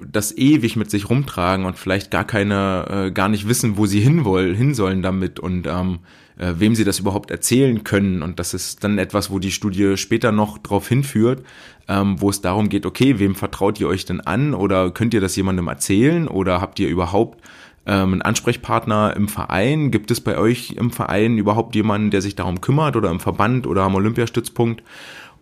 das 0.10 0.36
ewig 0.38 0.76
mit 0.76 0.90
sich 0.90 1.10
rumtragen 1.10 1.66
und 1.66 1.78
vielleicht 1.78 2.12
gar 2.12 2.26
keine, 2.26 3.08
äh, 3.08 3.12
gar 3.12 3.30
nicht 3.30 3.48
wissen, 3.48 3.78
wo 3.78 3.86
sie 3.86 4.00
hinwollen, 4.00 4.56
hin 4.56 4.74
sollen 4.74 5.02
damit 5.02 5.40
und 5.40 5.68
ähm, 5.68 6.00
äh, 6.38 6.54
wem 6.58 6.76
sie 6.76 6.84
das 6.84 7.00
überhaupt 7.00 7.30
erzählen 7.30 7.84
können. 7.84 8.22
Und 8.22 8.40
das 8.40 8.54
ist 8.54 8.84
dann 8.84 8.98
etwas, 8.98 9.30
wo 9.30 9.40
die 9.40 9.52
Studie 9.52 9.98
später 9.98 10.32
noch 10.32 10.58
drauf 10.58 10.88
hinführt, 10.88 11.44
ähm, 11.88 12.20
wo 12.22 12.30
es 12.30 12.42
darum 12.42 12.70
geht, 12.70 12.86
okay, 12.86 13.20
wem 13.20 13.36
vertraut 13.36 13.80
ihr 13.80 13.88
euch 13.88 14.06
denn 14.06 14.22
an 14.22 14.54
oder 14.54 14.92
könnt 14.92 15.14
ihr 15.14 15.22
das 15.22 15.36
jemandem 15.36 15.68
erzählen 15.68 16.28
oder 16.28 16.62
habt 16.62 16.80
ihr 16.80 16.88
überhaupt 16.88 17.44
ähm, 17.86 18.14
einen 18.14 18.22
Ansprechpartner 18.22 19.16
im 19.16 19.28
Verein? 19.28 19.92
Gibt 19.92 20.12
es 20.12 20.22
bei 20.22 20.38
euch 20.38 20.72
im 20.72 20.92
Verein 20.92 21.38
überhaupt 21.38 21.76
jemanden, 21.76 22.12
der 22.12 22.22
sich 22.22 22.36
darum 22.36 22.62
kümmert 22.62 22.96
oder 22.96 23.10
im 23.10 23.20
Verband 23.20 23.68
oder 23.68 23.84
am 23.84 23.96
Olympiastützpunkt? 23.96 24.84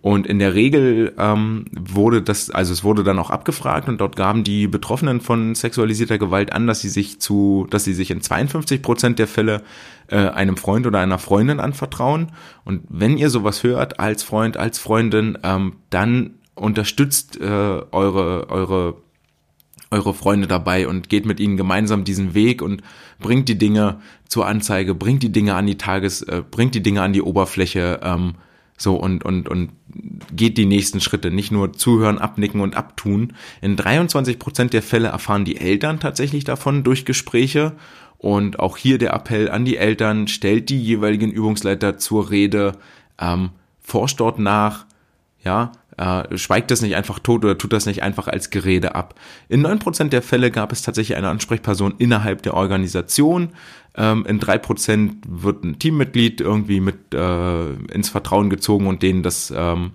Und 0.01 0.25
in 0.25 0.39
der 0.39 0.55
Regel 0.55 1.13
ähm, 1.19 1.65
wurde 1.71 2.23
das, 2.23 2.49
also 2.49 2.73
es 2.73 2.83
wurde 2.83 3.03
dann 3.03 3.19
auch 3.19 3.29
abgefragt 3.29 3.87
und 3.87 4.01
dort 4.01 4.15
gaben 4.15 4.43
die 4.43 4.67
Betroffenen 4.67 5.21
von 5.21 5.53
sexualisierter 5.53 6.17
Gewalt 6.17 6.53
an, 6.53 6.65
dass 6.65 6.81
sie 6.81 6.89
sich 6.89 7.21
zu, 7.21 7.67
dass 7.69 7.83
sie 7.83 7.93
sich 7.93 8.09
in 8.09 8.21
52 8.21 8.81
Prozent 8.81 9.19
der 9.19 9.27
Fälle 9.27 9.61
äh, 10.07 10.15
einem 10.15 10.57
Freund 10.57 10.87
oder 10.87 10.99
einer 10.99 11.19
Freundin 11.19 11.59
anvertrauen. 11.59 12.31
Und 12.65 12.81
wenn 12.89 13.17
ihr 13.17 13.29
sowas 13.29 13.61
hört 13.61 13.99
als 13.99 14.23
Freund, 14.23 14.57
als 14.57 14.79
Freundin, 14.79 15.37
ähm, 15.43 15.73
dann 15.91 16.31
unterstützt 16.55 17.39
äh, 17.39 17.43
eure 17.43 18.49
eure 18.49 18.95
eure 19.91 20.13
Freunde 20.13 20.47
dabei 20.47 20.87
und 20.87 21.09
geht 21.09 21.25
mit 21.25 21.39
ihnen 21.39 21.57
gemeinsam 21.57 22.05
diesen 22.05 22.33
Weg 22.33 22.61
und 22.61 22.81
bringt 23.19 23.49
die 23.49 23.57
Dinge 23.57 23.99
zur 24.27 24.47
Anzeige, 24.47 24.95
bringt 24.95 25.21
die 25.21 25.31
Dinge 25.31 25.55
an 25.55 25.67
die 25.67 25.77
Tages, 25.77 26.21
äh, 26.21 26.41
bringt 26.49 26.73
die 26.73 26.81
Dinge 26.81 27.01
an 27.01 27.13
die 27.13 27.21
Oberfläche, 27.21 27.99
ähm, 28.01 28.35
so 28.77 28.95
und, 28.95 29.23
und, 29.23 29.47
und 29.47 29.69
geht 30.35 30.57
die 30.57 30.65
nächsten 30.65 31.01
Schritte. 31.01 31.29
Nicht 31.29 31.51
nur 31.51 31.73
zuhören, 31.73 32.17
abnicken 32.17 32.61
und 32.61 32.75
abtun. 32.75 33.33
In 33.61 33.75
23 33.75 34.39
Prozent 34.39 34.73
der 34.73 34.81
Fälle 34.81 35.09
erfahren 35.09 35.45
die 35.45 35.57
Eltern 35.57 35.99
tatsächlich 35.99 36.45
davon 36.45 36.83
durch 36.83 37.05
Gespräche. 37.05 37.73
Und 38.17 38.59
auch 38.59 38.77
hier 38.77 38.97
der 38.97 39.13
Appell 39.13 39.49
an 39.49 39.65
die 39.65 39.77
Eltern, 39.77 40.27
stellt 40.27 40.69
die 40.69 40.81
jeweiligen 40.81 41.31
Übungsleiter 41.31 41.97
zur 41.97 42.31
Rede, 42.31 42.73
ähm, 43.19 43.49
forscht 43.81 44.19
dort 44.19 44.39
nach, 44.39 44.85
ja, 45.43 45.71
äh, 45.97 46.37
schweigt 46.37 46.71
das 46.71 46.81
nicht 46.81 46.95
einfach 46.95 47.19
tot 47.19 47.43
oder 47.43 47.57
tut 47.57 47.73
das 47.73 47.85
nicht 47.85 48.03
einfach 48.03 48.27
als 48.27 48.49
Gerede 48.49 48.95
ab. 48.95 49.15
In 49.49 49.61
neun 49.61 49.79
Prozent 49.79 50.13
der 50.13 50.21
Fälle 50.21 50.51
gab 50.51 50.71
es 50.71 50.81
tatsächlich 50.81 51.17
eine 51.17 51.29
Ansprechperson 51.29 51.95
innerhalb 51.97 52.43
der 52.43 52.53
Organisation. 52.53 53.49
Ähm, 53.95 54.25
in 54.25 54.39
drei 54.39 54.57
Prozent 54.57 55.17
wird 55.27 55.63
ein 55.63 55.79
Teammitglied 55.79 56.41
irgendwie 56.41 56.79
mit 56.79 57.13
äh, 57.13 57.73
ins 57.93 58.09
Vertrauen 58.09 58.49
gezogen 58.49 58.87
und 58.87 59.03
denen 59.03 59.23
das 59.23 59.53
ähm, 59.55 59.91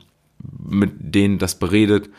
mit 0.59 0.93
denen 0.99 1.39
das 1.39 1.59
beredet. 1.59 2.11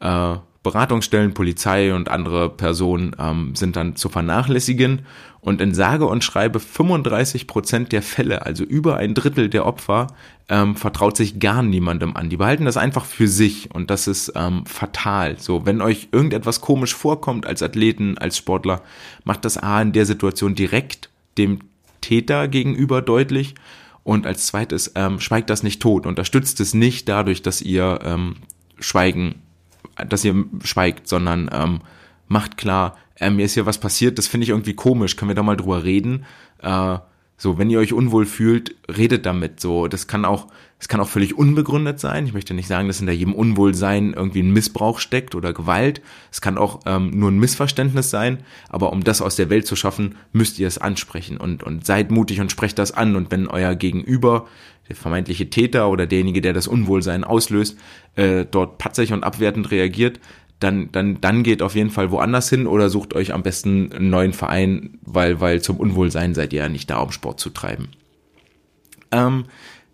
Äh, 0.00 0.36
Beratungsstellen, 0.62 1.32
Polizei 1.32 1.94
und 1.94 2.08
andere 2.08 2.50
Personen 2.50 3.14
ähm, 3.20 3.54
sind 3.54 3.76
dann 3.76 3.94
zu 3.94 4.08
vernachlässigen. 4.08 5.02
Und 5.40 5.60
in 5.60 5.74
sage 5.74 6.06
und 6.06 6.24
schreibe 6.24 6.58
35 6.58 7.46
Prozent 7.46 7.92
der 7.92 8.02
Fälle, 8.02 8.44
also 8.44 8.64
über 8.64 8.96
ein 8.96 9.14
Drittel 9.14 9.48
der 9.48 9.64
Opfer, 9.64 10.08
ähm, 10.48 10.76
vertraut 10.76 11.16
sich 11.16 11.40
gar 11.40 11.62
niemandem 11.62 12.16
an. 12.16 12.30
Die 12.30 12.36
behalten 12.36 12.64
das 12.64 12.76
einfach 12.76 13.04
für 13.04 13.28
sich 13.28 13.74
und 13.74 13.90
das 13.90 14.06
ist 14.06 14.32
ähm, 14.36 14.64
fatal. 14.66 15.38
So, 15.38 15.66
wenn 15.66 15.82
euch 15.82 16.08
irgendetwas 16.12 16.60
komisch 16.60 16.94
vorkommt 16.94 17.46
als 17.46 17.62
Athleten, 17.62 18.16
als 18.18 18.36
Sportler, 18.36 18.82
macht 19.24 19.44
das 19.44 19.58
A 19.58 19.82
in 19.82 19.92
der 19.92 20.06
Situation 20.06 20.54
direkt 20.54 21.10
dem 21.36 21.60
Täter 22.00 22.46
gegenüber 22.46 23.02
deutlich 23.02 23.54
und 24.04 24.26
als 24.26 24.46
zweites 24.46 24.92
ähm, 24.94 25.18
schweigt 25.18 25.50
das 25.50 25.64
nicht 25.64 25.82
tot, 25.82 26.06
unterstützt 26.06 26.60
es 26.60 26.74
nicht 26.74 27.08
dadurch, 27.08 27.42
dass 27.42 27.60
ihr 27.60 27.98
ähm, 28.04 28.36
Schweigen 28.78 29.42
dass 29.96 30.24
ihr 30.24 30.44
schweigt, 30.62 31.08
sondern 31.08 31.50
ähm, 31.52 31.80
macht 32.28 32.56
klar, 32.56 32.96
äh, 33.16 33.30
mir 33.30 33.44
ist 33.44 33.54
hier 33.54 33.66
was 33.66 33.78
passiert, 33.78 34.18
das 34.18 34.26
finde 34.26 34.44
ich 34.44 34.50
irgendwie 34.50 34.74
komisch, 34.74 35.16
können 35.16 35.30
wir 35.30 35.34
da 35.34 35.42
mal 35.42 35.56
drüber 35.56 35.84
reden? 35.84 36.24
Äh, 36.62 36.98
so, 37.38 37.58
wenn 37.58 37.68
ihr 37.68 37.78
euch 37.78 37.92
unwohl 37.92 38.24
fühlt, 38.24 38.74
redet 38.88 39.26
damit. 39.26 39.60
So, 39.60 39.88
das 39.88 40.06
kann 40.06 40.24
auch, 40.24 40.46
es 40.78 40.88
kann 40.88 41.00
auch 41.00 41.08
völlig 41.08 41.36
unbegründet 41.36 42.00
sein. 42.00 42.26
Ich 42.26 42.32
möchte 42.32 42.54
nicht 42.54 42.66
sagen, 42.66 42.88
dass 42.88 42.98
hinter 42.98 43.12
jedem 43.12 43.34
Unwohlsein 43.34 44.14
irgendwie 44.14 44.42
ein 44.42 44.52
Missbrauch 44.52 45.00
steckt 45.00 45.34
oder 45.34 45.52
Gewalt. 45.52 46.00
Es 46.32 46.40
kann 46.40 46.56
auch 46.56 46.80
ähm, 46.86 47.10
nur 47.10 47.30
ein 47.30 47.38
Missverständnis 47.38 48.08
sein. 48.08 48.38
Aber 48.70 48.90
um 48.90 49.04
das 49.04 49.20
aus 49.20 49.36
der 49.36 49.50
Welt 49.50 49.66
zu 49.66 49.76
schaffen, 49.76 50.16
müsst 50.32 50.58
ihr 50.58 50.66
es 50.66 50.78
ansprechen 50.78 51.36
und 51.36 51.62
und 51.62 51.84
seid 51.84 52.10
mutig 52.10 52.40
und 52.40 52.50
sprecht 52.50 52.78
das 52.78 52.92
an. 52.92 53.16
Und 53.16 53.30
wenn 53.30 53.48
euer 53.48 53.74
Gegenüber 53.74 54.46
der 54.88 54.96
vermeintliche 54.96 55.50
Täter 55.50 55.90
oder 55.90 56.06
derjenige, 56.06 56.40
der 56.40 56.54
das 56.54 56.68
Unwohlsein 56.68 57.24
auslöst, 57.24 57.76
äh, 58.14 58.46
dort 58.50 58.78
patzig 58.78 59.12
und 59.12 59.24
abwertend 59.24 59.70
reagiert, 59.70 60.20
dann, 60.60 60.90
dann, 60.92 61.20
dann 61.20 61.42
geht 61.42 61.62
auf 61.62 61.74
jeden 61.74 61.90
Fall 61.90 62.10
woanders 62.10 62.48
hin 62.48 62.66
oder 62.66 62.88
sucht 62.88 63.14
euch 63.14 63.34
am 63.34 63.42
besten 63.42 63.92
einen 63.92 64.10
neuen 64.10 64.32
Verein, 64.32 64.98
weil, 65.02 65.40
weil 65.40 65.60
zum 65.60 65.76
Unwohlsein 65.76 66.34
seid 66.34 66.52
ihr 66.52 66.62
ja 66.62 66.68
nicht 66.68 66.88
da, 66.88 66.98
um 66.98 67.12
Sport 67.12 67.40
zu 67.40 67.50
treiben. 67.50 67.88
Ähm, 69.10 69.44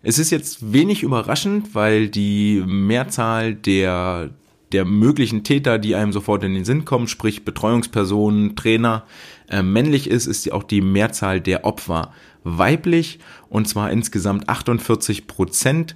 es 0.01 0.19
ist 0.19 0.31
jetzt 0.31 0.73
wenig 0.73 1.03
überraschend, 1.03 1.75
weil 1.75 2.07
die 2.07 2.63
Mehrzahl 2.65 3.55
der, 3.55 4.29
der 4.71 4.85
möglichen 4.85 5.43
Täter, 5.43 5.79
die 5.79 5.95
einem 5.95 6.13
sofort 6.13 6.43
in 6.43 6.53
den 6.53 6.65
Sinn 6.65 6.85
kommen, 6.85 7.07
sprich 7.07 7.43
Betreuungspersonen, 7.43 8.55
Trainer, 8.55 9.03
äh, 9.49 9.61
männlich 9.61 10.09
ist, 10.09 10.27
ist 10.27 10.51
auch 10.51 10.63
die 10.63 10.81
Mehrzahl 10.81 11.41
der 11.41 11.65
Opfer 11.65 12.13
weiblich 12.43 13.19
und 13.49 13.67
zwar 13.67 13.91
insgesamt 13.91 14.49
48 14.49 15.27
Prozent 15.27 15.95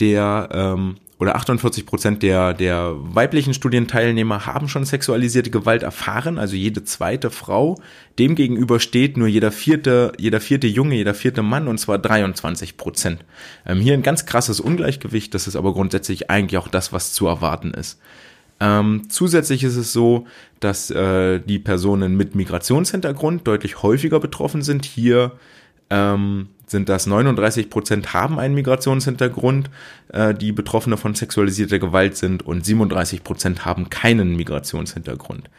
der 0.00 0.48
ähm, 0.52 0.96
oder 1.18 1.36
48 1.36 1.86
Prozent 1.86 2.22
der, 2.22 2.54
der 2.54 2.92
weiblichen 2.96 3.54
Studienteilnehmer 3.54 4.46
haben 4.46 4.68
schon 4.68 4.84
sexualisierte 4.84 5.50
Gewalt 5.50 5.82
erfahren, 5.82 6.38
also 6.38 6.56
jede 6.56 6.84
zweite 6.84 7.30
Frau. 7.30 7.80
Demgegenüber 8.18 8.80
steht 8.80 9.16
nur 9.16 9.28
jeder 9.28 9.52
vierte, 9.52 10.12
jeder 10.18 10.40
vierte 10.40 10.66
Junge, 10.66 10.96
jeder 10.96 11.14
vierte 11.14 11.42
Mann 11.42 11.68
und 11.68 11.78
zwar 11.78 11.98
23 11.98 12.76
Prozent. 12.76 13.24
Ähm, 13.64 13.78
hier 13.78 13.94
ein 13.94 14.02
ganz 14.02 14.26
krasses 14.26 14.60
Ungleichgewicht, 14.60 15.34
das 15.34 15.46
ist 15.46 15.56
aber 15.56 15.72
grundsätzlich 15.72 16.30
eigentlich 16.30 16.58
auch 16.58 16.68
das, 16.68 16.92
was 16.92 17.12
zu 17.12 17.26
erwarten 17.26 17.72
ist. 17.72 18.00
Ähm, 18.60 19.02
zusätzlich 19.08 19.64
ist 19.64 19.76
es 19.76 19.92
so, 19.92 20.26
dass 20.60 20.90
äh, 20.90 21.40
die 21.40 21.58
Personen 21.58 22.16
mit 22.16 22.34
Migrationshintergrund 22.34 23.46
deutlich 23.46 23.82
häufiger 23.82 24.20
betroffen 24.20 24.62
sind. 24.62 24.84
Hier 24.84 25.32
ähm, 25.90 26.48
sind 26.66 26.88
das 26.88 27.06
39 27.06 27.70
Prozent 27.70 28.14
haben 28.14 28.38
einen 28.38 28.54
Migrationshintergrund, 28.54 29.70
äh, 30.08 30.34
die 30.34 30.52
Betroffene 30.52 30.96
von 30.96 31.14
sexualisierter 31.14 31.78
Gewalt 31.78 32.16
sind 32.16 32.44
und 32.44 32.64
37 32.64 33.24
Prozent 33.24 33.64
haben 33.64 33.90
keinen 33.90 34.36
Migrationshintergrund. 34.36 35.50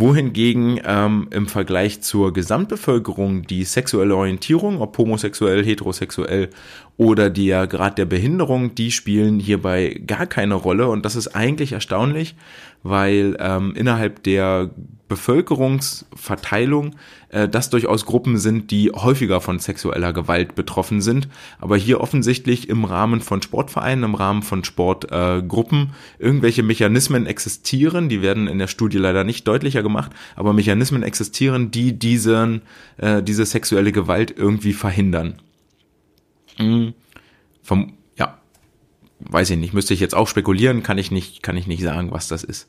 Wohingegen 0.00 0.80
ähm, 0.84 1.26
im 1.32 1.48
Vergleich 1.48 2.02
zur 2.02 2.32
Gesamtbevölkerung 2.32 3.42
die 3.48 3.64
sexuelle 3.64 4.14
Orientierung, 4.14 4.80
ob 4.80 4.96
homosexuell, 4.96 5.64
heterosexuell 5.64 6.50
oder 6.96 7.30
der 7.30 7.66
Grad 7.66 7.98
der 7.98 8.04
Behinderung, 8.04 8.76
die 8.76 8.92
spielen 8.92 9.40
hierbei 9.40 10.00
gar 10.06 10.26
keine 10.26 10.54
Rolle 10.54 10.88
und 10.88 11.04
das 11.04 11.16
ist 11.16 11.28
eigentlich 11.34 11.72
erstaunlich, 11.72 12.36
weil 12.82 13.36
ähm, 13.40 13.74
innerhalb 13.74 14.22
der 14.22 14.70
Bevölkerungsverteilung 15.08 16.94
äh, 17.30 17.48
das 17.48 17.70
durchaus 17.70 18.04
Gruppen 18.04 18.38
sind, 18.38 18.70
die 18.70 18.90
häufiger 18.90 19.40
von 19.40 19.58
sexueller 19.58 20.12
Gewalt 20.12 20.54
betroffen 20.54 21.00
sind, 21.00 21.28
aber 21.58 21.76
hier 21.76 22.00
offensichtlich 22.00 22.68
im 22.68 22.84
Rahmen 22.84 23.20
von 23.20 23.42
Sportvereinen, 23.42 24.04
im 24.04 24.14
Rahmen 24.14 24.42
von 24.42 24.64
Sportgruppen 24.64 25.92
äh, 26.20 26.22
irgendwelche 26.24 26.62
Mechanismen 26.62 27.26
existieren, 27.26 28.08
die 28.08 28.22
werden 28.22 28.46
in 28.46 28.58
der 28.58 28.68
Studie 28.68 28.98
leider 28.98 29.24
nicht 29.24 29.48
deutlicher 29.48 29.82
gemacht, 29.82 30.12
aber 30.36 30.52
Mechanismen 30.52 31.02
existieren, 31.02 31.70
die 31.70 31.98
diesen, 31.98 32.62
äh, 32.98 33.22
diese 33.22 33.46
sexuelle 33.46 33.92
Gewalt 33.92 34.34
irgendwie 34.36 34.74
verhindern. 34.74 35.40
Mhm. 36.58 36.94
Vom, 37.62 37.97
weiß 39.20 39.50
ich 39.50 39.58
nicht, 39.58 39.74
müsste 39.74 39.94
ich 39.94 40.00
jetzt 40.00 40.14
auch 40.14 40.28
spekulieren, 40.28 40.82
kann 40.82 40.98
ich 40.98 41.10
nicht, 41.10 41.42
kann 41.42 41.56
ich 41.56 41.66
nicht 41.66 41.82
sagen, 41.82 42.10
was 42.10 42.28
das 42.28 42.44
ist. 42.44 42.68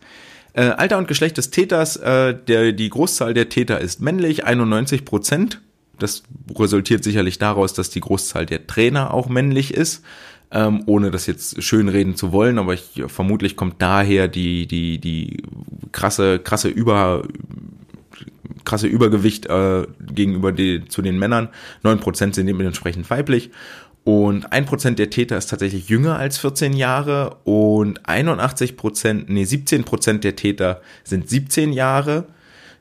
Äh, 0.53 0.69
Alter 0.69 0.97
und 0.97 1.07
Geschlecht 1.07 1.37
des 1.37 1.51
Täters, 1.51 1.95
äh, 1.97 2.35
der, 2.35 2.71
die 2.71 2.89
Großzahl 2.89 3.33
der 3.33 3.49
Täter 3.49 3.79
ist 3.79 4.01
männlich, 4.01 4.45
91 4.45 5.05
Prozent. 5.05 5.61
Das 5.99 6.23
resultiert 6.57 7.03
sicherlich 7.03 7.37
daraus, 7.37 7.73
dass 7.73 7.89
die 7.89 7.99
Großzahl 7.99 8.45
der 8.45 8.65
Trainer 8.65 9.13
auch 9.13 9.29
männlich 9.29 9.73
ist, 9.73 10.03
ähm, 10.51 10.83
ohne 10.85 11.11
das 11.11 11.27
jetzt 11.27 11.61
schönreden 11.61 12.15
zu 12.15 12.31
wollen, 12.31 12.57
aber 12.57 12.73
ich, 12.73 13.03
vermutlich 13.07 13.55
kommt 13.55 13.81
daher 13.81 14.27
die, 14.27 14.65
die, 14.65 14.97
die 14.97 15.43
krasse, 15.91 16.39
krasse 16.39 16.69
Über, 16.69 17.23
krasse 18.63 18.87
Übergewicht 18.87 19.45
äh, 19.47 19.85
gegenüber 20.13 20.51
die, 20.51 20.85
zu 20.87 21.01
den 21.01 21.19
Männern. 21.19 21.49
9% 21.83 22.33
sind 22.33 22.47
dementsprechend 22.47 23.09
weiblich 23.09 23.51
und 24.09 24.51
ein 24.51 24.65
Prozent 24.65 24.97
der 24.97 25.11
Täter 25.11 25.37
ist 25.37 25.51
tatsächlich 25.51 25.87
jünger 25.87 26.17
als 26.17 26.39
14 26.39 26.73
Jahre 26.73 27.37
und 27.43 28.09
81 28.09 28.75
Prozent, 28.75 29.29
nee, 29.29 29.43
17 29.43 29.83
Prozent 29.83 30.23
der 30.23 30.35
Täter 30.35 30.81
sind 31.03 31.29
17 31.29 31.71
Jahre 31.73 32.25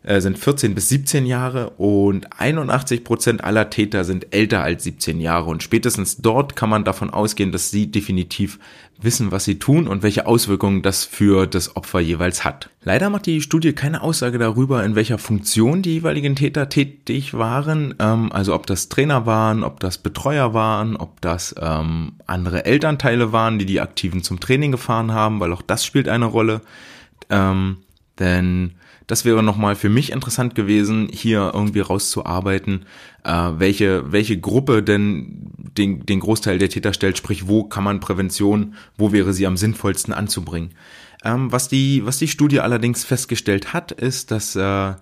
äh, 0.02 0.20
sind 0.20 0.38
14 0.38 0.74
bis 0.74 0.88
17 0.88 1.26
Jahre 1.26 1.70
und 1.70 2.40
81 2.40 3.04
Prozent 3.04 3.44
aller 3.44 3.70
Täter 3.70 4.04
sind 4.04 4.32
älter 4.34 4.62
als 4.62 4.84
17 4.84 5.20
Jahre. 5.20 5.50
Und 5.50 5.62
spätestens 5.62 6.18
dort 6.18 6.56
kann 6.56 6.70
man 6.70 6.84
davon 6.84 7.10
ausgehen, 7.10 7.52
dass 7.52 7.70
sie 7.70 7.90
definitiv 7.90 8.58
wissen, 9.00 9.30
was 9.30 9.44
sie 9.44 9.58
tun 9.58 9.86
und 9.86 10.02
welche 10.02 10.26
Auswirkungen 10.26 10.82
das 10.82 11.04
für 11.04 11.46
das 11.46 11.76
Opfer 11.76 12.00
jeweils 12.00 12.44
hat. 12.44 12.70
Leider 12.82 13.10
macht 13.10 13.26
die 13.26 13.40
Studie 13.40 13.72
keine 13.72 14.02
Aussage 14.02 14.38
darüber, 14.38 14.84
in 14.84 14.94
welcher 14.94 15.18
Funktion 15.18 15.82
die 15.82 15.94
jeweiligen 15.94 16.36
Täter 16.36 16.68
tätig 16.68 17.34
waren. 17.34 17.94
Ähm, 17.98 18.32
also 18.32 18.54
ob 18.54 18.66
das 18.66 18.88
Trainer 18.88 19.26
waren, 19.26 19.62
ob 19.62 19.80
das 19.80 19.98
Betreuer 19.98 20.54
waren, 20.54 20.96
ob 20.96 21.20
das 21.20 21.54
ähm, 21.60 22.12
andere 22.26 22.64
Elternteile 22.64 23.32
waren, 23.32 23.58
die 23.58 23.66
die 23.66 23.80
Aktiven 23.80 24.22
zum 24.22 24.40
Training 24.40 24.72
gefahren 24.72 25.12
haben, 25.12 25.40
weil 25.40 25.52
auch 25.52 25.62
das 25.62 25.84
spielt 25.84 26.08
eine 26.08 26.26
Rolle. 26.26 26.60
Ähm, 27.30 27.78
denn 28.18 28.72
das 29.08 29.24
wäre 29.24 29.42
nochmal 29.42 29.74
für 29.74 29.88
mich 29.88 30.12
interessant 30.12 30.54
gewesen, 30.54 31.08
hier 31.10 31.50
irgendwie 31.54 31.80
rauszuarbeiten, 31.80 32.84
äh, 33.24 33.32
welche, 33.56 34.12
welche 34.12 34.38
Gruppe 34.38 34.82
denn 34.82 35.50
den, 35.76 36.04
den 36.04 36.20
Großteil 36.20 36.58
der 36.58 36.68
Täter 36.68 36.92
stellt, 36.92 37.16
sprich, 37.16 37.48
wo 37.48 37.64
kann 37.64 37.84
man 37.84 38.00
Prävention, 38.00 38.74
wo 38.98 39.10
wäre 39.10 39.32
sie 39.32 39.46
am 39.46 39.56
sinnvollsten 39.56 40.12
anzubringen. 40.12 40.74
Ähm, 41.24 41.50
was, 41.50 41.68
die, 41.68 42.04
was 42.04 42.18
die 42.18 42.28
Studie 42.28 42.60
allerdings 42.60 43.02
festgestellt 43.02 43.72
hat, 43.72 43.92
ist, 43.92 44.30
dass 44.30 44.54
äh, 44.54 44.94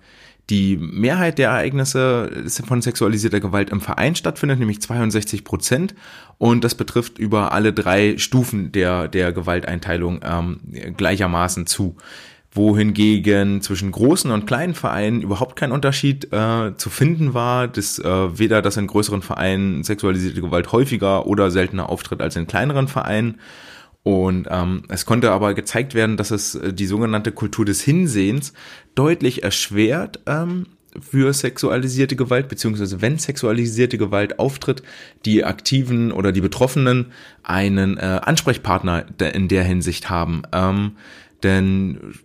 die 0.49 0.77
Mehrheit 0.77 1.37
der 1.37 1.49
Ereignisse 1.49 2.45
von 2.65 2.81
sexualisierter 2.81 3.41
Gewalt 3.41 3.69
im 3.69 3.81
Verein 3.81 4.15
stattfindet, 4.15 4.59
nämlich 4.59 4.81
62 4.81 5.43
Prozent. 5.43 5.95
Und 6.37 6.63
das 6.63 6.75
betrifft 6.75 7.19
über 7.19 7.51
alle 7.51 7.73
drei 7.73 8.17
Stufen 8.17 8.71
der, 8.71 9.09
der 9.09 9.33
Gewalteinteilung 9.33 10.21
ähm, 10.23 10.59
gleichermaßen 10.95 11.67
zu 11.67 11.97
wohingegen 12.57 13.61
zwischen 13.61 13.91
großen 13.91 14.31
und 14.31 14.45
kleinen 14.45 14.73
Vereinen 14.73 15.21
überhaupt 15.21 15.55
kein 15.55 15.71
Unterschied 15.71 16.33
äh, 16.33 16.75
zu 16.75 16.89
finden 16.89 17.33
war, 17.33 17.69
dass 17.69 17.99
äh, 17.99 18.37
weder 18.37 18.61
dass 18.61 18.75
in 18.75 18.87
größeren 18.87 19.21
Vereinen 19.21 19.83
sexualisierte 19.83 20.41
Gewalt 20.41 20.73
häufiger 20.73 21.25
oder 21.27 21.49
seltener 21.51 21.89
auftritt 21.89 22.21
als 22.21 22.35
in 22.35 22.47
kleineren 22.47 22.89
Vereinen. 22.89 23.39
Und 24.03 24.47
ähm, 24.49 24.83
es 24.89 25.05
konnte 25.05 25.31
aber 25.31 25.53
gezeigt 25.53 25.93
werden, 25.93 26.17
dass 26.17 26.31
es 26.31 26.55
äh, 26.55 26.73
die 26.73 26.85
sogenannte 26.85 27.31
Kultur 27.31 27.65
des 27.65 27.81
Hinsehens 27.81 28.53
deutlich 28.95 29.43
erschwert 29.43 30.19
ähm, 30.25 30.65
für 30.99 31.33
sexualisierte 31.33 32.15
Gewalt, 32.15 32.47
beziehungsweise 32.47 33.01
wenn 33.01 33.17
sexualisierte 33.17 33.97
Gewalt 33.97 34.39
auftritt, 34.39 34.81
die 35.25 35.43
Aktiven 35.43 36.11
oder 36.11 36.31
die 36.31 36.41
Betroffenen 36.41 37.07
einen 37.43 37.97
äh, 37.97 38.21
Ansprechpartner 38.23 39.05
in 39.33 39.47
der 39.47 39.63
Hinsicht 39.63 40.09
haben. 40.09 40.43
Ähm, 40.53 40.93
denn 41.43 42.15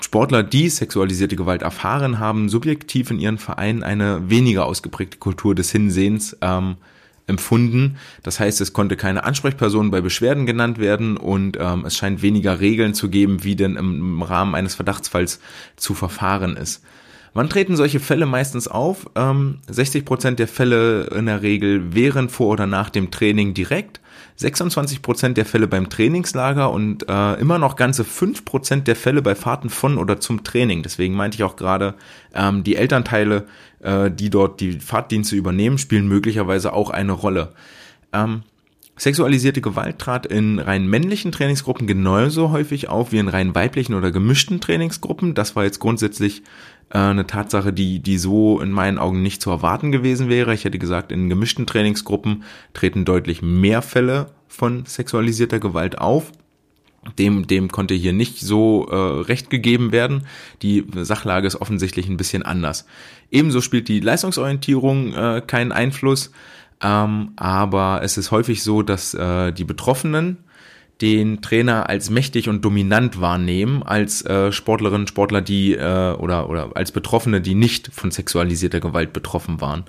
Sportler, 0.00 0.42
die 0.42 0.68
sexualisierte 0.68 1.36
Gewalt 1.36 1.62
erfahren, 1.62 2.18
haben 2.18 2.48
subjektiv 2.48 3.10
in 3.10 3.18
ihren 3.18 3.38
Vereinen 3.38 3.82
eine 3.82 4.28
weniger 4.30 4.66
ausgeprägte 4.66 5.18
Kultur 5.18 5.54
des 5.54 5.72
Hinsehens 5.72 6.36
ähm, 6.40 6.76
empfunden. 7.26 7.96
Das 8.22 8.38
heißt, 8.38 8.60
es 8.60 8.72
konnte 8.72 8.96
keine 8.96 9.24
Ansprechperson 9.24 9.90
bei 9.90 10.00
Beschwerden 10.00 10.46
genannt 10.46 10.78
werden 10.78 11.16
und 11.16 11.56
ähm, 11.58 11.84
es 11.86 11.96
scheint 11.96 12.22
weniger 12.22 12.60
Regeln 12.60 12.94
zu 12.94 13.08
geben, 13.08 13.44
wie 13.44 13.56
denn 13.56 13.76
im 13.76 14.22
Rahmen 14.22 14.54
eines 14.54 14.74
Verdachtsfalls 14.74 15.40
zu 15.76 15.94
verfahren 15.94 16.56
ist. 16.56 16.82
Wann 17.32 17.48
treten 17.48 17.74
solche 17.74 17.98
Fälle 17.98 18.26
meistens 18.26 18.68
auf? 18.68 19.10
Ähm, 19.16 19.58
60 19.68 20.04
Prozent 20.04 20.38
der 20.38 20.48
Fälle 20.48 21.04
in 21.16 21.26
der 21.26 21.42
Regel 21.42 21.94
während 21.94 22.30
vor 22.30 22.48
oder 22.48 22.66
nach 22.66 22.90
dem 22.90 23.10
Training 23.10 23.54
direkt. 23.54 24.00
26 24.36 25.02
Prozent 25.02 25.36
der 25.36 25.46
Fälle 25.46 25.68
beim 25.68 25.88
Trainingslager 25.88 26.70
und 26.70 27.08
äh, 27.08 27.34
immer 27.34 27.58
noch 27.58 27.76
ganze 27.76 28.04
5 28.04 28.44
Prozent 28.44 28.88
der 28.88 28.96
Fälle 28.96 29.22
bei 29.22 29.34
Fahrten 29.34 29.70
von 29.70 29.96
oder 29.96 30.18
zum 30.20 30.42
Training. 30.42 30.82
Deswegen 30.82 31.14
meinte 31.14 31.36
ich 31.36 31.44
auch 31.44 31.56
gerade, 31.56 31.94
ähm, 32.34 32.64
die 32.64 32.76
Elternteile, 32.76 33.46
äh, 33.80 34.10
die 34.10 34.30
dort 34.30 34.60
die 34.60 34.80
Fahrtdienste 34.80 35.36
übernehmen, 35.36 35.78
spielen 35.78 36.08
möglicherweise 36.08 36.72
auch 36.72 36.90
eine 36.90 37.12
Rolle. 37.12 37.52
Ähm, 38.12 38.42
Sexualisierte 38.96 39.60
Gewalt 39.60 39.98
trat 39.98 40.24
in 40.24 40.60
rein 40.60 40.86
männlichen 40.86 41.32
Trainingsgruppen 41.32 41.88
genauso 41.88 42.52
häufig 42.52 42.88
auf 42.88 43.10
wie 43.10 43.18
in 43.18 43.26
rein 43.26 43.52
weiblichen 43.52 43.94
oder 43.94 44.12
gemischten 44.12 44.60
Trainingsgruppen. 44.60 45.34
Das 45.34 45.56
war 45.56 45.64
jetzt 45.64 45.80
grundsätzlich 45.80 46.44
äh, 46.90 46.98
eine 46.98 47.26
Tatsache, 47.26 47.72
die, 47.72 48.00
die 48.00 48.18
so 48.18 48.60
in 48.60 48.70
meinen 48.70 48.98
Augen 48.98 49.22
nicht 49.22 49.42
zu 49.42 49.50
erwarten 49.50 49.92
gewesen 49.92 50.28
wäre. 50.28 50.54
Ich 50.54 50.64
hätte 50.64 50.78
gesagt, 50.78 51.12
in 51.12 51.28
gemischten 51.28 51.66
Trainingsgruppen 51.66 52.44
treten 52.72 53.04
deutlich 53.04 53.42
mehr 53.42 53.82
Fälle 53.82 54.30
von 54.48 54.86
sexualisierter 54.86 55.58
Gewalt 55.58 55.98
auf. 55.98 56.32
Dem, 57.18 57.46
dem 57.46 57.70
konnte 57.70 57.92
hier 57.92 58.14
nicht 58.14 58.40
so 58.40 58.86
äh, 58.90 58.96
recht 58.96 59.50
gegeben 59.50 59.92
werden. 59.92 60.26
Die 60.62 60.86
Sachlage 60.94 61.46
ist 61.46 61.60
offensichtlich 61.60 62.08
ein 62.08 62.16
bisschen 62.16 62.42
anders. 62.42 62.86
Ebenso 63.30 63.60
spielt 63.60 63.88
die 63.88 64.00
Leistungsorientierung 64.00 65.12
äh, 65.12 65.42
keinen 65.46 65.70
Einfluss, 65.70 66.30
ähm, 66.82 67.32
aber 67.36 68.00
es 68.02 68.16
ist 68.16 68.30
häufig 68.30 68.62
so, 68.62 68.82
dass 68.82 69.12
äh, 69.12 69.52
die 69.52 69.64
Betroffenen 69.64 70.38
den 71.00 71.42
Trainer 71.42 71.88
als 71.88 72.08
mächtig 72.10 72.48
und 72.48 72.64
dominant 72.64 73.20
wahrnehmen, 73.20 73.82
als 73.82 74.24
äh, 74.24 74.52
Sportlerinnen, 74.52 75.06
Sportler, 75.06 75.40
die 75.40 75.74
äh, 75.74 76.12
oder, 76.14 76.48
oder 76.48 76.70
als 76.74 76.92
Betroffene, 76.92 77.40
die 77.40 77.54
nicht 77.54 77.90
von 77.92 78.10
sexualisierter 78.10 78.80
Gewalt 78.80 79.12
betroffen 79.12 79.60
waren. 79.60 79.84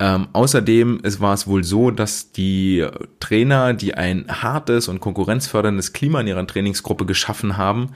Ähm, 0.00 0.28
außerdem 0.32 1.00
es 1.02 1.20
war 1.20 1.34
es 1.34 1.46
wohl 1.46 1.62
so, 1.62 1.90
dass 1.90 2.32
die 2.32 2.86
Trainer, 3.20 3.74
die 3.74 3.94
ein 3.94 4.24
hartes 4.28 4.88
und 4.88 5.00
konkurrenzförderndes 5.00 5.92
Klima 5.92 6.20
in 6.20 6.26
ihrer 6.26 6.46
Trainingsgruppe 6.46 7.04
geschaffen 7.04 7.56
haben, 7.56 7.90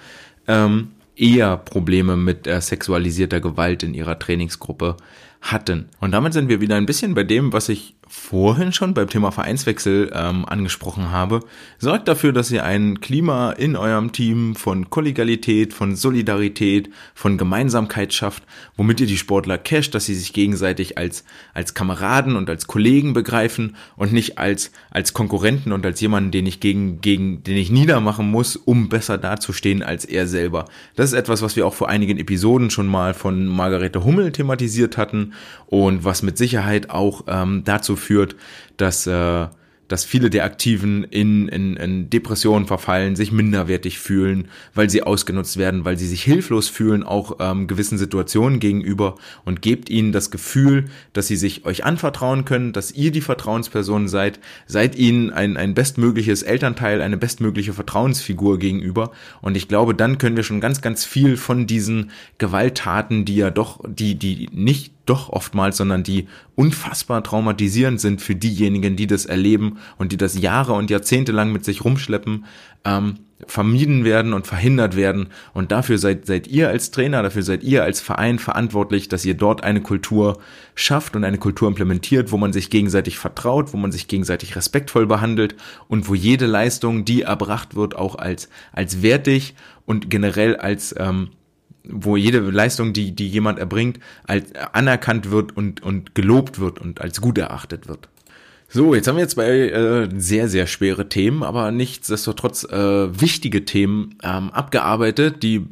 ähm, 0.46 0.88
eher 1.16 1.56
Probleme 1.56 2.16
mit 2.16 2.46
äh, 2.46 2.60
sexualisierter 2.60 3.40
Gewalt 3.40 3.82
in 3.82 3.94
ihrer 3.94 4.18
Trainingsgruppe 4.18 4.96
hatten. 5.40 5.88
Und 6.00 6.12
damit 6.12 6.32
sind 6.34 6.48
wir 6.48 6.60
wieder 6.60 6.76
ein 6.76 6.86
bisschen 6.86 7.14
bei 7.14 7.24
dem, 7.24 7.52
was 7.52 7.68
ich 7.68 7.94
vorhin 8.08 8.72
schon 8.72 8.94
beim 8.94 9.08
Thema 9.08 9.30
Vereinswechsel 9.30 10.10
ähm, 10.14 10.44
angesprochen 10.44 11.10
habe. 11.10 11.40
Sorgt 11.78 12.08
dafür, 12.08 12.32
dass 12.32 12.50
ihr 12.50 12.64
ein 12.64 13.00
Klima 13.00 13.52
in 13.52 13.76
eurem 13.76 14.12
Team 14.12 14.54
von 14.54 14.90
Kollegialität, 14.90 15.72
von 15.72 15.96
Solidarität, 15.96 16.90
von 17.14 17.38
Gemeinsamkeit 17.38 18.12
schafft, 18.12 18.42
womit 18.76 19.00
ihr 19.00 19.06
die 19.06 19.16
Sportler 19.16 19.58
casht, 19.58 19.94
dass 19.94 20.06
sie 20.06 20.14
sich 20.14 20.32
gegenseitig 20.32 20.98
als, 20.98 21.24
als 21.54 21.74
Kameraden 21.74 22.36
und 22.36 22.50
als 22.50 22.66
Kollegen 22.66 23.12
begreifen 23.12 23.76
und 23.96 24.12
nicht 24.12 24.38
als, 24.38 24.70
als 24.90 25.14
Konkurrenten 25.14 25.72
und 25.72 25.84
als 25.86 26.00
jemanden, 26.00 26.30
den 26.30 26.46
ich 26.46 26.60
gegen, 26.60 27.00
gegen, 27.00 27.42
den 27.42 27.56
ich 27.56 27.70
niedermachen 27.70 28.30
muss, 28.30 28.56
um 28.56 28.88
besser 28.88 29.18
dazustehen 29.18 29.82
als 29.82 30.04
er 30.04 30.26
selber. 30.26 30.66
Das 30.96 31.10
ist 31.10 31.18
etwas, 31.18 31.42
was 31.42 31.56
wir 31.56 31.66
auch 31.66 31.74
vor 31.74 31.88
einigen 31.88 32.18
Episoden 32.18 32.70
schon 32.70 32.86
mal 32.86 33.14
von 33.14 33.46
Margarete 33.46 34.04
Hummel 34.04 34.32
thematisiert 34.32 34.96
hatten 34.96 35.32
und 35.66 36.04
was 36.04 36.22
mit 36.22 36.38
Sicherheit 36.38 36.90
auch 36.90 37.24
ähm, 37.26 37.62
dazu 37.64 37.96
führt, 38.04 38.36
dass, 38.76 39.06
äh, 39.06 39.46
dass 39.88 40.04
viele 40.04 40.30
der 40.30 40.44
Aktiven 40.44 41.04
in, 41.04 41.48
in, 41.48 41.76
in 41.76 42.10
Depressionen 42.10 42.66
verfallen, 42.66 43.16
sich 43.16 43.32
minderwertig 43.32 43.98
fühlen, 43.98 44.48
weil 44.74 44.88
sie 44.88 45.02
ausgenutzt 45.02 45.58
werden, 45.58 45.84
weil 45.84 45.98
sie 45.98 46.06
sich 46.06 46.22
hilflos 46.22 46.68
fühlen, 46.68 47.02
auch 47.02 47.36
ähm, 47.40 47.66
gewissen 47.66 47.98
Situationen 47.98 48.60
gegenüber. 48.60 49.16
Und 49.44 49.62
gebt 49.62 49.90
ihnen 49.90 50.12
das 50.12 50.30
Gefühl, 50.30 50.86
dass 51.12 51.26
sie 51.28 51.36
sich 51.36 51.66
euch 51.66 51.84
anvertrauen 51.84 52.44
können, 52.44 52.72
dass 52.72 52.92
ihr 52.92 53.10
die 53.10 53.20
Vertrauensperson 53.20 54.08
seid, 54.08 54.40
seid 54.66 54.96
ihnen 54.96 55.30
ein, 55.30 55.56
ein 55.56 55.74
bestmögliches 55.74 56.42
Elternteil, 56.42 57.02
eine 57.02 57.18
bestmögliche 57.18 57.74
Vertrauensfigur 57.74 58.58
gegenüber. 58.58 59.12
Und 59.42 59.56
ich 59.56 59.68
glaube, 59.68 59.94
dann 59.94 60.18
können 60.18 60.36
wir 60.36 60.44
schon 60.44 60.60
ganz, 60.60 60.80
ganz 60.80 61.04
viel 61.04 61.36
von 61.36 61.66
diesen 61.66 62.10
Gewalttaten, 62.38 63.24
die 63.24 63.36
ja 63.36 63.50
doch, 63.50 63.80
die, 63.86 64.14
die 64.14 64.48
nicht 64.52 64.93
doch 65.06 65.28
oftmals, 65.28 65.76
sondern 65.76 66.02
die 66.02 66.28
unfassbar 66.54 67.22
traumatisierend 67.22 68.00
sind 68.00 68.22
für 68.22 68.34
diejenigen, 68.34 68.96
die 68.96 69.06
das 69.06 69.26
erleben 69.26 69.78
und 69.98 70.12
die 70.12 70.16
das 70.16 70.38
Jahre 70.38 70.72
und 70.72 70.90
Jahrzehnte 70.90 71.32
lang 71.32 71.52
mit 71.52 71.64
sich 71.64 71.84
rumschleppen, 71.84 72.44
ähm, 72.84 73.18
vermieden 73.46 74.04
werden 74.04 74.32
und 74.32 74.46
verhindert 74.46 74.96
werden. 74.96 75.28
Und 75.52 75.72
dafür 75.72 75.98
seid, 75.98 76.26
seid 76.26 76.46
ihr 76.46 76.68
als 76.68 76.90
Trainer, 76.90 77.22
dafür 77.22 77.42
seid 77.42 77.62
ihr 77.62 77.82
als 77.82 78.00
Verein 78.00 78.38
verantwortlich, 78.38 79.08
dass 79.08 79.24
ihr 79.24 79.34
dort 79.34 79.62
eine 79.62 79.82
Kultur 79.82 80.38
schafft 80.74 81.16
und 81.16 81.24
eine 81.24 81.38
Kultur 81.38 81.68
implementiert, 81.68 82.32
wo 82.32 82.36
man 82.36 82.52
sich 82.52 82.70
gegenseitig 82.70 83.18
vertraut, 83.18 83.72
wo 83.72 83.76
man 83.76 83.92
sich 83.92 84.08
gegenseitig 84.08 84.56
respektvoll 84.56 85.06
behandelt 85.06 85.56
und 85.88 86.08
wo 86.08 86.14
jede 86.14 86.46
Leistung, 86.46 87.04
die 87.04 87.22
erbracht 87.22 87.74
wird, 87.74 87.96
auch 87.96 88.16
als, 88.16 88.48
als 88.72 89.02
wertig 89.02 89.54
und 89.84 90.10
generell 90.10 90.56
als 90.56 90.94
ähm, 90.98 91.30
wo 91.84 92.16
jede 92.16 92.38
Leistung, 92.38 92.92
die, 92.92 93.12
die 93.12 93.28
jemand 93.28 93.58
erbringt, 93.58 94.00
als 94.26 94.54
anerkannt 94.72 95.30
wird 95.30 95.56
und, 95.56 95.82
und 95.82 96.14
gelobt 96.14 96.58
wird 96.58 96.80
und 96.80 97.00
als 97.00 97.20
gut 97.20 97.38
erachtet 97.38 97.88
wird. 97.88 98.08
So, 98.68 98.94
jetzt 98.94 99.06
haben 99.06 99.16
wir 99.16 99.22
jetzt 99.22 99.34
zwei 99.34 99.68
äh, 99.68 100.08
sehr, 100.16 100.48
sehr 100.48 100.66
schwere 100.66 101.08
Themen, 101.08 101.44
aber 101.44 101.70
nichtsdestotrotz 101.70 102.64
äh, 102.64 103.20
wichtige 103.20 103.64
Themen 103.64 104.16
ähm, 104.24 104.50
abgearbeitet, 104.50 105.44
die 105.44 105.66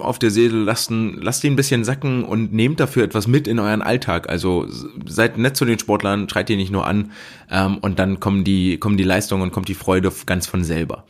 auf 0.00 0.18
der 0.18 0.32
Seele 0.32 0.56
lassen, 0.56 1.20
lasst 1.20 1.44
die 1.44 1.50
ein 1.50 1.56
bisschen 1.56 1.84
sacken 1.84 2.24
und 2.24 2.52
nehmt 2.52 2.80
dafür 2.80 3.04
etwas 3.04 3.28
mit 3.28 3.46
in 3.46 3.60
euren 3.60 3.80
Alltag. 3.80 4.28
Also 4.28 4.66
seid 5.06 5.38
nett 5.38 5.56
zu 5.56 5.66
den 5.66 5.78
Sportlern, 5.78 6.28
schreit 6.28 6.48
die 6.48 6.56
nicht 6.56 6.72
nur 6.72 6.84
an 6.84 7.12
ähm, 7.48 7.78
und 7.78 8.00
dann 8.00 8.18
kommen 8.18 8.42
die, 8.42 8.78
kommen 8.78 8.96
die 8.96 9.04
Leistungen 9.04 9.42
und 9.42 9.52
kommt 9.52 9.68
die 9.68 9.74
Freude 9.74 10.10
ganz 10.26 10.48
von 10.48 10.64
selber. 10.64 11.04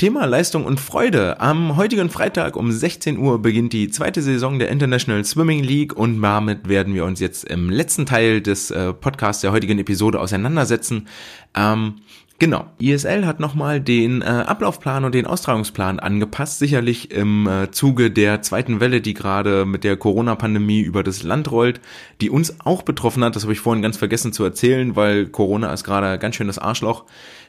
Thema 0.00 0.24
Leistung 0.24 0.64
und 0.64 0.80
Freude. 0.80 1.40
Am 1.40 1.76
heutigen 1.76 2.08
Freitag 2.08 2.56
um 2.56 2.72
16 2.72 3.18
Uhr 3.18 3.42
beginnt 3.42 3.74
die 3.74 3.90
zweite 3.90 4.22
Saison 4.22 4.58
der 4.58 4.70
International 4.70 5.22
Swimming 5.26 5.62
League 5.62 5.94
und 5.94 6.22
damit 6.22 6.70
werden 6.70 6.94
wir 6.94 7.04
uns 7.04 7.20
jetzt 7.20 7.44
im 7.44 7.68
letzten 7.68 8.06
Teil 8.06 8.40
des 8.40 8.70
äh, 8.70 8.94
Podcasts 8.94 9.42
der 9.42 9.52
heutigen 9.52 9.78
Episode 9.78 10.18
auseinandersetzen. 10.18 11.06
Ähm, 11.54 11.96
Genau. 12.40 12.64
ISL 12.78 13.26
hat 13.26 13.38
nochmal 13.38 13.82
den 13.82 14.22
äh, 14.22 14.24
Ablaufplan 14.24 15.04
und 15.04 15.14
den 15.14 15.26
Austragungsplan 15.26 16.00
angepasst, 16.00 16.58
sicherlich 16.58 17.10
im 17.10 17.46
äh, 17.46 17.70
Zuge 17.70 18.10
der 18.10 18.40
zweiten 18.40 18.80
Welle, 18.80 19.02
die 19.02 19.12
gerade 19.12 19.66
mit 19.66 19.84
der 19.84 19.98
Corona-Pandemie 19.98 20.80
über 20.80 21.02
das 21.02 21.22
Land 21.22 21.50
rollt, 21.50 21.82
die 22.22 22.30
uns 22.30 22.56
auch 22.64 22.80
betroffen 22.80 23.22
hat. 23.24 23.36
Das 23.36 23.42
habe 23.42 23.52
ich 23.52 23.60
vorhin 23.60 23.82
ganz 23.82 23.98
vergessen 23.98 24.32
zu 24.32 24.42
erzählen, 24.42 24.96
weil 24.96 25.26
Corona 25.26 25.70
ist 25.70 25.84
gerade 25.84 26.18
ganz 26.18 26.34
schön 26.34 26.46
das 26.46 26.58
Arschloch. 26.58 27.04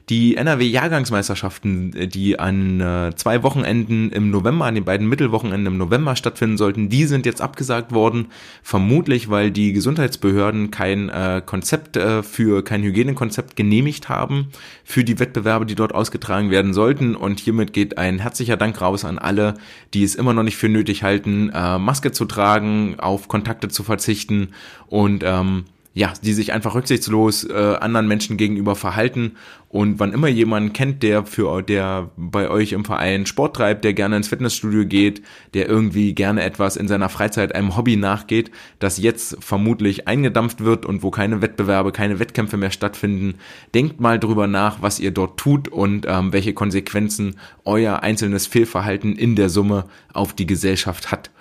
Die 0.09 0.35
NRW-Jahrgangsmeisterschaften, 0.35 1.95
äh, 1.95 2.07
die 2.07 2.39
an 2.39 2.81
äh, 2.81 3.11
zwei 3.15 3.43
Wochenenden 3.43 4.11
im 4.11 4.31
November, 4.31 4.65
an 4.65 4.75
den 4.75 4.85
beiden 4.85 5.07
Mittelwochenenden 5.07 5.67
im 5.73 5.77
November 5.77 6.15
stattfinden 6.15 6.57
sollten, 6.57 6.89
die 6.89 7.05
sind 7.05 7.25
jetzt 7.25 7.41
abgesagt 7.41 7.91
worden. 7.93 8.27
Vermutlich, 8.63 9.29
weil 9.29 9.51
die 9.51 9.73
Gesundheitsbehörden 9.73 10.71
kein 10.71 11.09
äh, 11.09 11.41
Konzept 11.45 11.97
äh, 11.97 12.23
für, 12.23 12.63
kein 12.63 12.83
Hygienekonzept 12.83 13.55
genehmigt 13.55 14.09
haben 14.09 14.47
für 14.83 15.03
die 15.03 15.19
Wettbewerbe, 15.19 15.65
die 15.65 15.75
dort 15.75 15.93
ausgetragen 15.93 16.49
werden 16.49 16.73
sollten. 16.73 17.15
Und 17.15 17.39
hiermit 17.39 17.73
geht 17.73 17.97
ein 17.97 18.19
herzlicher 18.19 18.57
Dank 18.57 18.81
raus 18.81 19.05
an 19.05 19.19
alle, 19.19 19.55
die 19.93 20.03
es 20.03 20.15
immer 20.15 20.33
noch 20.33 20.43
nicht 20.43 20.57
für 20.57 20.69
nötig 20.69 21.03
halten, 21.03 21.51
äh, 21.53 21.77
Maske 21.77 22.11
zu 22.11 22.25
tragen, 22.25 22.95
auf 22.99 23.27
Kontakte 23.27 23.69
zu 23.69 23.83
verzichten 23.83 24.49
und 24.87 25.23
ähm, 25.25 25.65
ja, 25.93 26.13
die 26.23 26.33
sich 26.33 26.53
einfach 26.53 26.73
rücksichtslos 26.73 27.43
äh, 27.43 27.75
anderen 27.79 28.07
Menschen 28.07 28.37
gegenüber 28.37 28.75
verhalten. 28.75 29.33
Und 29.67 29.99
wann 29.99 30.13
immer 30.13 30.27
jemanden 30.27 30.73
kennt, 30.73 31.03
der 31.03 31.25
für 31.25 31.61
der 31.61 32.11
bei 32.17 32.49
euch 32.49 32.73
im 32.73 32.83
Verein 32.83 33.25
Sport 33.25 33.55
treibt, 33.55 33.83
der 33.83 33.93
gerne 33.93 34.17
ins 34.17 34.27
Fitnessstudio 34.27 34.85
geht, 34.85 35.21
der 35.53 35.67
irgendwie 35.67 36.13
gerne 36.13 36.43
etwas 36.43 36.75
in 36.75 36.87
seiner 36.87 37.09
Freizeit 37.09 37.55
einem 37.55 37.77
Hobby 37.77 37.95
nachgeht, 37.95 38.51
das 38.79 38.97
jetzt 38.97 39.37
vermutlich 39.39 40.07
eingedampft 40.07 40.61
wird 40.61 40.85
und 40.85 41.03
wo 41.03 41.11
keine 41.11 41.41
Wettbewerbe, 41.41 41.91
keine 41.91 42.19
Wettkämpfe 42.19 42.57
mehr 42.57 42.71
stattfinden, 42.71 43.35
denkt 43.73 43.99
mal 44.01 44.19
drüber 44.19 44.47
nach, 44.47 44.81
was 44.81 44.99
ihr 44.99 45.11
dort 45.11 45.39
tut 45.39 45.67
und 45.69 46.05
ähm, 46.07 46.33
welche 46.33 46.53
Konsequenzen 46.53 47.37
euer 47.63 48.01
einzelnes 48.01 48.47
Fehlverhalten 48.47 49.15
in 49.15 49.35
der 49.35 49.49
Summe 49.49 49.85
auf 50.13 50.33
die 50.33 50.47
Gesellschaft 50.47 51.11
hat. 51.11 51.31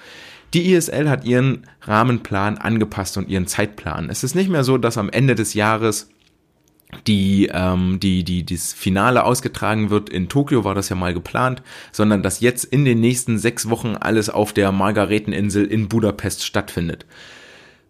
Die 0.55 0.73
ISL 0.73 1.09
hat 1.09 1.25
ihren 1.25 1.67
Rahmenplan 1.83 2.59
angepasst 2.59 3.17
und 3.17 3.29
ihren 3.29 3.47
Zeitplan. 3.47 4.11
Es 4.11 4.25
ist 4.25 4.35
nicht 4.35 4.51
mehr 4.51 4.65
so, 4.65 4.79
dass 4.79 4.99
am 4.99 5.09
Ende 5.11 5.35
des 5.35 5.55
Jahres 5.55 6.11
die, 7.07 7.49
ähm, 7.53 8.01
die, 8.01 8.25
die, 8.25 8.45
das 8.45 8.73
Finale 8.73 9.25
ausgetragen 9.25 9.91
wird. 9.91 10.09
In 10.11 10.29
Tokio 10.29 10.65
war 10.65 10.75
das 10.75 10.89
ja 10.89 10.97
mal 10.97 11.15
geplant, 11.15 11.63
sondern 11.93 12.23
dass 12.23 12.41
jetzt 12.41 12.65
in 12.65 12.85
den 12.85 13.01
nächsten 13.01 13.39
sechs 13.39 13.71
Wochen 13.71 13.97
alles 13.97 14.29
auf 14.29 14.53
der 14.53 14.73
Margareteninsel 14.73 15.65
in 15.65 15.89
Budapest 15.89 16.45
stattfindet. 16.45 17.07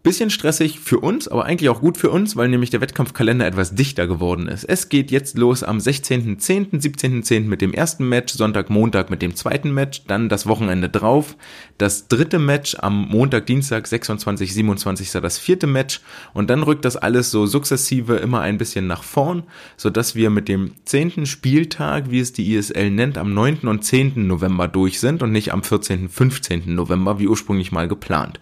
Bisschen 0.03 0.31
stressig 0.31 0.81
für 0.81 0.99
uns, 0.99 1.29
aber 1.29 1.45
eigentlich 1.45 1.69
auch 1.69 1.83
gut 1.83 1.99
für 1.99 2.09
uns, 2.09 2.35
weil 2.35 2.49
nämlich 2.49 2.71
der 2.71 2.81
Wettkampfkalender 2.81 3.47
etwas 3.47 3.75
dichter 3.75 4.07
geworden 4.07 4.49
ist. 4.49 4.65
Es 4.65 4.89
geht 4.89 5.11
jetzt 5.11 5.37
los 5.37 5.63
am 5.63 5.77
16.10., 5.77 6.71
17.10. 6.81 7.41
mit 7.41 7.61
dem 7.61 7.75
ersten 7.75 8.09
Match, 8.09 8.33
Sonntag, 8.33 8.71
Montag 8.71 9.11
mit 9.11 9.21
dem 9.21 9.37
zweiten 9.37 9.75
Match, 9.75 10.05
dann 10.07 10.31
das 10.31 10.47
Wochenende 10.47 10.89
drauf, 10.89 11.37
das 11.77 12.09
dritte 12.09 12.39
Match 12.39 12.77
am 12.79 13.09
Montag, 13.09 13.45
Dienstag, 13.45 13.87
26, 13.87 14.55
27. 14.55 15.11
das 15.21 15.37
vierte 15.37 15.67
Match 15.67 16.01
und 16.33 16.49
dann 16.49 16.63
rückt 16.63 16.87
das 16.87 16.97
alles 16.97 17.31
so 17.31 17.45
sukzessive 17.45 18.17
immer 18.17 18.41
ein 18.41 18.57
bisschen 18.57 18.87
nach 18.87 19.03
vorn, 19.03 19.43
sodass 19.77 20.15
wir 20.15 20.31
mit 20.31 20.49
dem 20.49 20.73
zehnten 20.87 21.27
Spieltag, 21.27 22.11
wie 22.11 22.21
es 22.21 22.33
die 22.33 22.55
ISL 22.55 22.91
nennt, 22.91 23.19
am 23.19 23.35
9. 23.35 23.69
und 23.69 23.85
10. 23.85 24.27
November 24.27 24.67
durch 24.67 24.99
sind 24.99 25.23
und 25.23 25.31
nicht 25.31 25.53
am 25.53 25.63
14., 25.63 26.09
15. 26.09 26.75
November, 26.75 27.19
wie 27.19 27.29
ursprünglich 27.29 27.71
mal 27.71 27.87
geplant. 27.87 28.41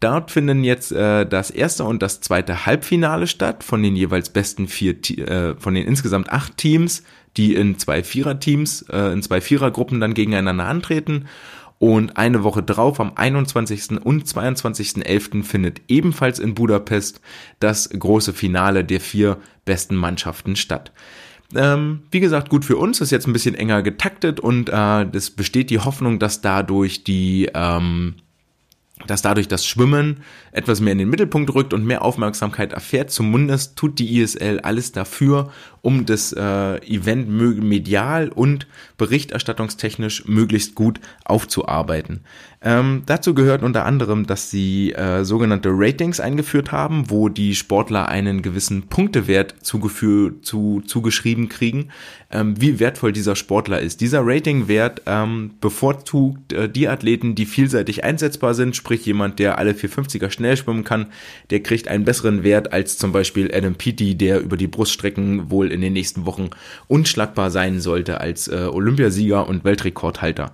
Dort 0.00 0.30
finden 0.30 0.62
jetzt 0.62 0.92
äh, 0.92 1.24
das 1.24 1.50
erste 1.50 1.84
und 1.84 2.02
das 2.02 2.20
zweite 2.20 2.66
Halbfinale 2.66 3.26
statt 3.26 3.64
von 3.64 3.82
den 3.82 3.96
jeweils 3.96 4.28
besten 4.28 4.68
vier, 4.68 4.94
äh, 5.18 5.54
von 5.58 5.74
den 5.74 5.86
insgesamt 5.86 6.30
acht 6.30 6.56
Teams, 6.58 7.02
die 7.36 7.54
in 7.54 7.78
zwei 7.78 8.02
Viererteams, 8.02 8.82
äh, 8.90 9.12
in 9.12 9.22
zwei 9.22 9.40
Vierergruppen 9.40 10.00
dann 10.00 10.14
gegeneinander 10.14 10.66
antreten. 10.66 11.26
Und 11.78 12.16
eine 12.16 12.42
Woche 12.42 12.62
drauf, 12.62 13.00
am 13.00 13.12
21. 13.16 14.02
und 14.02 14.26
22.11. 14.26 15.42
findet 15.42 15.82
ebenfalls 15.88 16.38
in 16.38 16.54
Budapest 16.54 17.20
das 17.60 17.90
große 17.90 18.32
Finale 18.32 18.84
der 18.84 19.00
vier 19.00 19.38
besten 19.66 19.94
Mannschaften 19.94 20.56
statt. 20.56 20.92
Ähm, 21.54 22.02
wie 22.10 22.20
gesagt, 22.20 22.48
gut 22.48 22.64
für 22.64 22.76
uns, 22.76 23.00
ist 23.00 23.10
jetzt 23.10 23.26
ein 23.26 23.32
bisschen 23.32 23.54
enger 23.54 23.82
getaktet 23.82 24.40
und 24.40 24.70
äh, 24.70 25.04
es 25.12 25.30
besteht 25.30 25.70
die 25.70 25.78
Hoffnung, 25.78 26.18
dass 26.18 26.40
dadurch 26.40 27.04
die 27.04 27.50
ähm, 27.54 28.14
dass 29.06 29.22
dadurch 29.22 29.48
das 29.48 29.66
Schwimmen 29.66 30.22
etwas 30.52 30.80
mehr 30.80 30.92
in 30.92 30.98
den 30.98 31.10
Mittelpunkt 31.10 31.54
rückt 31.54 31.74
und 31.74 31.84
mehr 31.84 32.02
Aufmerksamkeit 32.02 32.72
erfährt. 32.72 33.10
Zumindest 33.10 33.76
tut 33.76 33.98
die 33.98 34.20
ISL 34.20 34.60
alles 34.60 34.92
dafür, 34.92 35.52
um 35.86 36.04
das 36.04 36.32
äh, 36.32 36.78
Event 36.78 37.28
medial 37.28 38.28
und 38.30 38.66
berichterstattungstechnisch 38.98 40.26
möglichst 40.26 40.74
gut 40.74 40.98
aufzuarbeiten. 41.24 42.24
Ähm, 42.60 43.02
dazu 43.06 43.34
gehört 43.34 43.62
unter 43.62 43.86
anderem, 43.86 44.26
dass 44.26 44.50
sie 44.50 44.92
äh, 44.92 45.22
sogenannte 45.24 45.68
Ratings 45.72 46.18
eingeführt 46.18 46.72
haben, 46.72 47.08
wo 47.08 47.28
die 47.28 47.54
Sportler 47.54 48.08
einen 48.08 48.42
gewissen 48.42 48.88
Punktewert 48.88 49.54
zugeführt, 49.60 50.44
zu, 50.44 50.82
zugeschrieben 50.84 51.48
kriegen, 51.48 51.90
ähm, 52.32 52.60
wie 52.60 52.80
wertvoll 52.80 53.12
dieser 53.12 53.36
Sportler 53.36 53.80
ist. 53.80 54.00
Dieser 54.00 54.26
Ratingwert 54.26 55.02
ähm, 55.06 55.52
bevorzugt 55.60 56.52
äh, 56.52 56.68
die 56.68 56.88
Athleten, 56.88 57.36
die 57.36 57.46
vielseitig 57.46 58.02
einsetzbar 58.02 58.54
sind, 58.54 58.74
sprich 58.74 59.06
jemand, 59.06 59.38
der 59.38 59.58
alle 59.58 59.70
450er 59.70 60.30
schnell 60.30 60.56
schwimmen 60.56 60.82
kann, 60.82 61.06
der 61.50 61.60
kriegt 61.60 61.86
einen 61.86 62.04
besseren 62.04 62.42
Wert 62.42 62.72
als 62.72 62.98
zum 62.98 63.12
Beispiel 63.12 63.54
Adam 63.54 63.76
Peaty, 63.76 64.16
der 64.16 64.40
über 64.40 64.56
die 64.56 64.66
Bruststrecken 64.66 65.50
wohl 65.52 65.70
in 65.76 65.82
den 65.82 65.92
nächsten 65.92 66.26
Wochen 66.26 66.50
unschlagbar 66.88 67.52
sein 67.52 67.80
sollte 67.80 68.20
als 68.20 68.48
äh, 68.48 68.68
Olympiasieger 68.72 69.46
und 69.48 69.62
Weltrekordhalter. 69.62 70.52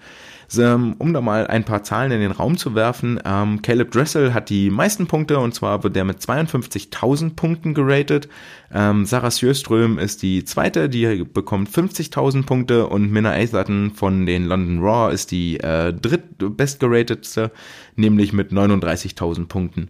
Ähm, 0.59 0.97
um 0.99 1.13
da 1.13 1.21
mal 1.21 1.47
ein 1.47 1.65
paar 1.65 1.83
Zahlen 1.83 2.13
in 2.13 2.21
den 2.21 2.31
Raum 2.31 2.59
zu 2.59 2.75
werfen, 2.75 3.21
ähm, 3.25 3.63
Caleb 3.63 3.91
Dressel 3.91 4.35
hat 4.35 4.51
die 4.51 4.71
meisten 4.71 5.07
Punkte 5.07 5.39
und 5.39 5.55
zwar 5.55 5.83
wird 5.83 5.97
der 5.97 6.05
mit 6.05 6.19
52.000 6.19 7.35
Punkten 7.37 7.75
geratet. 7.75 8.29
Ähm, 8.73 9.07
Sarah 9.07 9.31
Sjöström 9.31 9.99
ist 9.99 10.23
die 10.23 10.45
zweite, 10.45 10.89
die 10.89 11.25
bekommt 11.25 11.71
50.000 11.71 12.45
Punkte 12.45 12.87
und 12.87 13.11
Minna 13.11 13.33
Atherton 13.33 13.93
von 13.95 14.27
den 14.27 14.45
London 14.45 14.81
Raw 14.81 15.13
ist 15.13 15.31
die 15.31 15.59
äh, 15.61 15.93
drittbestgeratedste, 15.93 17.51
nämlich 17.97 18.33
mit 18.33 18.53
39.000 18.53 19.47
Punkten. 19.47 19.89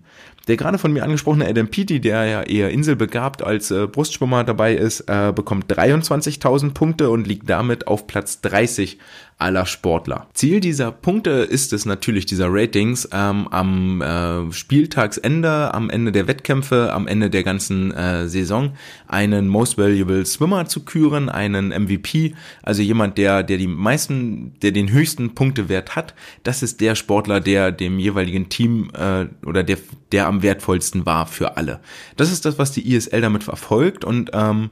Der 0.48 0.56
gerade 0.56 0.78
von 0.78 0.92
mir 0.92 1.04
angesprochene 1.04 1.46
Adam 1.46 1.68
Peaty, 1.68 2.00
der 2.00 2.24
ja 2.24 2.42
eher 2.42 2.70
inselbegabt 2.70 3.42
als 3.42 3.70
äh, 3.70 3.86
Brustschwimmer 3.86 4.42
dabei 4.42 4.74
ist, 4.74 5.02
äh, 5.08 5.32
bekommt 5.32 5.72
23.000 5.72 6.74
Punkte 6.74 7.10
und 7.10 7.26
liegt 7.26 7.48
damit 7.48 7.86
auf 7.86 8.06
Platz 8.06 8.40
30 8.40 8.98
aller 9.42 9.66
Sportler. 9.66 10.28
Ziel 10.34 10.60
dieser 10.60 10.92
Punkte 10.92 11.30
ist 11.30 11.72
es 11.72 11.84
natürlich, 11.84 12.26
dieser 12.26 12.46
Ratings, 12.48 13.08
ähm, 13.12 13.48
am 13.48 14.00
äh, 14.00 14.52
Spieltagsende, 14.52 15.74
am 15.74 15.90
Ende 15.90 16.12
der 16.12 16.28
Wettkämpfe, 16.28 16.92
am 16.92 17.06
Ende 17.06 17.28
der 17.28 17.42
ganzen 17.42 17.92
äh, 17.92 18.28
Saison 18.28 18.72
einen 19.08 19.48
Most 19.48 19.76
Valuable 19.76 20.24
Swimmer 20.24 20.66
zu 20.66 20.84
küren, 20.84 21.28
einen 21.28 21.68
MVP, 21.68 22.34
also 22.62 22.82
jemand, 22.82 23.18
der, 23.18 23.42
der 23.42 23.58
die 23.58 23.66
meisten, 23.66 24.54
der 24.62 24.72
den 24.72 24.90
höchsten 24.90 25.34
Punktewert 25.34 25.96
hat. 25.96 26.14
Das 26.44 26.62
ist 26.62 26.80
der 26.80 26.94
Sportler, 26.94 27.40
der 27.40 27.72
dem 27.72 27.98
jeweiligen 27.98 28.48
Team 28.48 28.90
äh, 28.94 29.26
oder 29.44 29.64
der, 29.64 29.78
der 30.12 30.28
am 30.28 30.42
wertvollsten 30.42 31.04
war 31.04 31.26
für 31.26 31.56
alle. 31.56 31.80
Das 32.16 32.30
ist 32.30 32.44
das, 32.44 32.58
was 32.58 32.72
die 32.72 32.94
ISL 32.94 33.20
damit 33.20 33.42
verfolgt 33.42 34.04
und 34.04 34.30
ähm, 34.32 34.70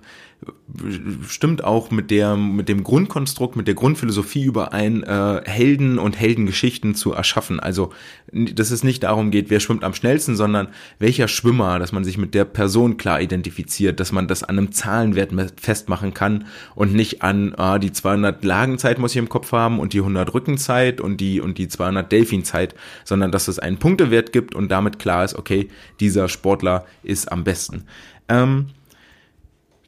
stimmt 1.27 1.65
auch 1.65 1.91
mit 1.91 2.11
der 2.11 2.37
mit 2.37 2.69
dem 2.69 2.83
Grundkonstrukt, 2.85 3.57
mit 3.57 3.67
der 3.67 3.75
Grundphilosophie 3.75 4.45
überein, 4.45 5.03
äh, 5.03 5.43
Helden 5.45 5.99
und 5.99 6.19
Heldengeschichten 6.19 6.95
zu 6.95 7.13
erschaffen. 7.13 7.61
Also, 7.61 7.93
dass 8.33 8.71
es 8.71 8.83
nicht 8.85 9.03
darum 9.03 9.31
geht, 9.31 9.51
wer 9.51 9.61
schwimmt 9.61 9.85
am 9.85 9.95
schnellsten, 9.95 10.37
sondern 10.37 10.69
welcher 10.99 11.29
Schwimmer, 11.29 11.79
dass 11.79 11.93
man 11.93 12.05
sich 12.05 12.17
mit 12.19 12.35
der 12.35 12.45
Person 12.45 12.97
klar 12.97 13.21
identifiziert, 13.21 14.01
dass 14.01 14.13
man 14.13 14.29
das 14.29 14.43
an 14.43 14.59
einem 14.59 14.73
Zahlenwert 14.73 15.33
festmachen 15.61 16.15
kann 16.15 16.47
und 16.75 16.95
nicht 16.95 17.23
an 17.23 17.55
ah, 17.57 17.79
die 17.79 17.93
200 17.93 18.43
Lagenzeit 18.45 18.99
muss 18.99 19.13
ich 19.13 19.19
im 19.19 19.29
Kopf 19.29 19.53
haben 19.53 19.79
und 19.79 19.93
die 19.93 20.01
100 20.01 20.33
Rückenzeit 20.33 21.01
und 21.01 21.19
die 21.19 21.41
und 21.41 21.59
die 21.59 21.69
200 21.69 22.11
Delfinzeit, 22.11 22.75
sondern 23.05 23.33
dass 23.33 23.49
es 23.49 23.59
einen 23.59 23.79
Punktewert 23.79 24.33
gibt 24.33 24.55
und 24.55 24.71
damit 24.71 24.99
klar 24.99 25.25
ist, 25.25 25.35
okay, 25.35 25.69
dieser 25.99 26.29
Sportler 26.29 26.87
ist 27.03 27.31
am 27.31 27.45
besten. 27.45 27.85
Ähm, 28.29 28.67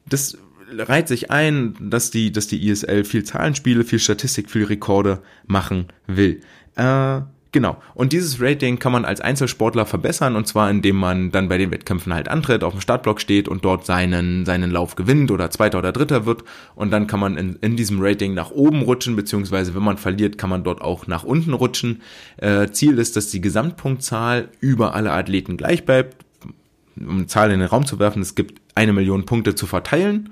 das 0.05 0.37
reiht 0.79 1.07
sich 1.07 1.31
ein, 1.31 1.75
dass 1.79 2.11
die, 2.11 2.31
dass 2.31 2.47
die 2.47 2.67
ISL 2.67 3.03
viel 3.03 3.23
Zahlenspiele, 3.23 3.83
viel 3.83 3.99
Statistik, 3.99 4.49
viel 4.49 4.65
Rekorde 4.65 5.21
machen 5.45 5.87
will. 6.07 6.41
Äh, 6.75 7.21
genau. 7.51 7.77
Und 7.93 8.13
dieses 8.13 8.41
Rating 8.41 8.79
kann 8.79 8.91
man 8.91 9.05
als 9.05 9.21
Einzelsportler 9.21 9.85
verbessern 9.85 10.35
und 10.35 10.47
zwar 10.47 10.69
indem 10.69 10.97
man 10.97 11.31
dann 11.31 11.49
bei 11.49 11.57
den 11.57 11.71
Wettkämpfen 11.71 12.13
halt 12.13 12.27
antritt, 12.27 12.63
auf 12.63 12.73
dem 12.73 12.81
Startblock 12.81 13.21
steht 13.21 13.47
und 13.47 13.63
dort 13.63 13.85
seinen, 13.85 14.45
seinen 14.45 14.71
Lauf 14.71 14.95
gewinnt 14.95 15.31
oder 15.31 15.49
Zweiter 15.51 15.79
oder 15.79 15.91
Dritter 15.91 16.25
wird 16.25 16.43
und 16.75 16.91
dann 16.91 17.07
kann 17.07 17.19
man 17.19 17.37
in, 17.37 17.57
in 17.61 17.75
diesem 17.75 17.99
Rating 18.01 18.33
nach 18.33 18.51
oben 18.51 18.81
rutschen, 18.81 19.15
beziehungsweise 19.15 19.75
wenn 19.75 19.83
man 19.83 19.97
verliert, 19.97 20.37
kann 20.37 20.49
man 20.49 20.63
dort 20.63 20.81
auch 20.81 21.07
nach 21.07 21.23
unten 21.23 21.53
rutschen. 21.53 22.01
Äh, 22.37 22.69
Ziel 22.71 22.97
ist, 22.97 23.15
dass 23.15 23.29
die 23.29 23.41
Gesamtpunktzahl 23.41 24.49
über 24.59 24.95
alle 24.95 25.11
Athleten 25.11 25.57
gleich 25.57 25.85
bleibt. 25.85 26.17
Um 26.95 27.17
eine 27.17 27.27
Zahl 27.27 27.51
in 27.51 27.59
den 27.59 27.69
Raum 27.69 27.87
zu 27.87 27.97
werfen, 27.97 28.21
es 28.21 28.35
gibt 28.35 28.61
eine 28.75 28.93
Million 28.93 29.25
Punkte 29.25 29.55
zu 29.55 29.65
verteilen 29.65 30.29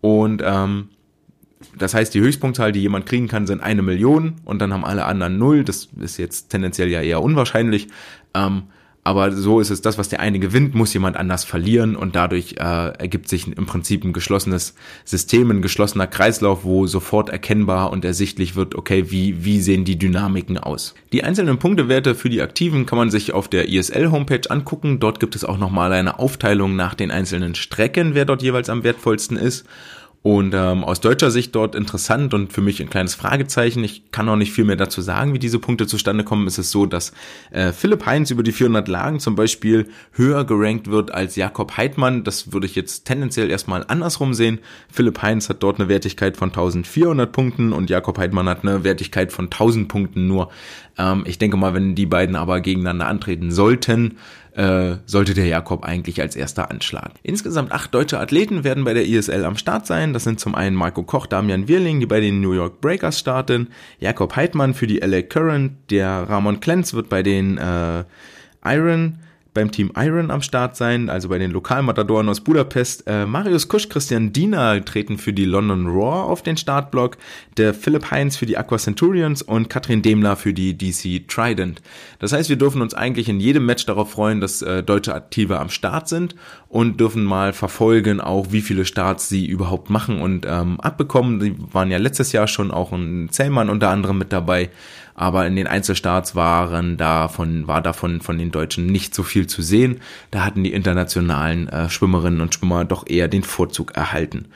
und 0.00 0.42
ähm, 0.44 0.88
das 1.78 1.94
heißt, 1.94 2.14
die 2.14 2.20
Höchstpunktzahl, 2.20 2.72
die 2.72 2.80
jemand 2.80 3.06
kriegen 3.06 3.28
kann, 3.28 3.46
sind 3.46 3.62
eine 3.62 3.82
Million 3.82 4.36
und 4.44 4.60
dann 4.60 4.72
haben 4.72 4.84
alle 4.84 5.04
anderen 5.04 5.38
null. 5.38 5.62
Das 5.64 5.88
ist 6.00 6.16
jetzt 6.16 6.48
tendenziell 6.48 6.88
ja 6.88 7.02
eher 7.02 7.22
unwahrscheinlich. 7.22 7.88
Ähm, 8.34 8.64
aber 9.02 9.32
so 9.32 9.60
ist 9.60 9.70
es, 9.70 9.80
das, 9.80 9.96
was 9.96 10.10
der 10.10 10.20
eine 10.20 10.38
gewinnt, 10.38 10.74
muss 10.74 10.92
jemand 10.92 11.16
anders 11.16 11.44
verlieren 11.44 11.96
und 11.96 12.14
dadurch 12.14 12.56
äh, 12.58 12.90
ergibt 12.98 13.28
sich 13.28 13.48
im 13.48 13.64
Prinzip 13.64 14.04
ein 14.04 14.12
geschlossenes 14.12 14.74
System, 15.06 15.50
ein 15.50 15.62
geschlossener 15.62 16.06
Kreislauf, 16.06 16.64
wo 16.64 16.86
sofort 16.86 17.30
erkennbar 17.30 17.92
und 17.92 18.04
ersichtlich 18.04 18.56
wird, 18.56 18.74
okay, 18.74 19.10
wie, 19.10 19.42
wie 19.42 19.60
sehen 19.60 19.86
die 19.86 19.98
Dynamiken 19.98 20.58
aus. 20.58 20.94
Die 21.12 21.24
einzelnen 21.24 21.58
Punktewerte 21.58 22.14
für 22.14 22.28
die 22.28 22.42
Aktiven 22.42 22.84
kann 22.84 22.98
man 22.98 23.10
sich 23.10 23.32
auf 23.32 23.48
der 23.48 23.70
ISL-Homepage 23.70 24.50
angucken. 24.50 25.00
Dort 25.00 25.18
gibt 25.18 25.34
es 25.34 25.44
auch 25.44 25.56
nochmal 25.56 25.92
eine 25.92 26.18
Aufteilung 26.18 26.76
nach 26.76 26.94
den 26.94 27.10
einzelnen 27.10 27.54
Strecken, 27.54 28.14
wer 28.14 28.26
dort 28.26 28.42
jeweils 28.42 28.68
am 28.68 28.84
wertvollsten 28.84 29.38
ist. 29.38 29.66
Und 30.22 30.52
ähm, 30.52 30.84
aus 30.84 31.00
deutscher 31.00 31.30
Sicht 31.30 31.54
dort 31.54 31.74
interessant 31.74 32.34
und 32.34 32.52
für 32.52 32.60
mich 32.60 32.82
ein 32.82 32.90
kleines 32.90 33.14
Fragezeichen. 33.14 33.82
Ich 33.82 34.10
kann 34.10 34.28
auch 34.28 34.36
nicht 34.36 34.52
viel 34.52 34.64
mehr 34.64 34.76
dazu 34.76 35.00
sagen, 35.00 35.32
wie 35.32 35.38
diese 35.38 35.58
Punkte 35.58 35.86
zustande 35.86 36.24
kommen. 36.24 36.46
Es 36.46 36.58
ist 36.58 36.70
so, 36.70 36.84
dass 36.84 37.12
äh, 37.52 37.72
Philipp 37.72 38.04
Heinz 38.04 38.30
über 38.30 38.42
die 38.42 38.52
400 38.52 38.86
Lagen 38.86 39.18
zum 39.18 39.34
Beispiel 39.34 39.88
höher 40.12 40.44
gerankt 40.44 40.90
wird 40.90 41.10
als 41.10 41.36
Jakob 41.36 41.78
Heidmann. 41.78 42.22
Das 42.22 42.52
würde 42.52 42.66
ich 42.66 42.74
jetzt 42.74 43.06
tendenziell 43.06 43.50
erstmal 43.50 43.82
andersrum 43.88 44.34
sehen. 44.34 44.58
Philipp 44.92 45.22
Heinz 45.22 45.48
hat 45.48 45.62
dort 45.62 45.80
eine 45.80 45.88
Wertigkeit 45.88 46.36
von 46.36 46.50
1400 46.50 47.32
Punkten 47.32 47.72
und 47.72 47.88
Jakob 47.88 48.18
Heidmann 48.18 48.46
hat 48.46 48.62
eine 48.62 48.84
Wertigkeit 48.84 49.32
von 49.32 49.46
1000 49.46 49.88
Punkten 49.88 50.26
nur. 50.26 50.50
Ähm, 50.98 51.24
ich 51.26 51.38
denke 51.38 51.56
mal, 51.56 51.72
wenn 51.72 51.94
die 51.94 52.04
beiden 52.04 52.36
aber 52.36 52.60
gegeneinander 52.60 53.06
antreten 53.06 53.50
sollten, 53.50 54.18
äh, 54.54 54.96
sollte 55.06 55.34
der 55.34 55.46
Jakob 55.46 55.84
eigentlich 55.84 56.20
als 56.20 56.36
erster 56.36 56.70
anschlagen. 56.70 57.14
Insgesamt 57.22 57.72
acht 57.72 57.94
deutsche 57.94 58.18
Athleten 58.18 58.64
werden 58.64 58.84
bei 58.84 58.94
der 58.94 59.06
ISL 59.06 59.44
am 59.44 59.56
Start 59.56 59.86
sein. 59.86 60.12
Das 60.12 60.24
sind 60.24 60.40
zum 60.40 60.54
einen 60.54 60.76
Marco 60.76 61.02
Koch, 61.02 61.26
Damian 61.26 61.68
Wirling, 61.68 62.00
die 62.00 62.06
bei 62.06 62.20
den 62.20 62.40
New 62.40 62.52
York 62.52 62.80
Breakers 62.80 63.18
starten, 63.18 63.68
Jakob 63.98 64.36
Heidmann 64.36 64.74
für 64.74 64.86
die 64.86 64.98
LA 64.98 65.22
Current, 65.22 65.72
der 65.90 66.08
Ramon 66.28 66.60
Klenz 66.60 66.94
wird 66.94 67.08
bei 67.08 67.22
den 67.22 67.58
äh, 67.58 68.04
Iron 68.64 69.18
beim 69.52 69.70
Team 69.70 69.92
Iron 69.96 70.30
am 70.30 70.42
Start 70.42 70.76
sein, 70.76 71.10
also 71.10 71.28
bei 71.28 71.38
den 71.38 71.50
Lokalmatadoren 71.50 72.28
aus 72.28 72.40
Budapest. 72.40 73.04
Äh, 73.06 73.26
Marius 73.26 73.68
Kusch, 73.68 73.88
Christian 73.88 74.32
Diener 74.32 74.84
treten 74.84 75.18
für 75.18 75.32
die 75.32 75.44
London 75.44 75.86
Raw 75.86 76.30
auf 76.30 76.42
den 76.42 76.56
Startblock, 76.56 77.16
der 77.56 77.74
Philipp 77.74 78.10
Heinz 78.10 78.36
für 78.36 78.46
die 78.46 78.56
Aqua 78.56 78.78
Centurions 78.78 79.42
und 79.42 79.68
Katrin 79.68 80.02
Demler 80.02 80.36
für 80.36 80.54
die 80.54 80.76
DC 80.76 81.26
Trident. 81.28 81.82
Das 82.20 82.32
heißt, 82.32 82.48
wir 82.48 82.56
dürfen 82.56 82.80
uns 82.80 82.94
eigentlich 82.94 83.28
in 83.28 83.40
jedem 83.40 83.66
Match 83.66 83.86
darauf 83.86 84.12
freuen, 84.12 84.40
dass 84.40 84.62
äh, 84.62 84.82
deutsche 84.82 85.14
Aktive 85.14 85.58
am 85.58 85.70
Start 85.70 86.08
sind 86.08 86.36
und 86.68 87.00
dürfen 87.00 87.24
mal 87.24 87.52
verfolgen, 87.52 88.20
auch 88.20 88.52
wie 88.52 88.60
viele 88.60 88.84
Starts 88.84 89.28
sie 89.28 89.46
überhaupt 89.46 89.90
machen 89.90 90.20
und 90.20 90.46
ähm, 90.48 90.80
abbekommen. 90.80 91.40
Die 91.40 91.56
waren 91.72 91.90
ja 91.90 91.98
letztes 91.98 92.32
Jahr 92.32 92.46
schon 92.46 92.70
auch 92.70 92.92
ein 92.92 93.28
Zellmann 93.30 93.68
unter 93.68 93.90
anderem 93.90 94.18
mit 94.18 94.32
dabei 94.32 94.70
aber 95.20 95.46
in 95.46 95.54
den 95.54 95.66
Einzelstarts 95.66 96.34
waren 96.34 96.96
davon, 96.96 97.68
war 97.68 97.82
davon 97.82 98.22
von 98.22 98.38
den 98.38 98.50
Deutschen 98.50 98.86
nicht 98.86 99.14
so 99.14 99.22
viel 99.22 99.46
zu 99.46 99.60
sehen. 99.60 100.00
Da 100.30 100.46
hatten 100.46 100.64
die 100.64 100.72
internationalen 100.72 101.68
äh, 101.68 101.90
Schwimmerinnen 101.90 102.40
und 102.40 102.54
Schwimmer 102.54 102.86
doch 102.86 103.06
eher 103.06 103.28
den 103.28 103.42
Vorzug 103.42 103.94
erhalten. 103.94 104.46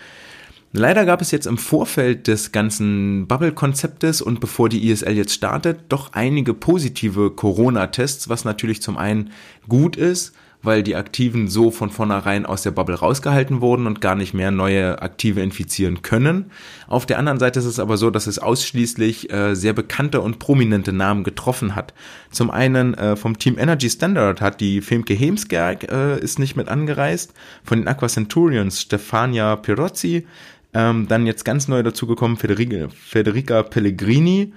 Leider 0.73 1.05
gab 1.05 1.21
es 1.21 1.33
jetzt 1.33 1.47
im 1.47 1.59
Vorfeld 1.59 2.29
des 2.29 2.51
ganzen 2.51 3.27
Bubble-Konzeptes 3.27 4.23
und 4.23 4.41
bevor 4.41 4.71
die 4.71 4.89
ISL 4.89 5.19
jetzt 5.19 5.35
startet, 5.35 5.81
doch 5.91 6.15
einige 6.15 6.55
positive 6.55 7.33
Corona-Tests, 7.33 8.31
was 8.31 8.47
natürlich 8.47 8.81
zum 8.81 8.97
einen 8.97 9.33
gut 9.69 9.97
ist, 9.97 10.35
weil 10.65 10.83
die 10.83 10.97
Aktiven 10.97 11.49
so 11.49 11.71
von 11.71 11.91
vornherein 11.91 12.47
aus 12.47 12.63
der 12.63 12.71
Bubble 12.71 12.97
rausgehalten 12.97 13.61
wurden 13.61 13.87
und 13.87 14.01
gar 14.01 14.15
nicht 14.15 14.35
mehr 14.35 14.51
neue 14.51 15.01
Aktive 15.03 15.41
infizieren 15.41 16.03
können. 16.03 16.51
Auf 16.89 17.07
der 17.07 17.19
anderen 17.19 17.39
Seite 17.39 17.59
ist 17.59 17.65
es 17.67 17.79
aber 17.79 17.97
so, 17.97 18.11
dass 18.11 18.27
es 18.27 18.39
ausschließlich 18.39 19.33
äh, 19.33 19.55
sehr 19.55 19.73
bekannte 19.73 20.21
und 20.21 20.39
prominente 20.39 20.93
Namen 20.93 21.25
getroffen 21.25 21.75
hat. 21.75 21.95
Zum 22.31 22.51
einen 22.51 22.95
äh, 22.95 23.17
vom 23.17 23.39
Team 23.39 23.59
Energy 23.59 23.91
Standard 23.91 24.41
hat 24.41 24.61
die 24.61 24.81
Femke 24.81 25.15
Hemsgerg 25.15 25.91
äh, 25.91 26.19
ist 26.19 26.39
nicht 26.39 26.57
mit 26.57 26.69
angereist, 26.69 27.33
von 27.63 27.79
den 27.79 27.89
Aqua 27.89 28.09
Centurions 28.09 28.81
Stefania 28.81 29.57
Pirozzi, 29.57 30.27
ähm, 30.75 31.07
dann 31.09 31.27
jetzt 31.27 31.45
ganz 31.45 31.69
neu 31.69 31.83
dazugekommen 31.83 32.37
Federica, 32.37 32.89
Federica 32.89 33.63
Pellegrini, 33.63 34.53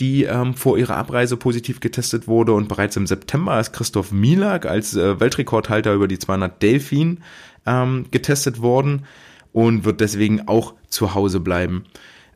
die 0.00 0.24
ähm, 0.24 0.54
vor 0.54 0.78
ihrer 0.78 0.96
Abreise 0.96 1.36
positiv 1.36 1.80
getestet 1.80 2.26
wurde 2.26 2.52
und 2.52 2.68
bereits 2.68 2.96
im 2.96 3.06
September 3.06 3.58
ist 3.60 3.72
Christoph 3.72 4.12
Milak 4.12 4.66
als 4.66 4.96
äh, 4.96 5.20
Weltrekordhalter 5.20 5.94
über 5.94 6.08
die 6.08 6.18
200 6.18 6.62
Delfin 6.62 7.20
ähm, 7.66 8.06
getestet 8.10 8.60
worden 8.60 9.04
und 9.52 9.84
wird 9.84 10.00
deswegen 10.00 10.48
auch 10.48 10.74
zu 10.88 11.14
Hause 11.14 11.40
bleiben. 11.40 11.84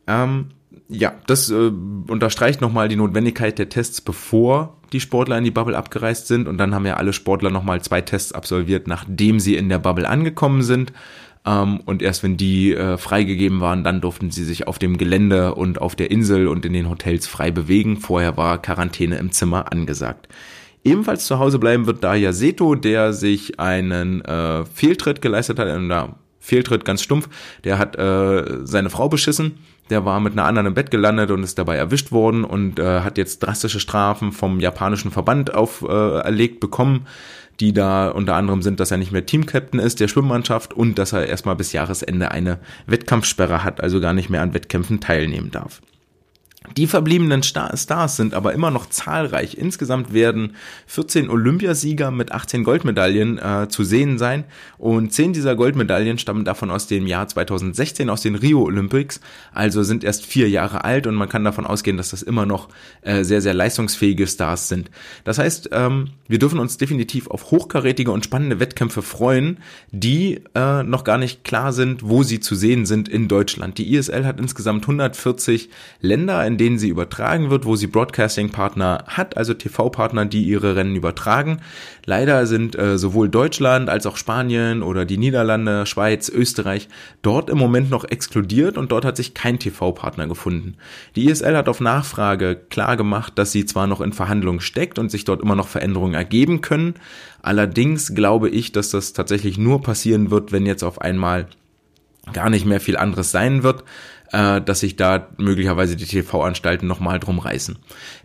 Ähm, 0.07 0.49
ja, 0.89 1.15
das 1.27 1.51
äh, 1.51 1.73
unterstreicht 2.09 2.61
nochmal 2.61 2.89
die 2.89 2.97
Notwendigkeit 2.97 3.59
der 3.59 3.69
Tests, 3.69 4.01
bevor 4.01 4.77
die 4.93 5.01
Sportler 5.01 5.39
in 5.39 5.45
die 5.45 5.51
Bubble 5.51 5.77
abgereist 5.77 6.29
sind. 6.29 6.47
Und 6.47 6.59
dann 6.59 6.75
haben 6.75 6.87
ja 6.87 6.95
alle 6.95 7.13
Sportler 7.13 7.51
nochmal 7.51 7.83
zwei 7.83 8.01
Tests 8.01 8.33
absolviert, 8.33 8.87
nachdem 8.87 9.41
sie 9.41 9.57
in 9.57 9.69
der 9.69 9.79
Bubble 9.79 10.09
angekommen 10.09 10.63
sind. 10.63 10.93
Ähm, 11.47 11.80
und 11.84 12.03
erst 12.03 12.22
wenn 12.22 12.36
die 12.36 12.74
äh, 12.74 12.99
freigegeben 12.99 13.61
waren, 13.61 13.84
dann 13.84 14.01
durften 14.01 14.30
sie 14.30 14.44
sich 14.44 14.66
auf 14.66 14.78
dem 14.78 14.99
Gelände 14.99 15.55
und 15.55 15.80
auf 15.80 15.94
der 15.94 16.11
Insel 16.11 16.49
und 16.49 16.66
in 16.66 16.72
den 16.72 16.90
Hotels 16.90 17.26
frei 17.26 17.51
bewegen. 17.51 17.99
Vorher 17.99 18.36
war 18.36 18.61
Quarantäne 18.61 19.16
im 19.16 19.30
Zimmer 19.30 19.72
angesagt. 19.72 20.28
Ebenfalls 20.84 21.26
zu 21.26 21.38
Hause 21.38 21.59
bleiben 21.59 21.86
wird 21.86 22.05
Daya 22.05 22.32
Seto, 22.32 22.74
der 22.74 23.12
sich 23.12 23.59
einen 23.59 24.24
äh, 24.24 24.64
Fehltritt 24.66 25.22
geleistet 25.22 25.59
hat, 25.59 25.66
äh, 25.68 26.09
Fehltritt 26.38 26.84
ganz 26.84 27.03
stumpf, 27.03 27.28
der 27.64 27.78
hat 27.78 27.97
äh, 27.97 28.64
seine 28.64 28.88
Frau 28.88 29.09
beschissen, 29.09 29.59
der 29.90 30.05
war 30.05 30.20
mit 30.20 30.34
einer 30.34 30.44
anderen 30.44 30.68
im 30.68 30.74
Bett 30.74 30.92
gelandet 30.92 31.32
und 31.32 31.42
ist 31.42 31.59
dabei 31.59 31.76
erwischt 31.76 32.12
worden 32.12 32.44
und 32.44 32.78
äh, 32.78 33.01
hat 33.01 33.18
jetzt 33.18 33.40
drastische 33.40 33.80
Strafen 33.80 34.30
vom 34.30 34.61
japanischen 34.61 35.11
Verband 35.11 35.53
auferlegt 35.53 36.57
äh, 36.57 36.59
bekommen 36.61 37.07
die 37.61 37.73
da 37.73 38.09
unter 38.09 38.35
anderem 38.35 38.63
sind, 38.63 38.81
dass 38.81 38.91
er 38.91 38.99
nicht 38.99 39.13
mehr 39.13 39.27
Teamcaptain 39.27 39.81
ist 39.81 40.01
der 40.01 40.09
Schwimmmannschaft 40.09 40.75
und 40.75 40.99
dass 40.99 41.13
er 41.13 41.27
erstmal 41.27 41.57
bis 41.57 41.73
Jahresende 41.73 42.31
eine 42.31 42.59
Wettkampfsperre 42.87 43.65
hat, 43.65 43.81
also 43.81 44.01
gar 44.01 44.13
nicht 44.13 44.31
mehr 44.31 44.43
an 44.43 44.55
Wettkämpfen 44.55 45.01
teilnehmen 45.01 45.51
darf. 45.51 45.81
Die 46.77 46.87
verbliebenen 46.87 47.43
Stars 47.43 48.17
sind 48.17 48.35
aber 48.35 48.53
immer 48.53 48.71
noch 48.71 48.87
zahlreich. 48.87 49.57
Insgesamt 49.57 50.12
werden 50.12 50.57
14 50.87 51.31
Olympiasieger 51.31 52.11
mit 52.11 52.33
18 52.33 52.64
Goldmedaillen 52.64 53.39
äh, 53.39 53.69
zu 53.69 53.85
sehen 53.85 54.19
sein 54.19 54.45
und 54.79 55.12
10 55.12 55.33
dieser 55.33 55.55
Goldmedaillen 55.55 56.19
stammen 56.19 56.45
davon 56.45 56.71
aus 56.71 56.87
dem 56.87 57.07
Jahr 57.07 57.29
2016 57.29 58.11
aus 58.11 58.23
den 58.23 58.35
Rio 58.35 58.62
Olympics, 58.62 59.21
also 59.53 59.83
sind 59.83 60.05
erst 60.05 60.27
vier 60.27 60.49
Jahre 60.49 60.85
alt 60.85 61.07
und 61.07 61.14
man 61.14 61.29
kann 61.29 61.45
davon 61.45 61.67
ausgehen, 61.67 61.97
dass 61.97 62.11
das 62.11 62.23
immer 62.23 62.47
noch 62.47 62.69
äh, 63.03 63.23
sehr, 63.23 63.41
sehr 63.41 63.55
leistungsfähige 63.55 64.27
Stars 64.27 64.69
sind. 64.69 64.91
Das 65.25 65.39
heißt, 65.39 65.71
ähm, 65.73 66.11
wir 66.29 66.39
dürfen 66.39 66.59
uns 66.59 66.77
definitiv 66.79 67.29
auf 67.29 67.51
hochkarätige 67.51 68.11
und 68.11 68.25
spannende 68.25 68.61
Wettkämpfe 68.61 69.03
freuen, 69.03 69.59
die 69.93 70.43
äh, 70.55 70.83
noch 70.83 71.05
gar 71.05 71.19
nicht 71.19 71.45
klar 71.45 71.73
sind, 71.73 72.03
wo 72.09 72.23
sie 72.23 72.41
zu 72.41 72.55
sehen 72.55 72.87
sind 72.87 73.09
in 73.09 73.29
Deutschland. 73.29 73.79
Die 73.79 73.95
ISL 73.95 74.27
hat 74.27 74.41
insgesamt 74.41 74.85
140 74.85 75.71
Länder, 76.01 76.47
in 76.47 76.56
denen 76.57 76.79
sie 76.79 76.89
übertragen 76.89 77.51
wird, 77.51 77.65
wo 77.65 77.77
sie 77.77 77.87
Broadcasting-Partner 77.87 79.05
hat, 79.07 79.37
also 79.37 79.55
TV-Partner, 79.55 80.27
die 80.27 80.45
ihre 80.45 80.77
Rennen 80.77 80.97
übertragen. 80.97 81.61
Leider 82.05 82.47
sind 82.47 82.79
äh, 82.79 82.99
sowohl 82.99 83.29
Deutschland 83.29 83.89
als 83.89 84.07
auch 84.07 84.17
Spanien 84.17 84.83
oder 84.83 85.05
die 85.05 85.19
Niederlande, 85.19 85.87
Schweiz, 85.87 86.29
Österreich 86.29 86.89
dort 87.23 87.51
im 87.51 87.59
Moment 87.59 87.91
noch 87.91 88.05
exkludiert 88.05 88.79
und 88.79 88.93
dort 88.93 89.05
hat 89.05 89.17
sich 89.17 89.35
kein 89.35 89.59
TV-Partner 89.59 90.27
gefunden. 90.27 90.77
Die 91.17 91.29
ISL 91.29 91.57
hat 91.57 91.69
auf 91.69 91.81
Nachfrage 91.81 92.57
klar 92.57 92.97
gemacht, 92.97 93.35
dass 93.37 93.53
sie 93.53 93.65
zwar 93.65 93.87
noch 93.87 94.01
in 94.01 94.13
Verhandlungen 94.13 94.61
steckt 94.61 94.99
und 94.99 95.11
sich 95.11 95.25
dort 95.25 95.43
immer 95.43 95.57
noch 95.57 95.69
Veränderungen 95.69 96.15
ergeben 96.15 96.61
können, 96.61 96.95
allerdings 97.43 98.15
glaube 98.15 98.49
ich, 98.49 98.73
dass 98.73 98.91
das 98.91 99.13
tatsächlich 99.13 99.59
nur 99.59 99.83
passieren 99.83 100.31
wird, 100.31 100.53
wenn 100.53 100.67
jetzt 100.67 100.83
auf 100.83 101.01
einmal 101.01 101.47
gar 102.33 102.51
nicht 102.51 102.67
mehr 102.67 102.81
viel 102.81 102.97
anderes 102.97 103.31
sein 103.31 103.63
wird 103.63 103.85
äh, 104.33 104.61
dass 104.61 104.81
sich 104.81 104.97
da 104.97 105.29
möglicherweise 105.39 105.97
die 105.97 106.05
TV-Anstalten 106.05 106.87
nochmal 106.87 107.18
drum 107.20 107.39
reißen. 107.39 107.79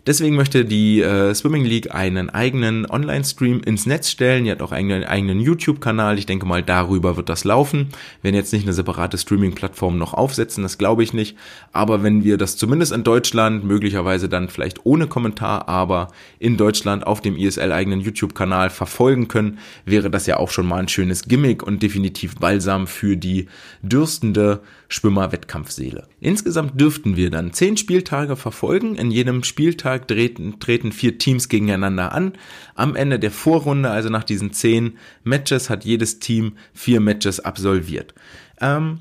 Deswegen 0.06 0.34
möchte 0.34 0.64
die 0.64 1.00
äh, 1.00 1.34
Swimming 1.34 1.64
League 1.64 1.94
einen 1.94 2.28
eigenen 2.28 2.90
Online-Stream 2.90 3.60
ins 3.60 3.86
Netz 3.86 4.10
stellen. 4.10 4.44
Die 4.44 4.50
hat 4.50 4.62
auch 4.62 4.72
einen 4.72 5.04
eigenen 5.04 5.40
YouTube-Kanal. 5.40 6.18
Ich 6.18 6.26
denke 6.26 6.44
mal, 6.44 6.62
darüber 6.62 7.16
wird 7.16 7.28
das 7.28 7.44
laufen. 7.44 7.88
Werden 8.22 8.34
jetzt 8.34 8.52
nicht 8.52 8.64
eine 8.64 8.72
separate 8.72 9.16
Streaming-Plattform 9.16 9.98
noch 9.98 10.14
aufsetzen, 10.14 10.62
das 10.62 10.78
glaube 10.78 11.02
ich 11.02 11.12
nicht. 11.12 11.36
Aber 11.72 12.02
wenn 12.02 12.24
wir 12.24 12.36
das 12.36 12.56
zumindest 12.56 12.92
in 12.92 13.04
Deutschland, 13.04 13.64
möglicherweise 13.64 14.28
dann 14.28 14.48
vielleicht 14.48 14.84
ohne 14.84 15.06
Kommentar, 15.06 15.68
aber 15.68 16.08
in 16.38 16.56
Deutschland 16.56 17.06
auf 17.06 17.20
dem 17.20 17.36
ISL-eigenen 17.36 18.00
YouTube-Kanal 18.00 18.70
verfolgen 18.70 19.28
können, 19.28 19.58
wäre 19.84 20.10
das 20.10 20.26
ja 20.26 20.36
auch 20.36 20.50
schon 20.50 20.66
mal 20.66 20.78
ein 20.78 20.88
schönes 20.88 21.24
Gimmick 21.24 21.62
und 21.62 21.82
definitiv 21.82 22.36
Balsam 22.36 22.86
für 22.86 23.16
die 23.16 23.46
dürstende 23.82 24.60
Schwimmer-Wettkampfseele. 24.92 26.06
Insgesamt 26.20 26.78
dürften 26.78 27.16
wir 27.16 27.30
dann 27.30 27.52
zehn 27.52 27.76
Spieltage 27.76 28.36
verfolgen. 28.36 28.94
In 28.96 29.10
jedem 29.10 29.42
Spieltag 29.42 30.06
treten, 30.06 30.60
treten 30.60 30.92
vier 30.92 31.16
Teams 31.18 31.48
gegeneinander 31.48 32.12
an. 32.12 32.34
Am 32.74 32.94
Ende 32.94 33.18
der 33.18 33.30
Vorrunde, 33.30 33.90
also 33.90 34.10
nach 34.10 34.24
diesen 34.24 34.52
zehn 34.52 34.98
Matches, 35.24 35.70
hat 35.70 35.84
jedes 35.84 36.18
Team 36.18 36.56
vier 36.74 37.00
Matches 37.00 37.40
absolviert. 37.40 38.14
Ähm, 38.60 38.98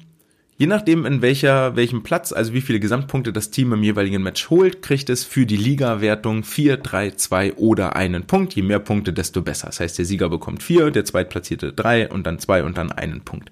Je 0.62 0.68
nachdem, 0.68 1.08
in 1.08 1.24
welcher, 1.24 1.76
welchem 1.76 2.04
Platz, 2.04 2.32
also 2.32 2.54
wie 2.54 2.62
viele 2.62 2.80
Gesamtpunkte 2.80 3.34
das 3.34 3.50
Team 3.50 3.74
im 3.74 3.82
jeweiligen 3.82 4.22
Match 4.22 4.52
holt, 4.52 4.84
kriegt 4.84 5.10
es 5.10 5.24
für 5.24 5.48
die 5.48 5.58
Liga-Wertung 5.58 6.44
4, 6.44 6.78
3, 6.78 7.12
2 7.12 7.54
oder 7.56 7.96
einen 7.96 8.28
Punkt. 8.28 8.54
Je 8.54 8.62
mehr 8.62 8.78
Punkte, 8.78 9.12
desto 9.12 9.42
besser. 9.42 9.66
Das 9.66 9.80
heißt, 9.80 9.98
der 9.98 10.06
Sieger 10.06 10.30
bekommt 10.30 10.62
4, 10.62 10.92
der 10.92 11.04
Zweitplatzierte 11.04 11.74
3 11.74 12.10
und 12.10 12.28
dann 12.28 12.38
2 12.38 12.64
und 12.64 12.78
dann 12.78 12.92
einen 12.92 13.22
Punkt. 13.22 13.52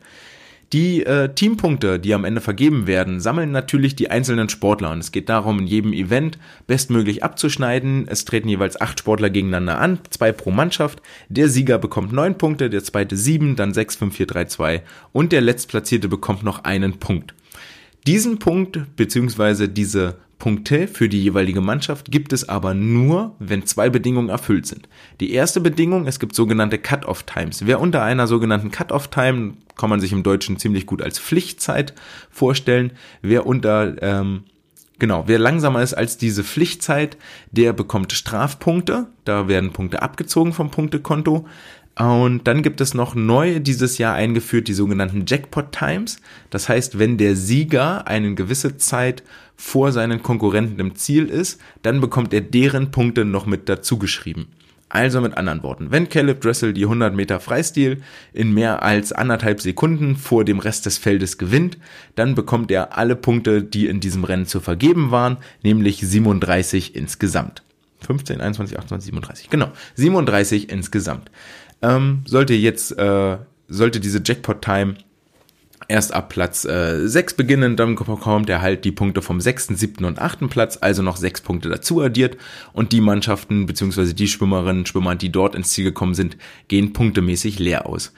Die 0.72 1.04
äh, 1.04 1.34
Teampunkte, 1.34 2.00
die 2.00 2.14
am 2.14 2.26
Ende 2.26 2.42
vergeben 2.42 2.86
werden, 2.86 3.20
sammeln 3.20 3.52
natürlich 3.52 3.96
die 3.96 4.12
einzelnen 4.12 4.50
Sportler 4.50 4.92
und 4.92 5.00
es 5.00 5.12
geht 5.12 5.28
darum, 5.28 5.58
in 5.60 5.66
jedem 5.66 5.94
Event 5.94 6.38
bestmöglich 6.68 7.24
abzuschneiden. 7.24 8.08
Es 8.08 8.24
treten 8.24 8.50
jeweils 8.50 8.80
acht 8.80 9.00
Sportler 9.00 9.32
gegeneinander 9.32 9.80
an, 9.80 9.98
zwei 10.12 10.32
pro 10.32 10.52
Mannschaft. 10.52 11.02
Der 11.28 11.50
Sieger 11.50 11.80
bekommt 11.80 12.14
neun 12.14 12.38
Punkte, 12.38 12.70
der 12.70 12.84
zweite 12.84 13.18
sieben, 13.18 13.56
dann 13.56 13.74
sechs, 13.74 13.96
fünf, 13.96 14.16
vier, 14.16 14.28
drei, 14.28 14.46
zwei 14.46 14.84
und 15.12 15.32
der 15.32 15.42
letztplatzierte 15.42 16.08
bekommt 16.08 16.44
noch 16.44 16.64
einen 16.64 17.00
Punkt. 17.00 17.34
Diesen 18.06 18.38
Punkt 18.38 18.96
beziehungsweise 18.96 19.70
diese 19.70 20.18
Punkte 20.40 20.88
für 20.88 21.10
die 21.10 21.22
jeweilige 21.22 21.60
Mannschaft 21.60 22.10
gibt 22.10 22.32
es 22.32 22.48
aber 22.48 22.74
nur, 22.74 23.36
wenn 23.40 23.66
zwei 23.66 23.90
Bedingungen 23.90 24.30
erfüllt 24.30 24.66
sind. 24.66 24.88
Die 25.20 25.34
erste 25.34 25.60
Bedingung, 25.60 26.08
es 26.08 26.20
gibt 26.20 26.34
sogenannte 26.34 26.80
Cut-off-Times. 26.80 27.66
Wer 27.66 27.82
unter 27.82 28.02
einer 28.02 28.26
sogenannten 28.26 28.72
Cut-off-Time, 28.72 29.56
kann 29.76 29.90
man 29.90 30.00
sich 30.00 30.14
im 30.14 30.24
Deutschen 30.24 30.58
ziemlich 30.58 30.86
gut 30.86 31.02
als 31.02 31.20
Pflichtzeit 31.20 31.94
vorstellen, 32.32 32.94
wer 33.22 33.46
unter 33.46 34.02
ähm, 34.02 34.44
Genau, 35.00 35.24
wer 35.28 35.40
langsamer 35.40 35.82
ist 35.82 35.94
als 35.94 36.18
diese 36.18 36.44
Pflichtzeit, 36.44 37.16
der 37.52 37.72
bekommt 37.72 38.12
Strafpunkte. 38.12 39.08
Da 39.24 39.48
werden 39.48 39.72
Punkte 39.72 40.02
abgezogen 40.02 40.52
vom 40.52 40.72
Punktekonto. 40.72 41.48
Und 41.98 42.48
dann 42.48 42.64
gibt 42.64 42.80
es 42.80 42.94
noch 42.94 43.14
neu 43.14 43.60
dieses 43.60 43.98
Jahr 43.98 44.14
eingeführt 44.14 44.70
die 44.70 44.74
sogenannten 44.74 45.26
Jackpot 45.28 45.74
Times. 45.74 46.22
Das 46.50 46.70
heißt, 46.70 46.98
wenn 46.98 47.18
der 47.18 47.36
Sieger 47.36 48.08
eine 48.08 48.36
gewisse 48.36 48.78
Zeit 48.78 49.24
vor 49.58 49.92
seinen 49.92 50.24
Konkurrenten 50.24 50.80
im 50.80 50.96
Ziel 50.96 51.26
ist, 51.26 51.60
dann 51.82 52.00
bekommt 52.00 52.34
er 52.34 52.40
deren 52.40 52.92
Punkte 52.92 53.26
noch 53.26 53.46
mit 53.46 53.68
dazu 53.68 54.00
geschrieben. 54.00 54.48
Also 54.92 55.22
mit 55.22 55.38
anderen 55.38 55.62
Worten, 55.62 55.92
wenn 55.92 56.10
Caleb 56.10 56.42
Dressel 56.42 56.74
die 56.74 56.86
100 56.86 57.14
Meter 57.14 57.40
Freistil 57.40 58.02
in 58.34 58.54
mehr 58.54 58.82
als 58.82 59.12
anderthalb 59.12 59.62
Sekunden 59.62 60.16
vor 60.16 60.46
dem 60.46 60.58
Rest 60.58 60.88
des 60.88 60.98
Feldes 60.98 61.38
gewinnt, 61.38 61.78
dann 62.16 62.34
bekommt 62.34 62.72
er 62.72 62.98
alle 62.98 63.16
Punkte, 63.16 63.62
die 63.62 63.86
in 63.86 64.00
diesem 64.00 64.24
Rennen 64.24 64.48
zu 64.48 64.60
vergeben 64.60 65.12
waren, 65.12 65.38
nämlich 65.62 66.00
37 66.00 66.96
insgesamt. 66.96 67.62
15, 68.02 68.42
21, 68.42 68.80
28, 68.80 69.06
37. 69.06 69.50
Genau, 69.52 69.72
37 69.94 70.72
insgesamt. 70.72 71.30
Ähm, 71.82 72.24
sollte 72.26 72.54
jetzt, 72.54 72.98
äh, 72.98 73.38
sollte 73.68 74.00
diese 74.00 74.22
Jackpot-Time 74.24 74.96
erst 75.88 76.14
ab 76.14 76.30
Platz 76.30 76.66
äh, 76.66 77.08
6 77.08 77.34
beginnen, 77.34 77.76
dann 77.76 77.96
bekommt 77.96 78.50
er 78.50 78.62
halt 78.62 78.86
die 78.86 78.92
Punkte 78.92 79.22
vom 79.22 79.42
6., 79.42 79.68
7. 79.68 80.06
und 80.06 80.20
8. 80.20 80.50
Platz, 80.50 80.78
also 80.80 81.02
noch 81.02 81.18
6 81.18 81.42
Punkte 81.42 81.70
dazu 81.70 82.02
addiert 82.02 82.38
und 82.74 82.92
die 82.92 83.02
Mannschaften 83.02 83.66
bzw. 83.66 84.14
die 84.14 84.28
Schwimmerinnen, 84.28 84.86
Schwimmer, 84.86 85.16
die 85.16 85.32
dort 85.32 85.56
ins 85.56 85.72
Ziel 85.72 85.86
gekommen 85.86 86.14
sind, 86.14 86.38
gehen 86.68 86.94
punktemäßig 86.94 87.60
leer 87.60 87.88
aus. 87.88 88.14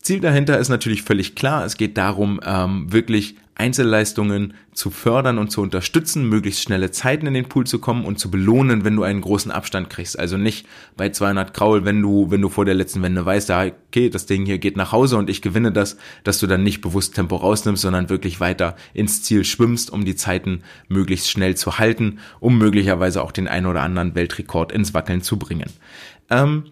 Ziel 0.00 0.20
dahinter 0.20 0.58
ist 0.58 0.68
natürlich 0.68 1.02
völlig 1.02 1.34
klar. 1.34 1.64
Es 1.64 1.76
geht 1.76 1.96
darum, 1.96 2.40
ähm, 2.44 2.92
wirklich 2.92 3.36
Einzelleistungen 3.58 4.52
zu 4.74 4.90
fördern 4.90 5.38
und 5.38 5.50
zu 5.50 5.62
unterstützen, 5.62 6.28
möglichst 6.28 6.62
schnelle 6.62 6.90
Zeiten 6.90 7.26
in 7.26 7.32
den 7.32 7.48
Pool 7.48 7.66
zu 7.66 7.78
kommen 7.78 8.04
und 8.04 8.18
zu 8.18 8.30
belohnen, 8.30 8.84
wenn 8.84 8.96
du 8.96 9.02
einen 9.02 9.22
großen 9.22 9.50
Abstand 9.50 9.88
kriegst. 9.88 10.18
Also 10.18 10.36
nicht 10.36 10.66
bei 10.96 11.08
200 11.08 11.54
Kraul, 11.54 11.86
wenn 11.86 12.02
du, 12.02 12.30
wenn 12.30 12.42
du 12.42 12.50
vor 12.50 12.66
der 12.66 12.74
letzten 12.74 13.02
Wende 13.02 13.24
weißt, 13.24 13.48
ja, 13.48 13.64
okay, 13.64 14.10
das 14.10 14.26
Ding 14.26 14.44
hier 14.44 14.58
geht 14.58 14.76
nach 14.76 14.92
Hause 14.92 15.16
und 15.16 15.30
ich 15.30 15.40
gewinne 15.40 15.72
das, 15.72 15.96
dass 16.22 16.38
du 16.38 16.46
dann 16.46 16.62
nicht 16.62 16.82
bewusst 16.82 17.14
Tempo 17.14 17.36
rausnimmst, 17.36 17.80
sondern 17.80 18.10
wirklich 18.10 18.40
weiter 18.40 18.76
ins 18.92 19.22
Ziel 19.22 19.42
schwimmst, 19.42 19.90
um 19.90 20.04
die 20.04 20.16
Zeiten 20.16 20.62
möglichst 20.88 21.30
schnell 21.30 21.56
zu 21.56 21.78
halten, 21.78 22.18
um 22.40 22.58
möglicherweise 22.58 23.22
auch 23.22 23.32
den 23.32 23.48
ein 23.48 23.64
oder 23.64 23.80
anderen 23.80 24.14
Weltrekord 24.14 24.70
ins 24.70 24.92
Wackeln 24.92 25.22
zu 25.22 25.38
bringen. 25.38 25.70
Ähm, 26.28 26.64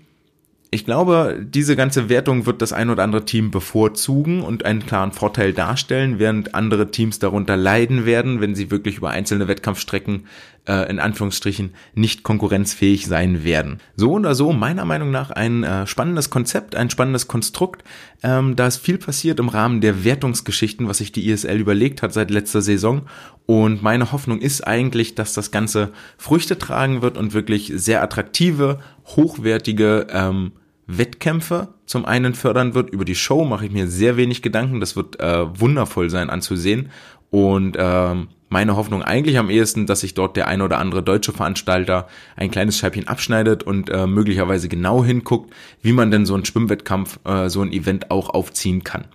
ich 0.75 0.85
glaube, 0.85 1.41
diese 1.41 1.77
ganze 1.77 2.09
Wertung 2.09 2.47
wird 2.47 2.61
das 2.61 2.73
ein 2.73 2.91
oder 2.91 3.05
andere 3.05 3.25
Team 3.25 3.53
bevorzugen 3.53 4.43
und 4.43 4.65
einen 4.65 4.85
klaren 4.85 5.13
Vorteil 5.13 5.53
darstellen, 5.53 6.19
während 6.19 6.57
andere 6.57 6.91
Teams 6.91 7.21
darunter 7.21 7.57
leiden 7.57 8.07
werden, 8.07 8.41
wenn 8.41 8.57
sie 8.57 8.73
wirklich 8.73 8.97
über 8.97 9.11
einzelne 9.11 9.47
Wettkampfstrecken 9.47 10.27
äh, 10.67 10.91
in 10.91 10.99
Anführungsstrichen 10.99 11.75
nicht 11.95 12.25
konkurrenzfähig 12.25 13.07
sein 13.07 13.45
werden. 13.45 13.79
So 13.97 14.15
oder 14.15 14.35
so, 14.35 14.53
meiner 14.53 14.85
Meinung 14.85 15.13
nach 15.13 15.31
ein 15.31 15.63
äh, 15.63 15.87
spannendes 15.87 16.29
Konzept, 16.29 16.75
ein 16.75 16.91
spannendes 16.91 17.29
Konstrukt. 17.29 17.85
Ähm, 18.25 18.57
da 18.57 18.67
ist 18.67 18.79
viel 18.79 18.99
passiert 18.99 19.39
im 19.39 19.51
Rahmen 19.51 19.81
der 19.81 20.05
Wertungsgeschichten, 20.05 20.89
was 20.89 20.99
sich 20.99 21.13
die 21.13 21.29
ISL 21.31 21.61
überlegt 21.61 22.03
hat 22.03 22.13
seit 22.13 22.33
letzter 22.33 22.63
Saison. 22.63 23.03
Und 23.47 23.83
meine 23.83 24.11
Hoffnung 24.11 24.41
ist 24.41 24.67
eigentlich, 24.67 25.15
dass 25.15 25.35
das 25.35 25.53
Ganze 25.53 25.93
Früchte 26.19 26.59
tragen 26.59 27.01
wird 27.01 27.17
und 27.17 27.33
wirklich 27.33 27.71
sehr 27.77 28.03
attraktive, 28.03 28.81
hochwertige 29.07 30.09
ähm, 30.11 30.53
Wettkämpfe 30.87 31.69
zum 31.87 32.05
einen 32.05 32.35
fördern 32.35 32.75
wird. 32.75 32.91
Über 32.91 33.05
die 33.05 33.15
Show 33.15 33.45
mache 33.45 33.67
ich 33.67 33.73
mir 33.73 33.89
sehr 33.89 34.17
wenig 34.17 34.43
Gedanken. 34.43 34.81
Das 34.81 34.97
wird 34.97 35.21
äh, 35.21 35.59
wundervoll 35.59 36.11
sein 36.11 36.31
anzusehen. 36.31 36.91
Und 37.31 37.77
ähm, 37.79 38.29
meine 38.49 38.77
Hoffnung 38.77 39.03
eigentlich 39.03 39.39
am 39.39 39.51
ehesten, 39.51 39.87
dass 39.87 40.01
sich 40.01 40.15
dort 40.15 40.37
der 40.37 40.47
ein 40.47 40.63
oder 40.63 40.79
andere 40.79 41.03
deutsche 41.03 41.33
Veranstalter 41.33 42.07
ein 42.37 42.51
kleines 42.51 42.79
Scheibchen 42.79 43.09
abschneidet 43.09 43.65
und 43.65 43.91
äh, 43.91 44.07
möglicherweise 44.07 44.69
genau 44.69 45.05
hinguckt, 45.05 45.53
wie 45.83 45.93
man 45.93 46.13
denn 46.13 46.27
so 46.27 46.35
einen 46.35 46.45
Schwimmwettkampf, 46.45 47.19
äh, 47.25 47.49
so 47.49 47.63
ein 47.63 47.73
Event 47.73 48.13
auch 48.13 48.31
aufziehen 48.31 48.85
kann. 48.85 49.07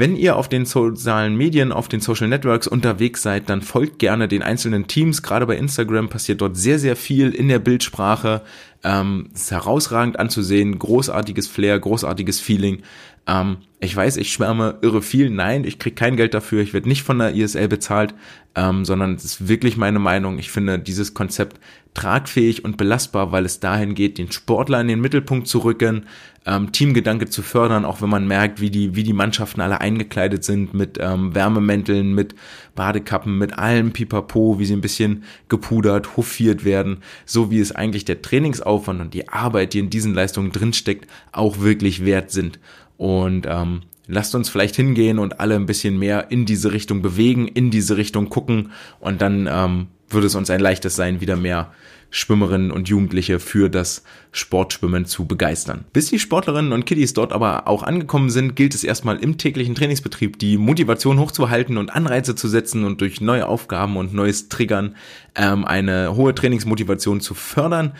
Wenn 0.00 0.16
ihr 0.16 0.36
auf 0.36 0.48
den 0.48 0.64
sozialen 0.64 1.36
Medien, 1.36 1.72
auf 1.72 1.86
den 1.86 2.00
Social 2.00 2.26
Networks 2.26 2.66
unterwegs 2.66 3.20
seid, 3.20 3.50
dann 3.50 3.60
folgt 3.60 3.98
gerne 3.98 4.28
den 4.28 4.42
einzelnen 4.42 4.86
Teams. 4.86 5.22
Gerade 5.22 5.44
bei 5.44 5.58
Instagram 5.58 6.08
passiert 6.08 6.40
dort 6.40 6.56
sehr, 6.56 6.78
sehr 6.78 6.96
viel 6.96 7.32
in 7.32 7.48
der 7.48 7.58
Bildsprache. 7.58 8.40
Ähm, 8.82 9.28
ist 9.34 9.50
herausragend 9.50 10.18
anzusehen, 10.18 10.78
großartiges 10.78 11.48
Flair, 11.48 11.78
großartiges 11.78 12.40
Feeling. 12.40 12.80
Ähm, 13.26 13.58
ich 13.78 13.94
weiß, 13.94 14.16
ich 14.16 14.32
schwärme 14.32 14.78
irre 14.80 15.02
viel. 15.02 15.28
Nein, 15.28 15.64
ich 15.64 15.78
krieg 15.78 15.96
kein 15.96 16.16
Geld 16.16 16.32
dafür. 16.32 16.62
Ich 16.62 16.72
werde 16.72 16.88
nicht 16.88 17.02
von 17.02 17.18
der 17.18 17.34
ISL 17.34 17.68
bezahlt, 17.68 18.14
ähm, 18.54 18.86
sondern 18.86 19.16
es 19.16 19.26
ist 19.26 19.48
wirklich 19.48 19.76
meine 19.76 19.98
Meinung. 19.98 20.38
Ich 20.38 20.50
finde 20.50 20.78
dieses 20.78 21.12
Konzept 21.12 21.60
tragfähig 21.94 22.64
und 22.64 22.76
belastbar, 22.76 23.32
weil 23.32 23.44
es 23.44 23.60
dahin 23.60 23.94
geht, 23.94 24.18
den 24.18 24.30
Sportler 24.30 24.80
in 24.80 24.88
den 24.88 25.00
Mittelpunkt 25.00 25.48
zu 25.48 25.58
rücken, 25.58 26.06
ähm, 26.46 26.72
Teamgedanke 26.72 27.28
zu 27.28 27.42
fördern, 27.42 27.84
auch 27.84 28.00
wenn 28.00 28.08
man 28.08 28.26
merkt, 28.26 28.60
wie 28.60 28.70
die, 28.70 28.94
wie 28.96 29.02
die 29.02 29.12
Mannschaften 29.12 29.60
alle 29.60 29.80
eingekleidet 29.80 30.44
sind 30.44 30.72
mit 30.72 30.98
ähm, 31.00 31.34
Wärmemänteln, 31.34 32.14
mit 32.14 32.34
Badekappen, 32.74 33.36
mit 33.36 33.58
allem 33.58 33.92
Pipapo, 33.92 34.58
wie 34.58 34.64
sie 34.64 34.74
ein 34.74 34.80
bisschen 34.80 35.24
gepudert, 35.48 36.16
hofiert 36.16 36.64
werden, 36.64 36.98
so 37.26 37.50
wie 37.50 37.60
es 37.60 37.72
eigentlich 37.72 38.04
der 38.04 38.22
Trainingsaufwand 38.22 39.00
und 39.00 39.14
die 39.14 39.28
Arbeit, 39.28 39.74
die 39.74 39.80
in 39.80 39.90
diesen 39.90 40.14
Leistungen 40.14 40.52
drinsteckt, 40.52 41.10
auch 41.32 41.60
wirklich 41.60 42.04
wert 42.04 42.30
sind. 42.30 42.58
Und 42.96 43.46
ähm, 43.48 43.82
lasst 44.06 44.34
uns 44.34 44.48
vielleicht 44.48 44.76
hingehen 44.76 45.18
und 45.18 45.40
alle 45.40 45.56
ein 45.56 45.66
bisschen 45.66 45.98
mehr 45.98 46.30
in 46.30 46.46
diese 46.46 46.72
Richtung 46.72 47.02
bewegen, 47.02 47.48
in 47.48 47.70
diese 47.70 47.96
Richtung 47.96 48.28
gucken 48.28 48.72
und 48.98 49.20
dann 49.22 49.48
ähm, 49.50 49.86
würde 50.10 50.26
es 50.26 50.34
uns 50.34 50.50
ein 50.50 50.60
leichtes 50.60 50.96
sein, 50.96 51.20
wieder 51.20 51.36
mehr 51.36 51.72
Schwimmerinnen 52.10 52.72
und 52.72 52.88
Jugendliche 52.88 53.38
für 53.38 53.70
das 53.70 54.02
Sportschwimmen 54.32 55.06
zu 55.06 55.26
begeistern. 55.26 55.84
Bis 55.92 56.10
die 56.10 56.18
Sportlerinnen 56.18 56.72
und 56.72 56.84
Kiddies 56.84 57.14
dort 57.14 57.32
aber 57.32 57.68
auch 57.68 57.84
angekommen 57.84 58.30
sind, 58.30 58.56
gilt 58.56 58.74
es 58.74 58.82
erstmal 58.82 59.18
im 59.18 59.38
täglichen 59.38 59.76
Trainingsbetrieb 59.76 60.38
die 60.38 60.58
Motivation 60.58 61.20
hochzuhalten 61.20 61.78
und 61.78 61.94
Anreize 61.94 62.34
zu 62.34 62.48
setzen 62.48 62.84
und 62.84 63.00
durch 63.00 63.20
neue 63.20 63.46
Aufgaben 63.46 63.96
und 63.96 64.12
neues 64.12 64.48
Triggern 64.48 64.96
ähm, 65.36 65.64
eine 65.64 66.16
hohe 66.16 66.34
Trainingsmotivation 66.34 67.20
zu 67.20 67.34
fördern. 67.34 67.92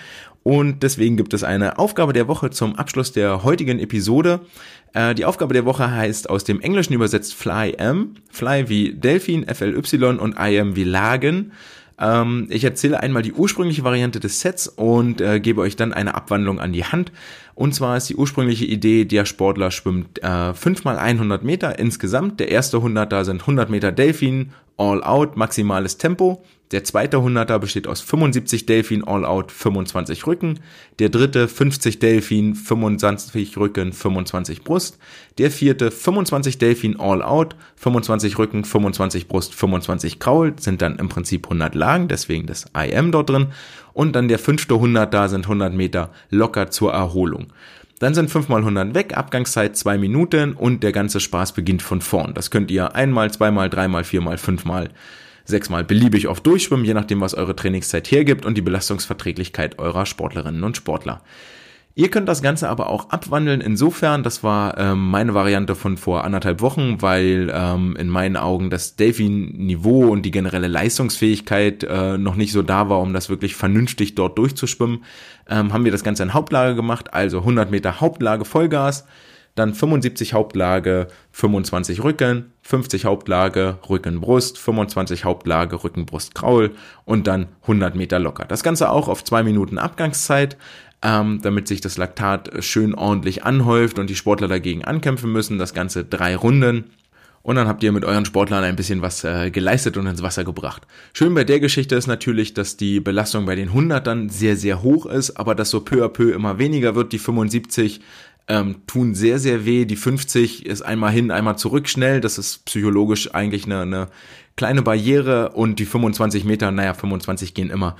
Und 0.43 0.83
deswegen 0.83 1.17
gibt 1.17 1.35
es 1.35 1.45
eine 1.45 1.79
Aufgabe 1.79 2.13
der 2.13 2.27
Woche 2.27 2.51
zum 2.51 2.75
Abschluss 2.75 3.13
der 3.13 3.45
heutigen 3.45 3.79
Episode. 3.79 4.41
Äh, 4.95 5.15
die 5.15 5.27
Aufgabe 5.27 5.53
der 5.53 5.67
Woche 5.67 5.91
heißt 5.91 6.31
aus 6.31 6.45
dem 6.45 6.61
Englischen 6.61 6.95
übersetzt 6.95 7.35
Fly 7.35 7.75
M. 7.75 8.15
Fly 8.31 8.69
wie 8.69 8.95
Delfin, 8.95 9.47
FLY 9.47 10.19
und 10.19 10.37
I 10.39 10.59
am 10.59 10.77
wie 10.77 10.85
Lagen. 10.85 11.53
Ähm, 12.01 12.47
ich 12.49 12.65
erzähle 12.65 13.01
einmal 13.01 13.23
die 13.23 13.33
ursprüngliche 13.33 13.85
Variante 13.85 14.21
des 14.21 14.41
Sets 14.41 14.69
und 14.69 15.21
äh, 15.21 15.39
gebe 15.39 15.61
euch 15.61 15.77
dann 15.77 15.93
eine 15.93 16.15
Abwandlung 16.15 16.59
an 16.59 16.73
die 16.73 16.85
Hand. 16.85 17.13
Und 17.55 17.75
zwar 17.75 17.97
ist 17.97 18.09
die 18.09 18.17
ursprüngliche 18.17 18.65
Idee, 18.65 19.05
der 19.05 19.27
Sportler 19.27 19.71
schwimmt 19.71 20.23
äh, 20.23 20.55
5 20.55 20.85
mal 20.85 20.99
100 20.99 21.45
Meter 21.45 21.79
insgesamt. 21.79 22.41
Der 22.41 22.51
erste 22.51 22.79
100er 22.79 23.25
sind 23.25 23.43
100 23.43 23.69
Meter 23.69 23.93
Delfin, 23.93 24.53
all 24.81 25.05
out, 25.05 25.37
maximales 25.37 25.99
Tempo. 25.99 26.43
Der 26.73 26.85
zweite 26.85 27.17
100er 27.17 27.59
besteht 27.59 27.89
aus 27.89 28.01
75 28.01 28.65
Delfin 28.65 29.03
All 29.03 29.25
Out, 29.25 29.51
25 29.51 30.27
Rücken. 30.29 30.61
Der 31.01 31.09
dritte 31.09 31.49
50 31.49 31.99
Delfin, 31.99 32.55
25 32.55 33.57
Rücken, 33.57 33.93
25 33.93 34.63
Brust. 34.63 34.99
Der 35.39 35.51
vierte 35.51 35.91
25 35.91 36.59
Delfin 36.59 37.01
All 37.01 37.23
Out, 37.23 37.57
25 37.75 38.39
Rücken, 38.39 38.65
25 38.65 39.27
Brust, 39.27 39.53
25 39.53 40.21
Kraul. 40.21 40.55
Sind 40.61 40.81
dann 40.81 40.97
im 41.01 41.09
Prinzip 41.09 41.47
100 41.47 41.75
Lagen, 41.75 42.07
deswegen 42.07 42.47
das 42.47 42.67
IM 42.73 43.11
dort 43.11 43.31
drin. 43.31 43.49
Und 43.93 44.15
dann 44.15 44.29
der 44.29 44.39
fünfte 44.39 44.75
100er 44.75 45.29
sind 45.29 45.47
100 45.47 45.75
Meter 45.75 46.11
locker 46.31 46.71
zur 46.71 46.93
Erholung. 46.93 47.49
Dann 48.01 48.15
sind 48.15 48.31
5 48.31 48.49
mal 48.49 48.59
100 48.59 48.95
weg, 48.95 49.17
Abgangszeit 49.17 49.77
2 49.77 49.99
Minuten 49.99 50.55
und 50.55 50.83
der 50.83 50.91
ganze 50.91 51.21
Spaß 51.21 51.53
beginnt 51.53 51.83
von 51.83 52.01
vorn. 52.01 52.35
Das 52.35 52.51
könnt 52.51 52.71
ihr 52.71 52.97
einmal, 52.97 53.31
zweimal, 53.31 53.71
dreimal, 53.71 54.05
viermal, 54.05 54.39
fünfmal 54.39 54.89
sechsmal 55.45 55.85
beliebig 55.85 56.29
oft 56.29 56.47
durchschwimmen, 56.47 56.87
je 56.87 56.95
nachdem, 56.95 57.21
was 57.21 57.35
eure 57.35 57.55
Trainingszeit 57.55 58.11
hergibt 58.11 58.47
und 58.47 58.55
die 58.55 58.63
Belastungsverträglichkeit 58.63 59.79
eurer 59.79 60.07
Sportlerinnen 60.07 60.65
und 60.65 60.77
Sportler. 60.77 61.23
Ihr 62.01 62.11
könnt 62.11 62.31
das 62.31 62.41
Ganze 62.41 62.71
aber 62.71 62.89
auch 62.89 63.11
abwandeln. 63.11 63.61
Insofern, 63.61 64.23
das 64.23 64.43
war 64.43 64.79
ähm, 64.79 65.11
meine 65.11 65.35
Variante 65.35 65.75
von 65.75 65.99
vor 65.99 66.25
anderthalb 66.25 66.63
Wochen, 66.63 67.03
weil 67.03 67.53
ähm, 67.55 67.95
in 67.95 68.09
meinen 68.09 68.39
Augen 68.39 68.71
das 68.71 68.97
Delfin-Niveau 68.97 70.07
und 70.07 70.23
die 70.23 70.31
generelle 70.31 70.67
Leistungsfähigkeit 70.67 71.85
äh, 71.85 72.17
noch 72.17 72.37
nicht 72.37 72.53
so 72.53 72.63
da 72.63 72.89
war, 72.89 73.01
um 73.01 73.13
das 73.13 73.29
wirklich 73.29 73.55
vernünftig 73.55 74.15
dort 74.15 74.39
durchzuschwimmen. 74.39 75.05
Ähm, 75.47 75.75
haben 75.75 75.85
wir 75.85 75.93
das 75.93 76.03
Ganze 76.03 76.23
in 76.23 76.33
Hauptlage 76.33 76.75
gemacht, 76.75 77.13
also 77.13 77.41
100 77.41 77.71
Meter 77.71 78.01
Hauptlage 78.01 78.47
Vollgas, 78.47 79.05
dann 79.55 79.75
75 79.75 80.33
Hauptlage, 80.33 81.09
25 81.33 82.03
Rücken, 82.03 82.53
50 82.63 83.05
Hauptlage, 83.05 83.79
Rücken, 83.91 84.23
Brust, 84.23 84.59
25 84.59 85.27
Hauptlage, 85.27 85.85
Rücken, 85.85 86.07
Brust, 86.07 86.35
Kraul 86.35 86.71
und 87.05 87.27
dann 87.27 87.49
100 87.63 87.95
Meter 87.95 88.19
locker. 88.19 88.47
Das 88.47 88.63
Ganze 88.63 88.91
auch 88.91 89.09
auf 89.09 89.23
zwei 89.23 89.43
Minuten 89.43 89.77
Abgangszeit, 89.77 90.57
ähm, 91.03 91.41
damit 91.43 91.69
sich 91.69 91.81
das 91.81 91.97
Laktat 91.97 92.63
schön 92.63 92.95
ordentlich 92.95 93.45
anhäuft 93.45 93.99
und 93.99 94.11
die 94.11 94.17
Sportler 94.17 94.49
dagegen 94.49 94.85
ankämpfen 94.85 95.33
müssen. 95.33 95.59
Das 95.59 95.75
Ganze 95.75 96.05
drei 96.05 96.37
Runden. 96.37 96.85
Und 97.43 97.57
dann 97.57 97.69
habt 97.69 97.83
ihr 97.83 97.91
mit 97.93 98.05
euren 98.05 98.27
Sportlern 98.27 98.65
ein 98.65 98.77
bisschen 98.77 99.01
was 99.01 99.25
äh, 99.25 99.51
geleistet 99.51 99.97
und 99.97 100.07
ins 100.07 100.23
Wasser 100.23 100.45
gebracht. 100.45 100.87
Schön 101.15 101.33
bei 101.33 101.45
der 101.45 101.59
Geschichte 101.59 101.95
ist 101.95 102.07
natürlich, 102.07 102.53
dass 102.53 102.77
die 102.77 103.01
Belastung 103.01 103.47
bei 103.47 103.55
den 103.55 103.69
100 103.69 104.07
dann 104.07 104.29
sehr, 104.29 104.57
sehr 104.57 104.83
hoch 104.83 105.07
ist, 105.07 105.39
aber 105.39 105.55
dass 105.55 105.71
so 105.71 105.81
peu 105.81 106.05
à 106.05 106.09
peu 106.09 106.33
immer 106.33 106.59
weniger 106.59 106.95
wird. 106.95 107.13
Die 107.15 107.19
75 107.19 108.01
ähm, 108.49 108.83
tun 108.87 109.15
sehr, 109.15 109.39
sehr 109.39 109.65
weh. 109.65 109.87
Die 109.87 109.97
50 109.97 110.67
ist 110.67 110.83
einmal 110.83 111.13
hin, 111.13 111.31
einmal 111.31 111.57
zurück 111.57 111.89
schnell. 111.89 112.21
Das 112.21 112.37
ist 112.37 112.67
psychologisch 112.67 113.35
eigentlich 113.35 113.65
eine, 113.65 113.81
eine 113.81 114.09
kleine 114.57 114.83
Barriere 114.83 115.53
und 115.53 115.79
die 115.79 115.87
25 115.87 116.45
Meter, 116.45 116.71
naja, 116.71 116.93
25 116.93 117.55
gehen 117.55 117.71
immer. 117.71 117.97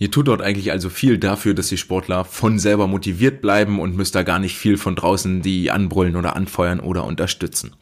Ihr 0.00 0.12
tut 0.12 0.28
dort 0.28 0.42
eigentlich 0.42 0.70
also 0.70 0.90
viel 0.90 1.18
dafür, 1.18 1.54
dass 1.54 1.68
die 1.68 1.76
Sportler 1.76 2.24
von 2.24 2.60
selber 2.60 2.86
motiviert 2.86 3.40
bleiben 3.40 3.80
und 3.80 3.96
müsst 3.96 4.14
da 4.14 4.22
gar 4.22 4.38
nicht 4.38 4.56
viel 4.56 4.76
von 4.76 4.94
draußen 4.94 5.42
die 5.42 5.72
anbrüllen 5.72 6.14
oder 6.14 6.36
anfeuern 6.36 6.78
oder 6.78 7.04
unterstützen. 7.04 7.72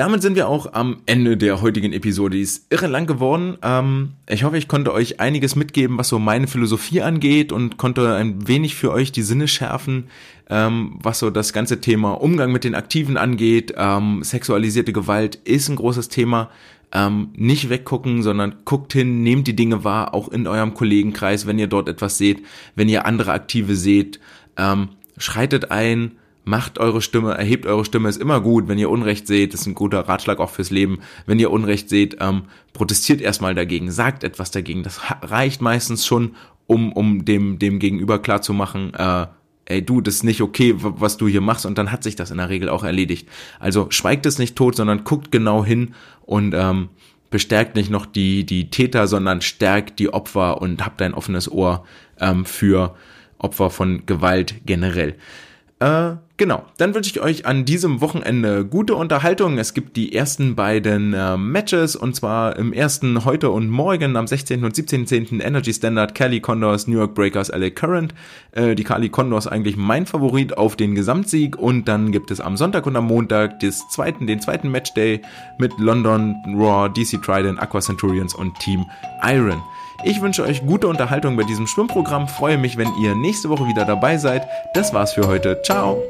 Damit 0.00 0.22
sind 0.22 0.34
wir 0.34 0.48
auch 0.48 0.72
am 0.72 1.02
Ende 1.04 1.36
der 1.36 1.60
heutigen 1.60 1.92
Episode. 1.92 2.38
Die 2.38 2.42
ist 2.42 2.72
irre 2.72 2.86
lang 2.86 3.06
geworden. 3.06 3.58
Ähm, 3.62 4.12
ich 4.30 4.44
hoffe, 4.44 4.56
ich 4.56 4.66
konnte 4.66 4.94
euch 4.94 5.20
einiges 5.20 5.56
mitgeben, 5.56 5.98
was 5.98 6.08
so 6.08 6.18
meine 6.18 6.46
Philosophie 6.46 7.02
angeht 7.02 7.52
und 7.52 7.76
konnte 7.76 8.14
ein 8.14 8.48
wenig 8.48 8.76
für 8.76 8.92
euch 8.92 9.12
die 9.12 9.20
Sinne 9.20 9.46
schärfen, 9.46 10.04
ähm, 10.48 10.98
was 11.02 11.18
so 11.18 11.28
das 11.28 11.52
ganze 11.52 11.82
Thema 11.82 12.12
Umgang 12.12 12.50
mit 12.50 12.64
den 12.64 12.74
Aktiven 12.74 13.18
angeht. 13.18 13.74
Ähm, 13.76 14.22
sexualisierte 14.22 14.94
Gewalt 14.94 15.34
ist 15.34 15.68
ein 15.68 15.76
großes 15.76 16.08
Thema. 16.08 16.48
Ähm, 16.92 17.28
nicht 17.36 17.68
weggucken, 17.68 18.22
sondern 18.22 18.54
guckt 18.64 18.94
hin, 18.94 19.22
nehmt 19.22 19.48
die 19.48 19.54
Dinge 19.54 19.84
wahr, 19.84 20.14
auch 20.14 20.28
in 20.28 20.46
eurem 20.46 20.72
Kollegenkreis, 20.72 21.46
wenn 21.46 21.58
ihr 21.58 21.66
dort 21.66 21.90
etwas 21.90 22.16
seht, 22.16 22.42
wenn 22.74 22.88
ihr 22.88 23.04
andere 23.04 23.32
Aktive 23.32 23.76
seht, 23.76 24.18
ähm, 24.56 24.88
schreitet 25.18 25.70
ein, 25.70 26.12
macht 26.44 26.78
eure 26.78 27.02
Stimme, 27.02 27.34
erhebt 27.34 27.66
eure 27.66 27.84
Stimme, 27.84 28.08
ist 28.08 28.20
immer 28.20 28.40
gut. 28.40 28.68
Wenn 28.68 28.78
ihr 28.78 28.90
Unrecht 28.90 29.26
seht, 29.26 29.54
ist 29.54 29.66
ein 29.66 29.74
guter 29.74 30.00
Ratschlag 30.08 30.38
auch 30.38 30.50
fürs 30.50 30.70
Leben. 30.70 31.00
Wenn 31.26 31.38
ihr 31.38 31.50
Unrecht 31.50 31.88
seht, 31.88 32.16
ähm, 32.20 32.42
protestiert 32.72 33.20
erstmal 33.20 33.54
dagegen, 33.54 33.90
sagt 33.90 34.24
etwas 34.24 34.50
dagegen. 34.50 34.82
Das 34.82 35.00
reicht 35.22 35.60
meistens 35.60 36.06
schon, 36.06 36.34
um, 36.66 36.92
um 36.92 37.24
dem, 37.24 37.58
dem 37.58 37.78
Gegenüber 37.78 38.20
klarzumachen, 38.20 38.94
äh, 38.94 39.26
ey 39.66 39.84
du, 39.84 40.00
das 40.00 40.16
ist 40.16 40.24
nicht 40.24 40.40
okay, 40.40 40.74
was 40.76 41.16
du 41.16 41.28
hier 41.28 41.40
machst 41.40 41.66
und 41.66 41.78
dann 41.78 41.92
hat 41.92 42.02
sich 42.02 42.16
das 42.16 42.30
in 42.30 42.38
der 42.38 42.48
Regel 42.48 42.68
auch 42.68 42.84
erledigt. 42.84 43.28
Also 43.58 43.86
schweigt 43.90 44.26
es 44.26 44.38
nicht 44.38 44.56
tot, 44.56 44.76
sondern 44.76 45.04
guckt 45.04 45.30
genau 45.32 45.64
hin 45.64 45.94
und 46.22 46.54
ähm, 46.54 46.88
bestärkt 47.30 47.76
nicht 47.76 47.90
noch 47.90 48.06
die, 48.06 48.44
die 48.44 48.70
Täter, 48.70 49.06
sondern 49.06 49.40
stärkt 49.40 49.98
die 49.98 50.12
Opfer 50.12 50.60
und 50.60 50.84
habt 50.84 51.00
ein 51.02 51.14
offenes 51.14 51.50
Ohr 51.50 51.84
ähm, 52.18 52.44
für 52.44 52.94
Opfer 53.38 53.70
von 53.70 54.04
Gewalt 54.06 54.54
generell. 54.66 55.16
Äh, 55.80 56.16
genau, 56.36 56.64
dann 56.76 56.94
wünsche 56.94 57.10
ich 57.10 57.22
euch 57.22 57.46
an 57.46 57.64
diesem 57.64 58.02
Wochenende 58.02 58.66
gute 58.66 58.94
Unterhaltung. 58.94 59.56
Es 59.56 59.72
gibt 59.72 59.96
die 59.96 60.14
ersten 60.14 60.54
beiden 60.54 61.14
äh, 61.14 61.38
Matches 61.38 61.96
und 61.96 62.14
zwar 62.14 62.56
im 62.56 62.74
ersten 62.74 63.24
heute 63.24 63.48
und 63.48 63.70
morgen 63.70 64.14
am 64.16 64.26
16. 64.26 64.62
und 64.62 64.74
17.10. 64.74 65.42
Energy 65.42 65.72
Standard, 65.72 66.14
Cali 66.14 66.40
Condors, 66.40 66.86
New 66.86 66.98
York 66.98 67.14
Breakers, 67.14 67.48
LA 67.48 67.70
Current. 67.70 68.14
Äh, 68.52 68.74
die 68.74 68.84
Cali 68.84 69.08
Condors 69.08 69.46
eigentlich 69.46 69.78
mein 69.78 70.04
Favorit 70.04 70.58
auf 70.58 70.76
den 70.76 70.94
Gesamtsieg 70.94 71.56
und 71.56 71.88
dann 71.88 72.12
gibt 72.12 72.30
es 72.30 72.42
am 72.42 72.58
Sonntag 72.58 72.84
und 72.84 72.94
am 72.94 73.06
Montag 73.06 73.58
des 73.60 73.88
zweiten, 73.88 74.26
den 74.26 74.42
zweiten 74.42 74.70
Matchday 74.70 75.22
mit 75.58 75.72
London 75.78 76.36
Raw, 76.58 76.90
DC 76.90 77.22
Trident, 77.22 77.58
Aqua 77.58 77.80
Centurions 77.80 78.34
und 78.34 78.54
Team 78.58 78.84
Iron. 79.22 79.62
Ich 80.02 80.20
wünsche 80.20 80.42
euch 80.42 80.64
gute 80.66 80.88
Unterhaltung 80.88 81.36
bei 81.36 81.44
diesem 81.44 81.66
Schwimmprogramm, 81.66 82.28
freue 82.28 82.58
mich, 82.58 82.76
wenn 82.76 82.88
ihr 83.00 83.14
nächste 83.14 83.48
Woche 83.50 83.66
wieder 83.66 83.84
dabei 83.84 84.16
seid. 84.16 84.46
Das 84.74 84.94
war's 84.94 85.12
für 85.12 85.26
heute. 85.26 85.60
Ciao! 85.62 86.02